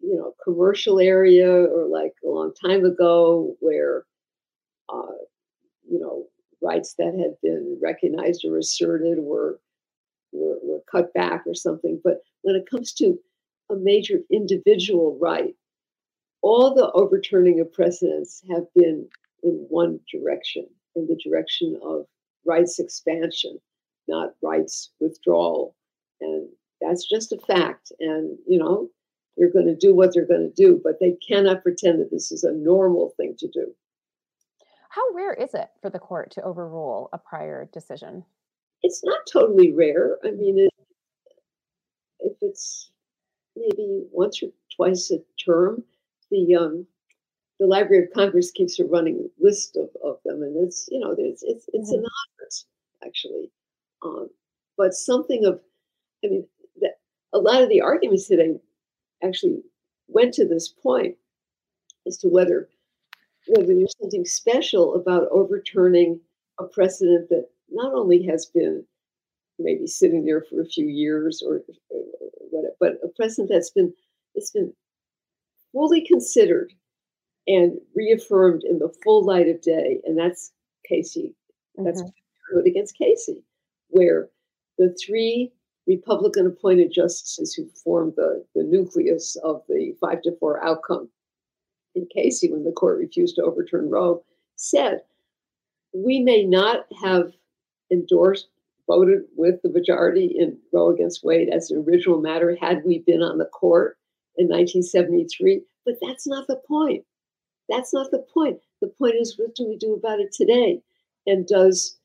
you 0.00 0.16
know, 0.16 0.34
commercial 0.42 1.00
area 1.00 1.50
or 1.50 1.86
like 1.86 2.12
a 2.24 2.28
long 2.28 2.52
time 2.54 2.84
ago 2.84 3.56
where, 3.60 4.04
uh, 4.88 5.18
you 5.90 5.98
know, 5.98 6.26
rights 6.62 6.94
that 6.98 7.14
had 7.18 7.34
been 7.42 7.78
recognized 7.82 8.44
or 8.44 8.58
asserted 8.58 9.18
were, 9.18 9.60
were, 10.32 10.58
were 10.62 10.82
cut 10.90 11.12
back 11.14 11.42
or 11.46 11.54
something. 11.54 12.00
But 12.02 12.18
when 12.42 12.56
it 12.56 12.68
comes 12.70 12.92
to 12.94 13.18
a 13.70 13.76
major 13.76 14.20
individual 14.30 15.18
right, 15.20 15.54
all 16.42 16.74
the 16.74 16.90
overturning 16.92 17.60
of 17.60 17.72
precedents 17.72 18.42
have 18.50 18.64
been 18.74 19.08
in 19.42 19.66
one 19.68 20.00
direction, 20.12 20.66
in 20.96 21.06
the 21.06 21.18
direction 21.24 21.78
of 21.82 22.06
rights 22.44 22.78
expansion, 22.78 23.58
not 24.06 24.34
rights 24.42 24.90
withdrawal. 25.00 25.74
And 26.20 26.48
that's 26.80 27.08
just 27.08 27.32
a 27.32 27.38
fact. 27.38 27.92
And, 28.00 28.38
you 28.46 28.58
know, 28.58 28.88
they're 29.36 29.52
going 29.52 29.66
to 29.66 29.76
do 29.76 29.94
what 29.94 30.12
they're 30.12 30.26
going 30.26 30.52
to 30.52 30.62
do, 30.62 30.80
but 30.82 30.98
they 31.00 31.16
cannot 31.26 31.62
pretend 31.62 32.00
that 32.00 32.10
this 32.10 32.32
is 32.32 32.44
a 32.44 32.52
normal 32.52 33.14
thing 33.16 33.36
to 33.38 33.48
do. 33.48 33.74
How 34.90 35.02
rare 35.12 35.34
is 35.34 35.54
it 35.54 35.68
for 35.80 35.90
the 35.90 35.98
court 35.98 36.30
to 36.32 36.42
overrule 36.42 37.10
a 37.12 37.18
prior 37.18 37.68
decision? 37.72 38.24
It's 38.82 39.04
not 39.04 39.20
totally 39.30 39.72
rare. 39.72 40.18
I 40.24 40.30
mean, 40.30 40.58
it, 40.58 40.70
if 42.20 42.36
it's 42.40 42.90
maybe 43.54 44.04
once 44.12 44.42
or 44.42 44.48
twice 44.74 45.10
a 45.10 45.18
term, 45.44 45.84
the 46.30 46.54
um, 46.54 46.86
the 47.60 47.66
Library 47.66 48.04
of 48.04 48.12
Congress 48.12 48.50
keeps 48.50 48.78
a 48.78 48.84
running 48.84 49.28
list 49.40 49.76
of, 49.76 49.88
of 50.04 50.18
them, 50.24 50.42
and 50.42 50.56
it's 50.64 50.88
you 50.90 51.00
know 51.00 51.14
it's 51.18 51.42
it's, 51.42 51.68
it's 51.72 51.90
mm-hmm. 51.90 52.04
anonymous 52.04 52.66
actually, 53.04 53.50
um, 54.04 54.28
but 54.76 54.94
something 54.94 55.44
of 55.44 55.60
I 56.24 56.28
mean 56.28 56.46
that 56.80 56.98
a 57.32 57.38
lot 57.38 57.62
of 57.62 57.68
the 57.68 57.80
arguments 57.80 58.28
today 58.28 58.58
actually 59.22 59.62
went 60.08 60.34
to 60.34 60.46
this 60.46 60.68
point 60.68 61.16
as 62.06 62.16
to 62.18 62.28
whether 62.28 62.68
whether 63.48 63.74
there's 63.74 63.94
something 64.00 64.24
special 64.24 64.94
about 64.94 65.28
overturning 65.30 66.20
a 66.58 66.64
precedent 66.64 67.28
that 67.30 67.48
not 67.70 67.92
only 67.94 68.22
has 68.22 68.46
been 68.46 68.84
maybe 69.58 69.86
sitting 69.86 70.24
there 70.24 70.42
for 70.42 70.60
a 70.60 70.66
few 70.66 70.86
years 70.86 71.42
or, 71.44 71.62
or 71.90 72.00
whatever, 72.50 72.74
but 72.78 72.98
a 73.02 73.08
precedent 73.08 73.50
that's 73.50 73.70
been 73.70 73.92
it's 74.34 74.50
been 74.50 74.72
fully 75.72 76.04
considered 76.06 76.72
and 77.46 77.78
reaffirmed 77.94 78.62
in 78.64 78.78
the 78.78 78.92
full 79.02 79.24
light 79.24 79.48
of 79.48 79.60
day, 79.62 80.00
and 80.04 80.18
that's 80.18 80.52
Casey. 80.86 81.34
That's 81.76 82.02
mm-hmm. 82.02 82.66
against 82.66 82.96
Casey, 82.96 83.44
where 83.88 84.28
the 84.78 84.94
three 85.04 85.52
Republican 85.86 86.46
appointed 86.46 86.92
justices 86.92 87.54
who 87.54 87.68
formed 87.82 88.14
the, 88.16 88.44
the 88.54 88.62
nucleus 88.62 89.36
of 89.36 89.62
the 89.68 89.94
five 90.00 90.22
to 90.22 90.36
four 90.38 90.62
outcome 90.62 91.08
in 91.94 92.06
Casey 92.14 92.52
when 92.52 92.64
the 92.64 92.72
court 92.72 92.98
refused 92.98 93.36
to 93.36 93.42
overturn 93.42 93.88
Roe 93.88 94.22
said, 94.56 95.00
we 95.94 96.20
may 96.20 96.44
not 96.44 96.86
have 97.00 97.32
endorsed, 97.90 98.48
voted 98.86 99.22
with 99.36 99.60
the 99.62 99.70
majority 99.70 100.26
in 100.26 100.58
Roe 100.72 100.90
against 100.90 101.24
Wade 101.24 101.48
as 101.48 101.70
an 101.70 101.84
original 101.86 102.20
matter 102.20 102.56
had 102.60 102.84
we 102.84 102.98
been 103.00 103.22
on 103.22 103.38
the 103.38 103.46
court 103.46 103.97
in 104.38 104.48
1973. 104.48 105.60
But 105.84 105.96
that's 106.00 106.26
not 106.26 106.46
the 106.46 106.60
point. 106.66 107.04
That's 107.68 107.92
not 107.92 108.10
the 108.10 108.24
point. 108.32 108.58
The 108.80 108.88
point 108.88 109.16
is, 109.16 109.38
what 109.38 109.54
do 109.54 109.68
we 109.68 109.76
do 109.76 109.94
about 109.94 110.20
it 110.20 110.32
today? 110.32 110.80
And 111.26 111.46
does 111.46 111.98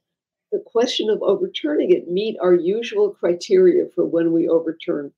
the 0.52 0.60
question 0.60 1.10
of 1.10 1.22
overturning 1.22 1.92
it 1.92 2.10
meet 2.10 2.38
our 2.42 2.54
usual 2.54 3.10
criteria 3.12 3.86
for 3.96 4.06
when 4.06 4.34
we 4.34 4.48
overturn 4.48 5.12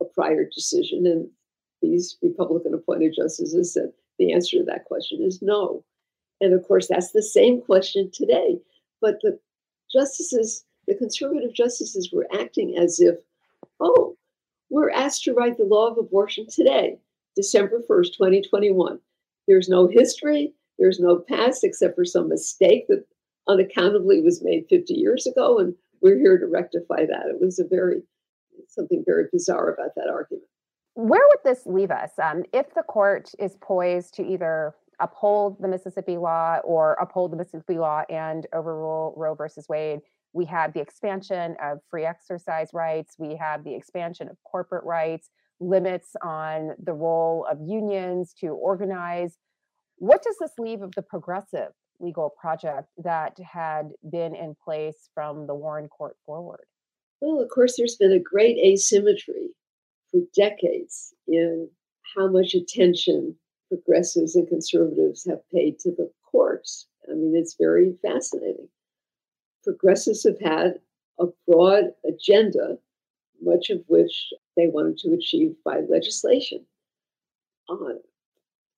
a 0.00 0.04
prior 0.04 0.44
decision? 0.44 1.06
And 1.06 1.28
these 1.80 2.16
Republican 2.22 2.74
appointed 2.74 3.14
justices 3.16 3.72
said 3.72 3.92
the 4.18 4.32
answer 4.32 4.58
to 4.58 4.64
that 4.64 4.84
question 4.86 5.22
is 5.22 5.40
no. 5.42 5.84
And 6.40 6.52
of 6.52 6.66
course, 6.66 6.88
that's 6.88 7.12
the 7.12 7.22
same 7.22 7.60
question 7.60 8.10
today. 8.12 8.58
But 9.00 9.20
the 9.22 9.38
justices, 9.92 10.64
the 10.86 10.94
conservative 10.94 11.54
justices, 11.54 12.10
were 12.12 12.26
acting 12.34 12.76
as 12.76 13.00
if, 13.00 13.16
oh, 13.80 14.16
we're 14.72 14.90
asked 14.90 15.22
to 15.22 15.34
write 15.34 15.58
the 15.58 15.64
law 15.64 15.88
of 15.88 15.98
abortion 15.98 16.46
today, 16.48 16.96
December 17.36 17.82
1st, 17.88 18.16
2021. 18.16 18.98
There's 19.46 19.68
no 19.68 19.86
history, 19.86 20.54
there's 20.78 20.98
no 20.98 21.18
past 21.28 21.62
except 21.62 21.94
for 21.94 22.06
some 22.06 22.30
mistake 22.30 22.86
that 22.88 23.04
unaccountably 23.48 24.22
was 24.22 24.42
made 24.42 24.64
50 24.70 24.94
years 24.94 25.26
ago, 25.26 25.58
and 25.58 25.74
we're 26.00 26.18
here 26.18 26.38
to 26.38 26.46
rectify 26.46 27.04
that. 27.04 27.26
It 27.28 27.38
was 27.38 27.58
a 27.58 27.64
very, 27.64 28.02
something 28.66 29.04
very 29.06 29.26
bizarre 29.30 29.74
about 29.74 29.94
that 29.96 30.08
argument. 30.10 30.48
Where 30.94 31.26
would 31.28 31.44
this 31.44 31.66
leave 31.66 31.90
us 31.90 32.12
um, 32.22 32.44
if 32.54 32.74
the 32.74 32.82
court 32.82 33.30
is 33.38 33.56
poised 33.60 34.14
to 34.14 34.26
either 34.26 34.74
uphold 35.00 35.60
the 35.60 35.68
Mississippi 35.68 36.16
law 36.16 36.58
or 36.64 36.94
uphold 36.94 37.32
the 37.32 37.36
Mississippi 37.36 37.78
law 37.78 38.04
and 38.08 38.46
overrule 38.54 39.12
Roe 39.18 39.34
versus 39.34 39.68
Wade? 39.68 40.00
We 40.32 40.46
have 40.46 40.72
the 40.72 40.80
expansion 40.80 41.56
of 41.62 41.78
free 41.90 42.04
exercise 42.04 42.70
rights, 42.72 43.16
we 43.18 43.36
have 43.36 43.64
the 43.64 43.74
expansion 43.74 44.28
of 44.28 44.36
corporate 44.44 44.84
rights, 44.84 45.30
limits 45.60 46.16
on 46.22 46.74
the 46.82 46.92
role 46.92 47.46
of 47.50 47.58
unions 47.60 48.34
to 48.40 48.48
organize. 48.48 49.36
What 49.96 50.22
does 50.22 50.36
this 50.40 50.52
leave 50.58 50.82
of 50.82 50.92
the 50.94 51.02
progressive 51.02 51.72
legal 52.00 52.30
project 52.30 52.88
that 52.98 53.38
had 53.40 53.90
been 54.10 54.34
in 54.34 54.56
place 54.64 55.08
from 55.14 55.46
the 55.46 55.54
Warren 55.54 55.88
Court 55.88 56.16
forward? 56.26 56.64
Well, 57.20 57.40
of 57.40 57.48
course, 57.50 57.76
there's 57.76 57.96
been 57.96 58.12
a 58.12 58.18
great 58.18 58.58
asymmetry 58.58 59.50
for 60.10 60.20
decades 60.34 61.14
in 61.28 61.68
how 62.16 62.28
much 62.28 62.54
attention 62.54 63.36
progressives 63.68 64.34
and 64.34 64.48
conservatives 64.48 65.24
have 65.26 65.48
paid 65.54 65.78
to 65.78 65.90
the 65.90 66.10
courts. 66.30 66.88
I 67.08 67.14
mean, 67.14 67.34
it's 67.36 67.56
very 67.58 67.94
fascinating 68.02 68.68
progressives 69.62 70.24
have 70.24 70.40
had 70.40 70.80
a 71.18 71.26
broad 71.46 71.84
agenda, 72.06 72.78
much 73.40 73.70
of 73.70 73.82
which 73.88 74.32
they 74.56 74.66
wanted 74.66 74.98
to 74.98 75.14
achieve 75.14 75.54
by 75.64 75.80
legislation. 75.88 76.64
Uh, 77.68 77.94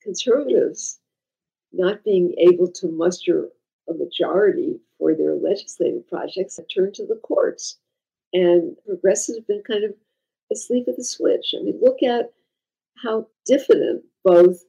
conservatives 0.03 1.01
not 1.73 2.05
being 2.05 2.35
able 2.39 2.71
to 2.71 2.89
muster 2.89 3.49
a 3.89 3.95
majority 3.95 4.79
for 4.99 5.15
their 5.15 5.35
legislative 5.35 6.09
projects 6.09 6.57
have 6.57 6.67
turned 6.73 6.95
to 6.95 7.07
the 7.07 7.17
courts. 7.17 7.79
And 8.33 8.77
progressives 8.87 9.39
have 9.39 9.47
been 9.47 9.63
kind 9.67 9.85
of 9.85 9.95
asleep 10.53 10.87
at 10.89 10.97
the 10.97 11.05
switch. 11.05 11.55
I 11.59 11.63
mean, 11.63 11.79
look 11.81 12.03
at 12.03 12.33
how 13.03 13.27
diffident 13.47 14.05
both 14.25 14.65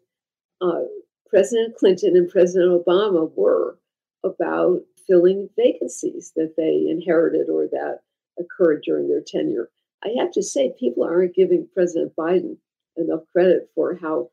uh, 0.62 0.84
President 1.28 1.76
Clinton 1.76 2.16
and 2.16 2.30
President 2.30 2.86
Obama 2.86 3.32
were 3.36 3.78
about 4.26 4.82
filling 5.08 5.50
vacancies 5.56 6.34
that 6.36 6.56
they 6.58 6.90
inherited 6.90 7.50
or 7.50 7.68
that 7.72 8.00
occurred 8.40 8.82
during 8.84 9.08
their 9.08 9.22
tenure. 9.26 9.70
I 10.04 10.10
have 10.20 10.32
to 10.32 10.44
say, 10.44 10.74
people 10.80 11.04
aren't 11.04 11.36
giving 11.36 11.68
President 11.74 12.14
Biden 12.16 12.58
enough 12.98 13.22
credit 13.32 13.70
for 13.76 13.96
how 13.96 14.30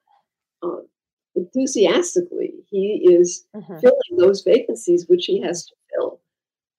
um, 0.62 0.86
enthusiastically 1.34 2.53
he 2.70 3.07
is 3.11 3.47
mm-hmm. 3.55 3.78
filling 3.78 4.16
those 4.18 4.43
vacancies 4.43 5.07
which 5.09 5.26
he 5.26 5.40
has 5.40 5.66
to 5.66 5.74
fill. 5.90 6.20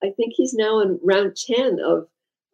I 0.02 0.10
think 0.16 0.34
he's 0.34 0.54
now 0.54 0.80
in 0.80 0.98
round 1.02 1.36
10 1.36 1.78
of, 1.84 2.06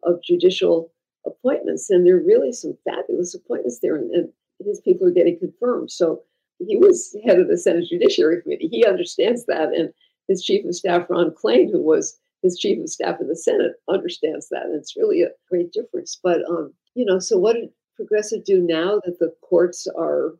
of 0.03 0.23
judicial 0.23 0.91
appointments, 1.25 1.89
and 1.89 2.05
there 2.05 2.17
are 2.17 2.23
really 2.23 2.51
some 2.51 2.77
fabulous 2.85 3.35
appointments 3.35 3.79
there, 3.81 3.95
and, 3.95 4.11
and 4.11 4.29
his 4.63 4.79
people 4.81 5.07
are 5.07 5.11
getting 5.11 5.37
confirmed. 5.37 5.91
So 5.91 6.21
he 6.59 6.77
was 6.77 7.15
head 7.25 7.39
of 7.39 7.47
the 7.47 7.57
Senate 7.57 7.87
Judiciary 7.89 8.41
Committee. 8.41 8.69
He 8.71 8.85
understands 8.85 9.45
that, 9.45 9.69
and 9.73 9.93
his 10.31 10.43
chief 10.43 10.65
of 10.65 10.75
staff, 10.75 11.07
Ron 11.09 11.31
Klain, 11.31 11.69
who 11.69 11.81
was 11.81 12.17
his 12.41 12.57
chief 12.57 12.81
of 12.81 12.89
staff 12.89 13.19
in 13.19 13.27
the 13.27 13.35
Senate, 13.35 13.73
understands 13.89 14.47
that. 14.49 14.63
And 14.63 14.75
it's 14.75 14.95
really 14.95 15.21
a 15.21 15.29
great 15.49 15.71
difference. 15.71 16.19
But, 16.23 16.43
um, 16.49 16.73
you 16.95 17.05
know, 17.05 17.19
so 17.19 17.37
what 17.37 17.53
did 17.53 17.69
progressive 17.95 18.43
do 18.45 18.61
now 18.61 19.01
that 19.05 19.19
the 19.19 19.33
courts 19.41 19.87
are 19.95 20.33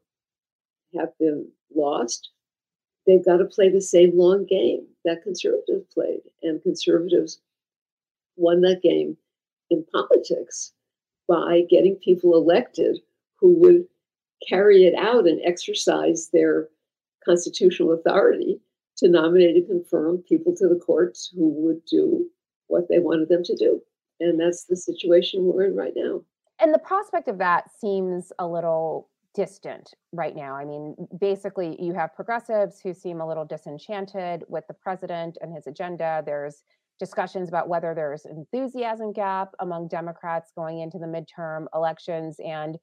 have 0.98 1.16
been 1.20 1.48
lost? 1.76 2.30
They've 3.06 3.24
got 3.24 3.38
to 3.38 3.46
play 3.46 3.70
the 3.70 3.82
same 3.82 4.18
long 4.18 4.46
game 4.46 4.88
that 5.06 5.24
conservatives 5.24 5.86
played. 5.94 6.22
And 6.42 6.62
conservatives 6.62 7.40
won 8.36 8.62
that 8.62 8.82
game 8.82 9.18
in 9.70 9.86
politics 9.92 10.74
by 11.28 11.62
getting 11.70 11.96
people 11.96 12.36
elected 12.36 13.00
who 13.40 13.54
would 13.60 13.86
carry 14.48 14.86
it 14.86 14.96
out 14.96 15.28
and 15.28 15.40
exercise 15.44 16.30
their 16.32 16.68
constitutional 17.26 17.92
authority 17.92 18.60
to 19.02 19.10
nominate 19.10 19.56
and 19.56 19.68
confirm 19.68 20.20
people 20.20 20.56
to 20.56 20.68
the 20.68 20.80
courts 20.80 21.34
who 21.36 21.50
would 21.50 21.84
do 21.86 22.30
what 22.68 22.88
they 22.88 23.00
wanted 23.00 23.30
them 23.30 23.44
to 23.44 23.56
do. 23.56 23.82
And 24.20 24.40
that's 24.40 24.66
the 24.66 24.76
situation 24.76 25.44
we're 25.44 25.66
in 25.66 25.76
right 25.76 25.94
now. 25.96 26.22
And 26.60 26.74
the 26.74 26.80
prospect 26.80 27.28
of 27.28 27.40
that 27.40 27.66
seems 27.80 28.32
a 28.38 28.48
little 28.48 29.10
distant 29.34 29.94
right 30.14 30.36
now. 30.36 30.56
I 30.56 30.66
mean, 30.66 30.96
basically, 31.20 31.76
you 31.82 31.94
have 31.94 32.14
progressives 32.14 32.80
who 32.80 32.94
seem 32.94 33.22
a 33.22 33.28
little 33.28 33.46
disenchanted 33.46 34.44
with 34.48 34.68
the 34.68 34.76
president 34.76 35.38
and 35.42 35.54
his 35.54 35.66
agenda. 35.66 36.22
There's 36.24 36.64
discussions 37.00 37.50
about 37.50 37.68
whether 37.68 37.96
there's 37.96 38.26
enthusiasm 38.26 39.12
gap 39.14 39.50
among 39.60 39.88
Democrats 39.88 40.52
going 40.56 40.82
into 40.82 41.00
the 41.00 41.08
midterm 41.08 41.66
elections 41.74 42.36
and 42.46 42.78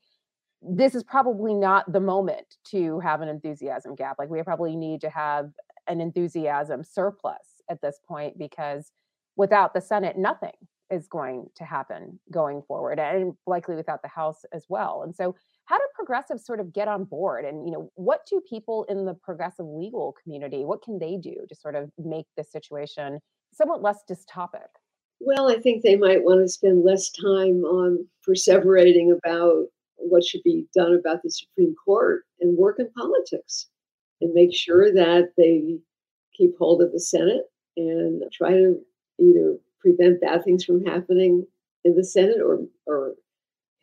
this 0.60 0.94
is 0.94 1.04
probably 1.04 1.54
not 1.54 1.90
the 1.92 2.00
moment 2.00 2.56
to 2.64 2.98
have 3.00 3.20
an 3.20 3.28
enthusiasm 3.28 3.94
gap. 3.94 4.16
Like 4.18 4.28
we 4.28 4.42
probably 4.42 4.74
need 4.74 5.00
to 5.02 5.10
have 5.10 5.50
an 5.88 6.00
enthusiasm 6.00 6.84
surplus 6.84 7.62
at 7.70 7.80
this 7.80 7.98
point 8.06 8.38
because 8.38 8.92
without 9.36 9.74
the 9.74 9.80
Senate, 9.80 10.16
nothing 10.16 10.52
is 10.90 11.06
going 11.06 11.48
to 11.56 11.64
happen 11.64 12.18
going 12.30 12.62
forward 12.62 12.98
and 12.98 13.34
likely 13.46 13.76
without 13.76 14.02
the 14.02 14.08
House 14.08 14.44
as 14.52 14.64
well. 14.68 15.02
And 15.04 15.14
so 15.14 15.34
how 15.68 15.76
do 15.76 15.84
progressives 15.94 16.46
sort 16.46 16.60
of 16.60 16.72
get 16.72 16.88
on 16.88 17.04
board 17.04 17.44
and 17.44 17.66
you 17.66 17.70
know 17.70 17.90
what 17.94 18.20
do 18.28 18.40
people 18.48 18.84
in 18.88 19.04
the 19.04 19.14
progressive 19.14 19.66
legal 19.66 20.14
community 20.22 20.64
what 20.64 20.82
can 20.82 20.98
they 20.98 21.16
do 21.16 21.36
to 21.48 21.54
sort 21.54 21.74
of 21.74 21.90
make 21.98 22.26
this 22.36 22.50
situation 22.50 23.20
somewhat 23.52 23.82
less 23.82 23.98
dystopic 24.10 24.70
well 25.20 25.50
i 25.50 25.58
think 25.58 25.82
they 25.82 25.96
might 25.96 26.24
want 26.24 26.40
to 26.40 26.48
spend 26.48 26.84
less 26.84 27.10
time 27.10 27.64
on 27.64 28.04
perseverating 28.26 29.16
about 29.16 29.64
what 29.96 30.24
should 30.24 30.42
be 30.42 30.66
done 30.74 30.94
about 30.94 31.22
the 31.22 31.30
supreme 31.30 31.74
court 31.84 32.24
and 32.40 32.56
work 32.56 32.78
in 32.78 32.90
politics 32.92 33.68
and 34.20 34.32
make 34.34 34.54
sure 34.54 34.92
that 34.92 35.32
they 35.36 35.78
keep 36.36 36.56
hold 36.58 36.82
of 36.82 36.92
the 36.92 37.00
senate 37.00 37.44
and 37.76 38.22
try 38.32 38.50
to 38.50 38.78
either 39.20 39.56
prevent 39.80 40.20
bad 40.20 40.44
things 40.44 40.64
from 40.64 40.84
happening 40.84 41.46
in 41.84 41.94
the 41.94 42.04
senate 42.04 42.40
or 42.40 42.60
or 42.86 43.14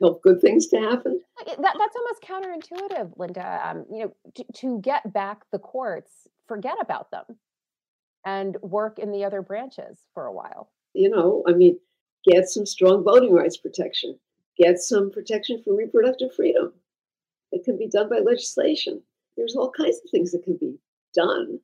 help 0.02 0.22
good 0.22 0.42
things 0.42 0.68
to 0.68 0.78
happen. 0.78 1.22
That, 1.46 1.58
that's 1.58 1.96
almost 1.96 2.22
counterintuitive, 2.22 3.18
Linda. 3.18 3.62
Um, 3.66 3.86
you 3.90 4.06
know, 4.06 4.16
to, 4.36 4.46
to 4.58 4.80
get 4.82 5.14
back 5.14 5.44
the 5.52 5.60
courts, 5.60 6.28
forget 6.48 6.76
about 6.82 7.12
them 7.12 7.24
and 8.26 8.58
work 8.62 9.00
in 9.00 9.12
the 9.12 9.24
other 9.24 9.42
branches 9.42 10.00
for 10.14 10.26
a 10.26 10.34
while. 10.34 10.72
You 10.94 11.10
know, 11.10 11.44
I 11.48 11.54
mean, 11.54 11.80
get 12.30 12.50
some 12.50 12.66
strong 12.66 13.04
voting 13.04 13.34
rights 13.34 13.58
protection, 13.58 14.18
get 14.58 14.80
some 14.80 15.12
protection 15.12 15.62
for 15.64 15.76
reproductive 15.76 16.34
freedom. 16.34 16.74
It 17.52 17.64
can 17.64 17.78
be 17.78 17.88
done 17.88 18.10
by 18.10 18.20
legislation. 18.20 19.02
There's 19.38 19.56
all 19.56 19.72
kinds 19.72 20.00
of 20.04 20.10
things 20.12 20.32
that 20.32 20.44
can 20.44 20.58
be 20.58 20.76
done. 21.14 21.60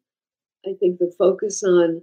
I 0.66 0.74
think 0.80 1.00
the 1.00 1.14
focus 1.18 1.64
on 1.64 2.02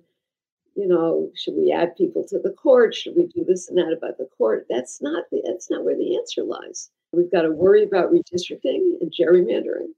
you 0.78 0.86
know, 0.86 1.28
should 1.34 1.54
we 1.56 1.72
add 1.72 1.96
people 1.96 2.24
to 2.28 2.38
the 2.38 2.52
court? 2.52 2.94
Should 2.94 3.16
we 3.16 3.26
do 3.26 3.44
this 3.44 3.68
and 3.68 3.76
that 3.78 3.92
about 3.92 4.16
the 4.16 4.28
court? 4.38 4.66
That's 4.70 5.02
not 5.02 5.24
the, 5.32 5.42
that's 5.44 5.68
not 5.68 5.84
where 5.84 5.96
the 5.96 6.16
answer 6.16 6.44
lies. 6.44 6.88
We've 7.12 7.32
got 7.32 7.42
to 7.42 7.50
worry 7.50 7.82
about 7.82 8.12
redistricting 8.12 8.92
and 9.00 9.12
gerrymandering. 9.12 9.88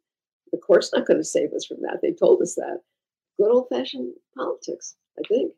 The 0.52 0.58
court's 0.58 0.90
not 0.94 1.06
going 1.06 1.18
to 1.18 1.24
save 1.24 1.52
us 1.52 1.66
from 1.66 1.82
that. 1.82 1.98
They 2.00 2.12
told 2.12 2.40
us 2.40 2.54
that. 2.54 2.80
Good 3.38 3.50
old 3.50 3.68
fashioned 3.68 4.14
politics, 4.34 4.96
I 5.18 5.28
think. 5.28 5.52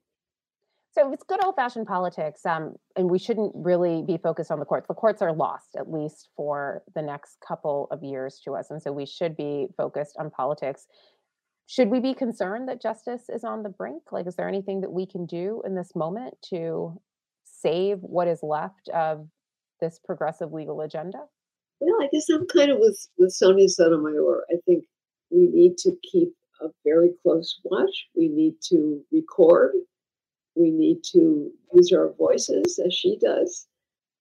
So 0.92 1.10
it's 1.12 1.24
good 1.24 1.42
old 1.42 1.56
fashioned 1.56 1.86
politics, 1.86 2.44
um, 2.44 2.74
and 2.96 3.10
we 3.10 3.18
shouldn't 3.18 3.52
really 3.54 4.02
be 4.06 4.18
focused 4.18 4.50
on 4.50 4.58
the 4.58 4.66
courts. 4.66 4.86
The 4.88 4.94
courts 4.94 5.22
are 5.22 5.32
lost, 5.32 5.74
at 5.76 5.90
least 5.90 6.28
for 6.36 6.82
the 6.94 7.00
next 7.00 7.38
couple 7.46 7.88
of 7.90 8.02
years 8.02 8.40
to 8.44 8.52
us. 8.52 8.70
And 8.70 8.82
so 8.82 8.92
we 8.92 9.06
should 9.06 9.34
be 9.34 9.68
focused 9.78 10.16
on 10.18 10.30
politics 10.30 10.86
should 11.72 11.88
we 11.88 12.00
be 12.00 12.12
concerned 12.12 12.68
that 12.68 12.82
justice 12.82 13.30
is 13.30 13.44
on 13.44 13.62
the 13.62 13.70
brink? 13.70 14.12
Like, 14.12 14.26
is 14.26 14.36
there 14.36 14.46
anything 14.46 14.82
that 14.82 14.92
we 14.92 15.06
can 15.06 15.24
do 15.24 15.62
in 15.64 15.74
this 15.74 15.94
moment 15.94 16.34
to 16.50 17.00
save 17.44 17.98
what 18.00 18.28
is 18.28 18.42
left 18.42 18.90
of 18.90 19.26
this 19.80 19.98
progressive 20.04 20.52
legal 20.52 20.82
agenda? 20.82 21.18
Well, 21.80 21.96
I 22.02 22.08
guess 22.12 22.28
I'm 22.28 22.46
kind 22.46 22.70
of 22.70 22.78
with, 22.78 23.08
with 23.16 23.32
Sonia 23.32 23.70
Sotomayor. 23.70 24.44
I 24.50 24.56
think 24.66 24.84
we 25.30 25.48
need 25.48 25.78
to 25.78 25.96
keep 26.02 26.34
a 26.60 26.66
very 26.84 27.12
close 27.22 27.58
watch. 27.64 28.06
We 28.14 28.28
need 28.28 28.56
to 28.68 29.00
record. 29.10 29.72
We 30.54 30.70
need 30.70 31.02
to 31.12 31.50
use 31.74 31.92
our 31.92 32.12
voices 32.12 32.78
as 32.84 32.94
she 32.94 33.18
does. 33.18 33.66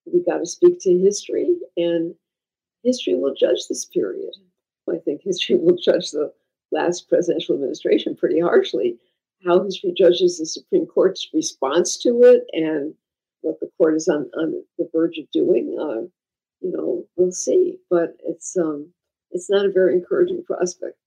We 0.06 0.24
got 0.24 0.40
to 0.40 0.46
speak 0.46 0.80
to 0.82 0.98
history, 0.98 1.56
and 1.78 2.16
history 2.84 3.16
will 3.16 3.34
judge 3.34 3.68
this 3.68 3.86
period. 3.86 4.34
I 4.90 4.98
think 4.98 5.22
history 5.24 5.56
will 5.56 5.78
judge 5.78 6.12
the 6.12 6.34
last 6.72 7.08
presidential 7.10 7.56
administration 7.56 8.16
pretty 8.16 8.40
harshly. 8.40 8.98
How 9.46 9.64
history 9.64 9.94
judges 9.98 10.38
the 10.38 10.46
Supreme 10.46 10.86
Court's 10.86 11.28
response 11.34 11.98
to 12.00 12.22
it 12.24 12.44
and 12.54 12.94
what 13.42 13.60
the 13.60 13.70
court 13.78 13.96
is 13.96 14.08
on, 14.08 14.30
on 14.38 14.64
the 14.78 14.90
verge 14.94 15.18
of 15.18 15.30
doing, 15.32 15.78
uh, 15.80 16.08
you 16.62 16.72
know, 16.72 17.06
we'll 17.16 17.32
see. 17.32 17.78
But 17.90 18.18
it's 18.26 18.56
um, 18.58 18.92
it's 19.32 19.50
not 19.50 19.66
a 19.66 19.72
very 19.72 19.96
encouraging 19.96 20.44
prospect. 20.44 20.98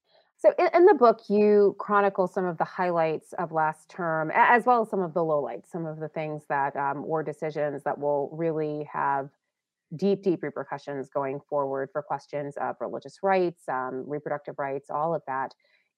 So, 0.44 0.52
in, 0.58 0.68
in, 0.74 0.84
the 0.84 0.92
book, 0.92 1.22
you 1.30 1.74
chronicle 1.78 2.26
some 2.26 2.44
of 2.44 2.58
the 2.58 2.64
highlights 2.64 3.32
of 3.38 3.50
last 3.50 3.88
term, 3.88 4.30
as 4.34 4.66
well 4.66 4.82
as 4.82 4.90
some 4.90 5.00
of 5.00 5.14
the 5.14 5.20
lowlights, 5.20 5.70
some 5.70 5.86
of 5.86 5.98
the 5.98 6.08
things 6.08 6.42
that 6.50 6.76
um, 6.76 7.02
were 7.06 7.22
decisions 7.22 7.82
that 7.84 7.98
will 7.98 8.28
really 8.30 8.86
have 8.92 9.30
deep, 9.96 10.22
deep 10.22 10.42
repercussions 10.42 11.08
going 11.08 11.40
forward 11.48 11.88
for 11.92 12.02
questions 12.02 12.58
of 12.58 12.76
religious 12.78 13.20
rights, 13.22 13.62
um, 13.70 14.04
reproductive 14.06 14.58
rights, 14.58 14.90
all 14.90 15.14
of 15.14 15.22
that. 15.26 15.54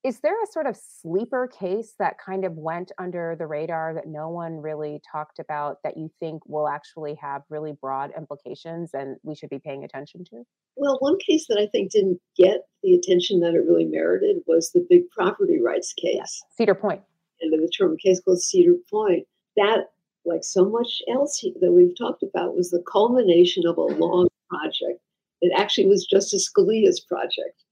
Is 0.07 0.21
there 0.21 0.41
a 0.41 0.47
sort 0.47 0.67
of 0.67 0.77
sleeper 0.77 1.49
case 1.49 1.95
that 1.99 2.17
kind 2.25 2.45
of 2.45 2.53
went 2.53 2.93
under 2.97 3.35
the 3.37 3.49
radar 3.49 3.93
that 3.93 4.07
no 4.07 4.29
one 4.29 4.59
really 4.59 5.01
talked 5.11 5.41
about 5.41 5.83
that 5.83 5.97
you 5.97 6.09
think 6.21 6.47
will 6.47 6.69
actually 6.69 7.17
have 7.17 7.43
really 7.51 7.73
broad 7.73 8.13
implications 8.17 8.95
and 8.95 9.17
we 9.25 9.35
should 9.35 9.51
be 9.51 9.59
paying 9.59 9.83
attention 9.83 10.25
to? 10.27 10.45
Well, 10.77 10.99
one 11.01 11.19
case 11.19 11.49
that 11.49 11.59
I 11.59 11.67
think 11.67 11.91
didn't 11.91 12.21
get 12.37 12.69
the 12.85 12.95
attention 12.95 13.41
that 13.41 13.55
it 13.55 13.67
really 13.67 13.85
merited 13.85 14.37
was 14.47 14.71
the 14.71 14.87
big 14.89 15.11
property 15.11 15.61
rights 15.61 15.93
case. 15.93 16.41
Cedar 16.57 16.77
Point. 16.77 17.03
And 17.41 17.53
the 17.53 17.69
term 17.69 17.97
case 17.97 18.21
called 18.21 18.41
Cedar 18.41 18.77
Point. 18.89 19.27
That 19.57 19.87
like 20.25 20.45
so 20.45 20.65
much 20.65 21.03
else 21.13 21.45
that 21.61 21.73
we've 21.73 21.99
talked 21.99 22.23
about, 22.23 22.55
was 22.55 22.71
the 22.71 22.83
culmination 22.83 23.67
of 23.67 23.77
a 23.77 23.83
long 23.83 24.29
project. 24.49 25.01
It 25.41 25.53
actually 25.57 25.87
was 25.87 26.07
Justice 26.07 26.49
Scalia's 26.49 27.01
project. 27.01 27.65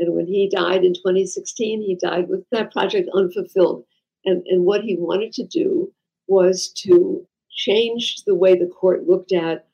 And 0.00 0.14
when 0.14 0.26
he 0.26 0.48
died 0.48 0.84
in 0.84 0.94
2016, 0.94 1.82
he 1.82 1.94
died 1.94 2.28
with 2.28 2.44
that 2.50 2.72
project 2.72 3.08
unfulfilled. 3.14 3.84
And, 4.24 4.42
and 4.46 4.64
what 4.64 4.82
he 4.82 4.96
wanted 4.98 5.32
to 5.34 5.46
do 5.46 5.92
was 6.26 6.72
to 6.84 7.26
change 7.50 8.22
the 8.26 8.34
way 8.34 8.58
the 8.58 8.66
court 8.66 9.06
looked 9.06 9.32
at 9.32 9.66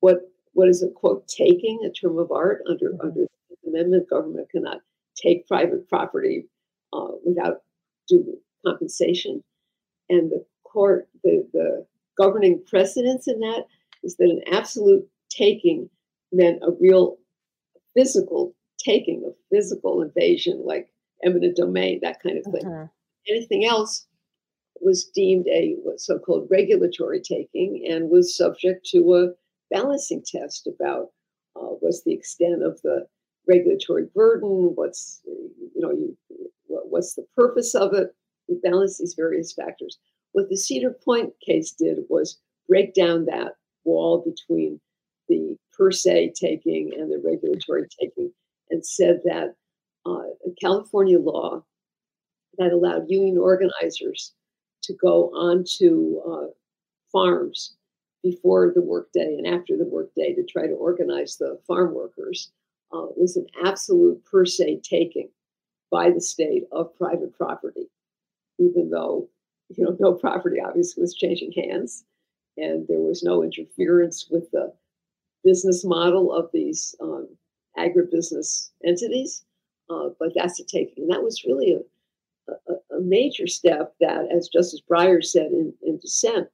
what 0.00 0.20
what 0.54 0.68
is 0.68 0.82
a 0.82 0.88
quote 0.88 1.26
taking 1.28 1.80
a 1.84 1.90
term 1.90 2.18
of 2.18 2.30
art 2.30 2.62
under 2.68 2.90
mm-hmm. 2.90 3.06
under 3.06 3.26
the 3.50 3.70
amendment 3.70 4.08
government 4.08 4.50
cannot 4.50 4.78
take 5.16 5.48
private 5.48 5.88
property 5.88 6.46
uh, 6.92 7.08
without 7.24 7.62
due 8.06 8.38
compensation 8.64 9.42
and 10.12 10.30
the 10.30 10.44
court, 10.64 11.08
the, 11.22 11.46
the 11.52 11.86
governing 12.18 12.62
precedence 12.66 13.28
in 13.28 13.40
that 13.40 13.66
is 14.02 14.16
that 14.16 14.30
an 14.30 14.42
absolute 14.52 15.06
taking 15.30 15.88
meant 16.32 16.62
a 16.62 16.70
real 16.80 17.16
physical 17.96 18.54
taking, 18.84 19.24
a 19.24 19.54
physical 19.54 20.02
invasion, 20.02 20.62
like 20.64 20.88
eminent 21.24 21.56
domain, 21.56 22.00
that 22.02 22.22
kind 22.22 22.38
of 22.38 22.44
thing. 22.52 22.66
Uh-huh. 22.66 22.86
Anything 23.28 23.64
else 23.64 24.06
was 24.80 25.04
deemed 25.04 25.46
a 25.48 25.76
so 25.96 26.18
called 26.18 26.48
regulatory 26.50 27.20
taking 27.20 27.86
and 27.88 28.10
was 28.10 28.36
subject 28.36 28.84
to 28.86 29.14
a 29.14 29.28
balancing 29.74 30.22
test 30.26 30.66
about 30.66 31.10
uh, 31.56 31.74
what's 31.80 32.02
the 32.02 32.12
extent 32.12 32.62
of 32.62 32.80
the 32.82 33.06
regulatory 33.48 34.06
burden, 34.14 34.72
what's, 34.74 35.20
you 35.26 35.80
know, 35.80 35.90
you, 35.90 36.16
what's 36.66 37.14
the 37.14 37.26
purpose 37.36 37.74
of 37.74 37.92
it. 37.94 38.14
You 38.48 38.60
balance 38.62 38.98
these 38.98 39.14
various 39.14 39.52
factors. 39.52 39.98
What 40.32 40.48
the 40.48 40.56
Cedar 40.56 40.96
Point 41.04 41.32
case 41.44 41.72
did 41.72 41.98
was 42.08 42.38
break 42.68 42.94
down 42.94 43.26
that 43.26 43.52
wall 43.84 44.24
between 44.24 44.80
the 45.28 45.56
per 45.76 45.90
se 45.90 46.32
taking 46.34 46.92
and 46.96 47.10
the 47.10 47.22
regulatory 47.24 47.86
taking 48.00 48.32
and 48.72 48.84
said 48.84 49.20
that 49.24 49.54
uh, 50.04 50.22
California 50.60 51.18
law 51.18 51.62
that 52.58 52.72
allowed 52.72 53.08
union 53.08 53.38
organizers 53.38 54.32
to 54.82 54.94
go 54.94 55.30
onto 55.30 56.20
uh, 56.28 56.46
farms 57.12 57.74
before 58.22 58.72
the 58.74 58.82
workday 58.82 59.36
and 59.36 59.46
after 59.46 59.76
the 59.76 59.84
workday 59.84 60.34
to 60.34 60.44
try 60.44 60.66
to 60.66 60.74
organize 60.74 61.36
the 61.36 61.58
farm 61.66 61.94
workers 61.94 62.50
uh, 62.92 63.06
was 63.16 63.36
an 63.36 63.46
absolute 63.64 64.22
per 64.24 64.44
se 64.44 64.80
taking 64.82 65.28
by 65.90 66.10
the 66.10 66.20
state 66.20 66.64
of 66.72 66.96
private 66.96 67.36
property, 67.36 67.90
even 68.58 68.90
though 68.90 69.28
you 69.76 69.84
know, 69.84 69.96
no 70.00 70.12
property 70.12 70.58
obviously 70.60 71.00
was 71.00 71.14
changing 71.14 71.52
hands, 71.52 72.04
and 72.56 72.86
there 72.88 73.00
was 73.00 73.22
no 73.22 73.42
interference 73.42 74.28
with 74.30 74.50
the 74.50 74.72
business 75.44 75.84
model 75.84 76.32
of 76.32 76.50
these 76.52 76.94
um, 77.00 77.28
agribusiness 77.78 78.70
entities. 78.84 79.44
Uh, 79.90 80.08
but 80.18 80.30
that's 80.34 80.60
a 80.60 80.64
taking. 80.64 81.08
That 81.08 81.22
was 81.22 81.44
really 81.44 81.76
a, 82.48 82.52
a, 82.52 82.96
a, 82.96 83.00
major 83.00 83.46
step 83.46 83.94
that, 84.00 84.26
as 84.34 84.48
Justice 84.48 84.80
Breyer 84.88 85.22
said 85.22 85.46
in, 85.46 85.74
in 85.82 85.98
dissent, 85.98 86.48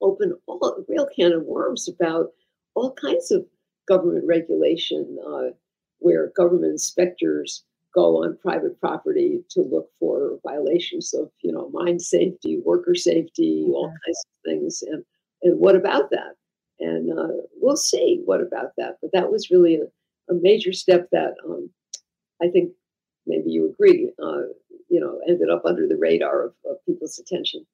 open 0.00 0.34
all 0.46 0.64
a 0.66 0.84
real 0.88 1.08
can 1.14 1.32
of 1.32 1.44
worms 1.44 1.88
about 1.88 2.30
all 2.74 2.92
kinds 2.94 3.30
of 3.30 3.46
government 3.88 4.24
regulation, 4.26 5.18
uh, 5.26 5.50
where 5.98 6.32
government 6.36 6.72
inspectors 6.72 7.64
go 7.94 8.22
on 8.22 8.38
private 8.38 8.78
property 8.80 9.44
to 9.50 9.60
look 9.60 9.88
for 10.00 10.38
violations 10.42 11.14
of, 11.14 11.30
you 11.42 11.52
know, 11.52 11.70
mine 11.72 12.00
safety, 12.00 12.60
worker 12.64 12.94
safety, 12.94 13.66
all 13.68 13.88
kinds 13.88 14.24
of 14.26 14.50
things. 14.50 14.82
And 14.82 15.04
and 15.42 15.58
what 15.58 15.76
about 15.76 16.10
that? 16.10 16.34
And 16.80 17.18
uh, 17.18 17.42
we'll 17.60 17.76
see 17.76 18.22
what 18.24 18.40
about 18.40 18.72
that. 18.78 18.98
But 19.00 19.12
that 19.12 19.30
was 19.30 19.50
really 19.50 19.76
a, 19.76 19.84
a 20.30 20.34
major 20.34 20.72
step 20.72 21.08
that 21.12 21.34
um, 21.44 21.70
I 22.42 22.48
think 22.48 22.72
maybe 23.26 23.50
you 23.50 23.70
agree, 23.70 24.10
uh, 24.22 24.42
you 24.88 25.00
know, 25.00 25.20
ended 25.28 25.50
up 25.50 25.62
under 25.64 25.86
the 25.86 25.96
radar 25.96 26.46
of, 26.46 26.54
of 26.68 26.76
people's 26.86 27.18
attention. 27.18 27.64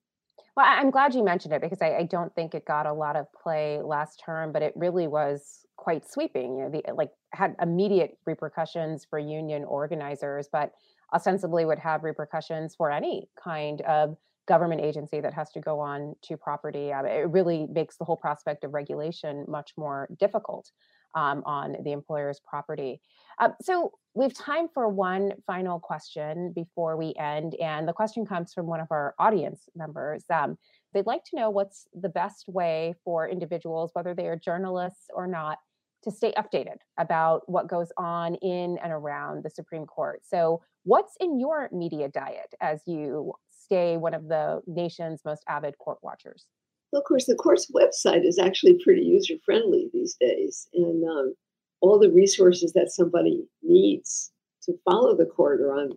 Well, 0.57 0.67
I'm 0.69 0.91
glad 0.91 1.15
you 1.15 1.25
mentioned 1.25 1.55
it 1.55 1.63
because 1.63 1.81
I, 1.81 1.99
I, 1.99 2.03
don't 2.03 2.35
think 2.35 2.53
it 2.53 2.65
got 2.65 2.85
a 2.85 2.93
lot 2.93 3.15
of 3.15 3.27
play 3.33 3.81
last 3.81 4.21
term, 4.25 4.51
but 4.51 4.61
it 4.61 4.73
really 4.75 5.07
was 5.07 5.65
quite 5.77 6.11
sweeping. 6.11 6.57
You 6.59 6.65
know, 6.65 6.71
the 6.71 6.93
like 6.95 7.11
had 7.33 7.55
immediate 7.63 8.19
repercussions 8.27 9.07
for 9.09 9.21
union 9.21 9.63
organizers, 9.63 10.49
but 10.51 10.73
ostensibly 11.15 11.65
would 11.65 11.79
have 11.79 12.03
repercussions 12.03 12.75
for 12.75 12.91
any 12.91 13.29
kind 13.43 13.83
of 13.83 14.17
government 14.49 14.81
agency 14.81 15.21
that 15.21 15.33
has 15.33 15.51
to 15.53 15.61
go 15.61 15.79
on 15.79 16.17
to 16.23 16.37
property. 16.37 16.93
Uh, 16.93 17.05
it 17.05 17.31
really 17.31 17.69
makes 17.71 17.97
the 17.97 18.05
whole 18.05 18.17
prospect 18.17 18.65
of 18.65 18.75
regulation 18.75 19.45
much 19.47 19.73
more 19.77 20.09
difficult 20.19 20.73
um, 21.15 21.43
on 21.47 21.77
the 21.85 21.93
employer's 21.93 22.41
property. 22.47 23.01
Uh, 23.39 23.51
so 23.63 23.93
we've 24.15 24.35
time 24.35 24.69
for 24.73 24.89
one 24.89 25.33
final 25.47 25.79
question 25.79 26.53
before 26.55 26.97
we 26.97 27.15
end. 27.19 27.55
And 27.57 27.87
the 27.87 27.93
question 27.93 28.27
comes 28.27 28.53
from 28.53 28.67
one 28.67 28.81
of 28.81 28.89
our 28.91 29.15
audience 29.19 29.69
members. 29.77 30.25
Um, 30.31 30.59
they'd 30.93 31.07
like 31.07 31.25
to 31.25 31.37
know 31.37 31.51
what's 31.51 31.87
the 31.95 32.09
best 32.09 32.49
way 32.49 32.95
for 33.05 33.29
individuals, 33.29 33.91
whether 33.93 34.15
they 34.15 34.27
are 34.27 34.37
journalists 34.37 35.07
or 35.15 35.27
not, 35.27 35.59
to 36.05 36.11
stay 36.11 36.33
updated 36.33 36.77
about 36.99 37.49
what 37.49 37.69
goes 37.69 37.91
on 37.97 38.35
in 38.37 38.79
and 38.83 38.93
around 38.93 39.45
the 39.45 39.51
Supreme 39.51 39.87
Court. 39.87 40.21
So, 40.25 40.63
what's 40.85 41.15
in 41.21 41.39
your 41.39 41.69
media 41.73 42.09
diet 42.09 42.55
as 42.61 42.83
you 42.87 43.35
stay 43.51 43.97
one 43.97 44.15
of 44.15 44.29
the 44.29 44.63
nation's 44.67 45.21
most 45.25 45.43
avid 45.49 45.77
court 45.79 45.99
watchers? 46.03 46.47
Well, 46.93 47.01
of 47.01 47.07
course, 47.07 47.27
the 47.27 47.35
court's 47.35 47.71
website 47.71 48.27
is 48.27 48.39
actually 48.39 48.81
pretty 48.83 49.03
user 49.03 49.35
friendly 49.45 49.91
these 49.93 50.17
days. 50.19 50.69
And 50.75 51.05
um, 51.05 51.35
all 51.81 51.99
the 51.99 52.11
resources 52.11 52.73
that 52.73 52.91
somebody 52.91 53.45
needs 53.63 54.33
to 54.65 54.75
follow 54.85 55.17
the 55.17 55.27
court 55.27 55.61
are 55.61 55.73
on 55.73 55.93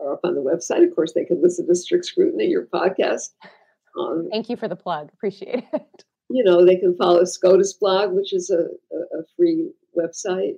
are 0.00 0.12
up 0.12 0.20
on 0.24 0.34
the 0.34 0.42
website. 0.42 0.86
Of 0.86 0.94
course, 0.94 1.12
they 1.12 1.24
can 1.24 1.42
listen 1.42 1.66
to 1.66 1.74
Strict 1.74 2.04
Scrutiny, 2.04 2.46
your 2.46 2.66
podcast. 2.66 3.30
Um, 3.98 4.28
Thank 4.30 4.48
you 4.48 4.56
for 4.56 4.68
the 4.68 4.76
plug. 4.76 5.10
Appreciate 5.12 5.64
it. 5.72 6.04
You 6.30 6.44
know, 6.44 6.64
they 6.64 6.76
can 6.76 6.96
follow 6.96 7.24
SCOTUS 7.24 7.74
blog, 7.74 8.12
which 8.12 8.32
is 8.32 8.50
a, 8.50 8.66
a, 8.94 9.18
a 9.18 9.22
free 9.36 9.70
website. 9.98 10.54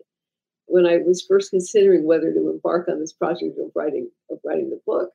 When 0.67 0.87
I 0.87 0.99
was 0.99 1.25
first 1.27 1.51
considering 1.51 2.05
whether 2.05 2.33
to 2.33 2.51
embark 2.51 2.89
on 2.89 3.01
this 3.01 3.13
project 3.13 3.59
of 3.59 3.71
writing 3.75 4.11
of 4.31 4.39
writing 4.45 4.71
the 4.71 4.81
book, 4.87 5.11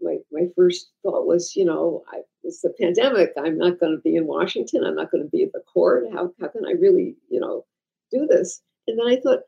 my, 0.00 0.16
my 0.30 0.46
first 0.56 0.90
thought 1.02 1.26
was, 1.26 1.54
you 1.56 1.64
know, 1.64 2.04
I, 2.12 2.18
it's 2.44 2.62
the 2.62 2.74
pandemic. 2.80 3.32
I'm 3.36 3.58
not 3.58 3.78
going 3.78 3.92
to 3.92 4.02
be 4.02 4.16
in 4.16 4.26
Washington. 4.26 4.84
I'm 4.84 4.96
not 4.96 5.10
going 5.10 5.22
to 5.22 5.30
be 5.30 5.44
at 5.44 5.52
the 5.52 5.60
court. 5.60 6.04
How, 6.12 6.32
how 6.40 6.48
can 6.48 6.66
I 6.66 6.72
really, 6.72 7.16
you 7.28 7.40
know, 7.40 7.64
do 8.12 8.26
this. 8.26 8.60
And 8.86 8.98
then 8.98 9.06
I 9.06 9.20
thought, 9.20 9.40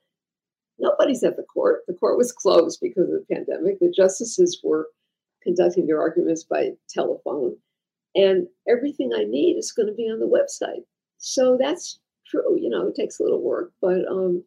nobody's 0.79 1.23
at 1.23 1.37
the 1.37 1.43
court. 1.43 1.83
The 1.87 1.95
court 1.95 2.19
was 2.19 2.33
closed 2.33 2.81
because 2.81 3.05
of 3.05 3.21
the 3.21 3.35
pandemic. 3.35 3.79
The 3.79 3.93
justices 3.95 4.61
were 4.65 4.89
conducting 5.43 5.87
their 5.87 6.01
arguments 6.01 6.45
by 6.45 6.73
telephone. 6.89 7.57
And 8.15 8.47
everything 8.69 9.13
I 9.15 9.25
need 9.25 9.57
is 9.57 9.73
going 9.73 9.89
to 9.89 9.95
be 9.95 10.05
on 10.05 10.21
the 10.21 10.27
website. 10.27 10.85
So 11.19 11.57
that's 11.61 11.99
true. 12.27 12.59
You 12.59 12.71
know, 12.71 12.89
it 12.89 12.95
takes 12.95 13.19
a 13.19 13.23
little 13.23 13.43
work. 13.43 13.73
But, 13.81 14.07
um, 14.09 14.43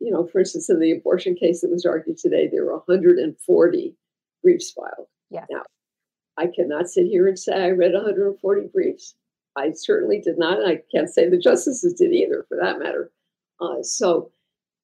you 0.00 0.10
know, 0.10 0.26
for 0.26 0.40
instance, 0.40 0.70
in 0.70 0.80
the 0.80 0.92
abortion 0.92 1.34
case 1.34 1.60
that 1.60 1.70
was 1.70 1.84
argued 1.84 2.18
today, 2.18 2.48
there 2.50 2.64
were 2.64 2.76
140 2.76 3.94
briefs 4.42 4.70
filed. 4.70 5.06
Yeah. 5.30 5.44
Now, 5.50 5.62
I 6.36 6.46
cannot 6.46 6.88
sit 6.88 7.06
here 7.06 7.28
and 7.28 7.38
say 7.38 7.52
I 7.52 7.70
read 7.70 7.92
140 7.92 8.68
briefs. 8.72 9.14
I 9.56 9.72
certainly 9.72 10.20
did 10.20 10.38
not. 10.38 10.58
and 10.60 10.68
I 10.68 10.82
can't 10.94 11.12
say 11.12 11.28
the 11.28 11.38
justices 11.38 11.94
did 11.94 12.12
either, 12.12 12.46
for 12.48 12.56
that 12.60 12.78
matter. 12.78 13.10
Uh, 13.60 13.82
so, 13.82 14.30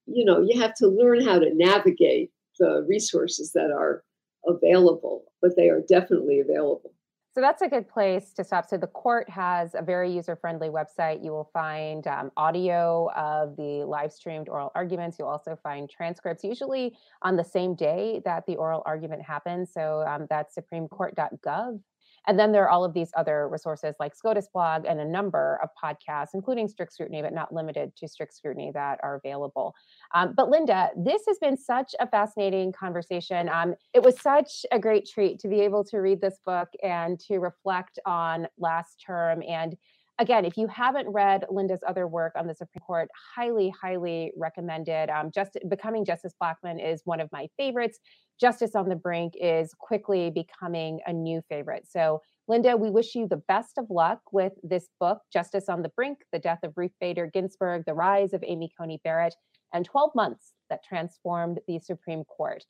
you 0.06 0.24
know, 0.24 0.40
you 0.40 0.60
have 0.60 0.74
to 0.76 0.88
learn 0.88 1.24
how 1.24 1.38
to 1.38 1.54
navigate 1.54 2.30
the 2.58 2.84
resources 2.88 3.52
that 3.52 3.70
are 3.70 4.02
available, 4.46 5.24
but 5.40 5.56
they 5.56 5.68
are 5.68 5.80
definitely 5.80 6.40
available. 6.40 6.92
So 7.36 7.42
that's 7.42 7.60
a 7.60 7.68
good 7.68 7.86
place 7.86 8.32
to 8.32 8.44
stop. 8.44 8.66
So 8.66 8.78
the 8.78 8.86
court 8.86 9.28
has 9.28 9.74
a 9.74 9.82
very 9.82 10.10
user-friendly 10.10 10.70
website. 10.70 11.22
You 11.22 11.32
will 11.32 11.50
find 11.52 12.06
um, 12.06 12.32
audio 12.34 13.10
of 13.14 13.56
the 13.56 13.84
live 13.84 14.10
streamed 14.10 14.48
oral 14.48 14.72
arguments. 14.74 15.18
You'll 15.18 15.28
also 15.28 15.54
find 15.62 15.86
transcripts, 15.86 16.42
usually 16.42 16.96
on 17.20 17.36
the 17.36 17.44
same 17.44 17.74
day 17.74 18.22
that 18.24 18.46
the 18.46 18.56
oral 18.56 18.82
argument 18.86 19.20
happens. 19.20 19.70
So 19.70 20.02
um, 20.08 20.26
that's 20.30 20.56
supremecourt.gov 20.56 21.78
and 22.26 22.38
then 22.38 22.52
there 22.52 22.64
are 22.64 22.68
all 22.68 22.84
of 22.84 22.94
these 22.94 23.10
other 23.16 23.48
resources 23.48 23.94
like 24.00 24.14
SCOTUS 24.14 24.48
blog 24.52 24.84
and 24.84 25.00
a 25.00 25.04
number 25.04 25.60
of 25.62 25.70
podcasts, 25.82 26.30
including 26.34 26.68
Strict 26.68 26.92
Scrutiny, 26.92 27.22
but 27.22 27.32
not 27.32 27.52
limited 27.54 27.94
to 27.96 28.08
Strict 28.08 28.34
Scrutiny, 28.34 28.70
that 28.74 28.98
are 29.02 29.16
available. 29.16 29.74
Um, 30.14 30.34
but 30.36 30.50
Linda, 30.50 30.90
this 30.96 31.22
has 31.28 31.38
been 31.38 31.56
such 31.56 31.94
a 32.00 32.08
fascinating 32.08 32.72
conversation. 32.72 33.48
Um, 33.48 33.74
it 33.94 34.02
was 34.02 34.20
such 34.20 34.66
a 34.72 34.78
great 34.78 35.08
treat 35.08 35.38
to 35.40 35.48
be 35.48 35.60
able 35.60 35.84
to 35.84 35.98
read 35.98 36.20
this 36.20 36.38
book 36.44 36.68
and 36.82 37.18
to 37.20 37.38
reflect 37.38 37.98
on 38.06 38.48
last 38.58 39.02
term 39.04 39.42
and 39.46 39.76
again, 40.18 40.44
if 40.44 40.56
you 40.56 40.66
haven't 40.68 41.08
read 41.08 41.44
Linda's 41.50 41.80
other 41.86 42.06
work 42.06 42.32
on 42.36 42.46
the 42.46 42.54
Supreme 42.54 42.80
Court, 42.80 43.08
highly, 43.36 43.70
highly 43.70 44.32
recommended. 44.36 45.10
Um, 45.10 45.30
just 45.34 45.58
becoming 45.68 46.04
Justice 46.04 46.32
Blackmun 46.42 46.84
is 46.84 47.02
one 47.04 47.20
of 47.20 47.30
my 47.32 47.48
favorites. 47.56 47.98
Justice 48.40 48.74
on 48.74 48.88
the 48.88 48.96
Brink 48.96 49.34
is 49.40 49.74
quickly 49.78 50.30
becoming 50.30 51.00
a 51.06 51.12
new 51.12 51.42
favorite. 51.48 51.86
So, 51.88 52.22
Linda, 52.48 52.76
we 52.76 52.90
wish 52.90 53.14
you 53.14 53.26
the 53.26 53.42
best 53.48 53.78
of 53.78 53.86
luck 53.90 54.20
with 54.32 54.52
this 54.62 54.88
book, 55.00 55.18
Justice 55.32 55.68
on 55.68 55.82
the 55.82 55.88
Brink: 55.90 56.18
The 56.32 56.38
Death 56.38 56.60
of 56.62 56.74
Ruth 56.76 56.92
Bader 57.00 57.30
Ginsburg, 57.32 57.84
The 57.86 57.94
Rise 57.94 58.32
of 58.32 58.44
Amy 58.46 58.70
Coney 58.78 59.00
Barrett, 59.02 59.34
and 59.72 59.84
12 59.84 60.10
Months 60.14 60.52
That 60.70 60.84
Transformed 60.84 61.60
the 61.66 61.78
Supreme 61.78 62.24
Court. 62.24 62.64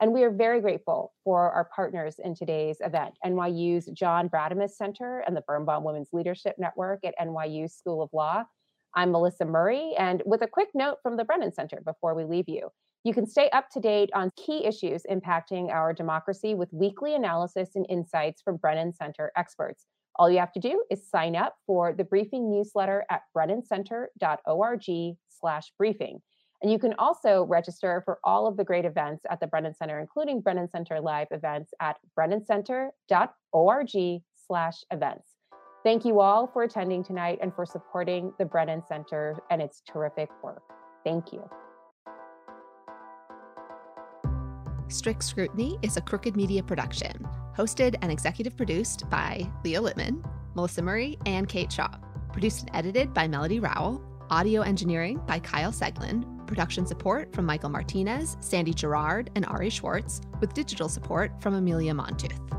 And 0.00 0.12
we 0.12 0.22
are 0.22 0.30
very 0.30 0.60
grateful 0.60 1.12
for 1.24 1.50
our 1.50 1.68
partners 1.74 2.20
in 2.22 2.32
today's 2.32 2.76
event 2.80 3.18
NYU's 3.24 3.86
John 3.86 4.28
Brademas 4.28 4.76
Center 4.76 5.24
and 5.26 5.36
the 5.36 5.40
Birnbaum 5.40 5.82
Women's 5.82 6.10
Leadership 6.12 6.54
Network 6.56 7.00
at 7.04 7.18
NYU 7.20 7.68
School 7.68 8.00
of 8.00 8.08
Law. 8.12 8.44
I'm 8.94 9.10
Melissa 9.10 9.44
Murray, 9.44 9.96
and 9.98 10.22
with 10.24 10.42
a 10.42 10.46
quick 10.46 10.68
note 10.72 10.98
from 11.02 11.16
the 11.16 11.24
Brennan 11.24 11.52
Center 11.52 11.80
before 11.84 12.14
we 12.14 12.22
leave 12.22 12.48
you. 12.48 12.68
You 13.02 13.12
can 13.12 13.26
stay 13.26 13.50
up 13.50 13.70
to 13.70 13.80
date 13.80 14.10
on 14.14 14.30
key 14.36 14.64
issues 14.64 15.02
impacting 15.10 15.72
our 15.72 15.92
democracy 15.92 16.54
with 16.54 16.72
weekly 16.72 17.16
analysis 17.16 17.70
and 17.74 17.84
insights 17.88 18.40
from 18.40 18.56
Brennan 18.56 18.94
Center 18.94 19.32
experts. 19.36 19.86
All 20.14 20.30
you 20.30 20.38
have 20.38 20.52
to 20.52 20.60
do 20.60 20.84
is 20.92 21.10
sign 21.10 21.34
up 21.34 21.56
for 21.66 21.92
the 21.92 22.04
briefing 22.04 22.48
newsletter 22.48 23.04
at 23.10 23.22
brennancenter.org/briefing. 23.36 26.22
And 26.62 26.72
you 26.72 26.78
can 26.78 26.94
also 26.98 27.44
register 27.44 28.02
for 28.04 28.18
all 28.24 28.46
of 28.46 28.56
the 28.56 28.64
great 28.64 28.84
events 28.84 29.24
at 29.30 29.38
the 29.38 29.46
Brennan 29.46 29.74
Center, 29.74 30.00
including 30.00 30.40
Brennan 30.40 30.68
Center 30.68 31.00
live 31.00 31.28
events 31.30 31.72
at 31.80 31.96
brennancenter.org 32.18 34.22
slash 34.46 34.74
events. 34.90 35.28
Thank 35.84 36.04
you 36.04 36.18
all 36.18 36.48
for 36.48 36.64
attending 36.64 37.04
tonight 37.04 37.38
and 37.40 37.54
for 37.54 37.64
supporting 37.64 38.32
the 38.38 38.44
Brennan 38.44 38.82
Center 38.88 39.36
and 39.50 39.62
its 39.62 39.82
terrific 39.88 40.28
work. 40.42 40.62
Thank 41.04 41.32
you. 41.32 41.48
Strict 44.88 45.22
Scrutiny 45.22 45.78
is 45.82 45.96
a 45.96 46.00
Crooked 46.00 46.34
Media 46.34 46.62
production, 46.62 47.28
hosted 47.56 47.94
and 48.02 48.10
executive 48.10 48.56
produced 48.56 49.08
by 49.08 49.48
Leah 49.62 49.80
Littman, 49.80 50.24
Melissa 50.54 50.82
Murray, 50.82 51.18
and 51.26 51.48
Kate 51.48 51.70
Shaw. 51.70 51.90
Produced 52.32 52.62
and 52.62 52.70
edited 52.74 53.14
by 53.14 53.28
Melody 53.28 53.60
Rowell. 53.60 54.02
Audio 54.30 54.62
engineering 54.62 55.20
by 55.26 55.38
Kyle 55.38 55.72
Seglin 55.72 56.37
production 56.48 56.86
support 56.86 57.32
from 57.32 57.44
Michael 57.44 57.68
Martinez, 57.68 58.36
Sandy 58.40 58.74
Gerard, 58.74 59.30
and 59.36 59.46
Ari 59.46 59.70
Schwartz, 59.70 60.20
with 60.40 60.54
digital 60.54 60.88
support 60.88 61.30
from 61.40 61.54
Amelia 61.54 61.92
Montooth. 61.92 62.57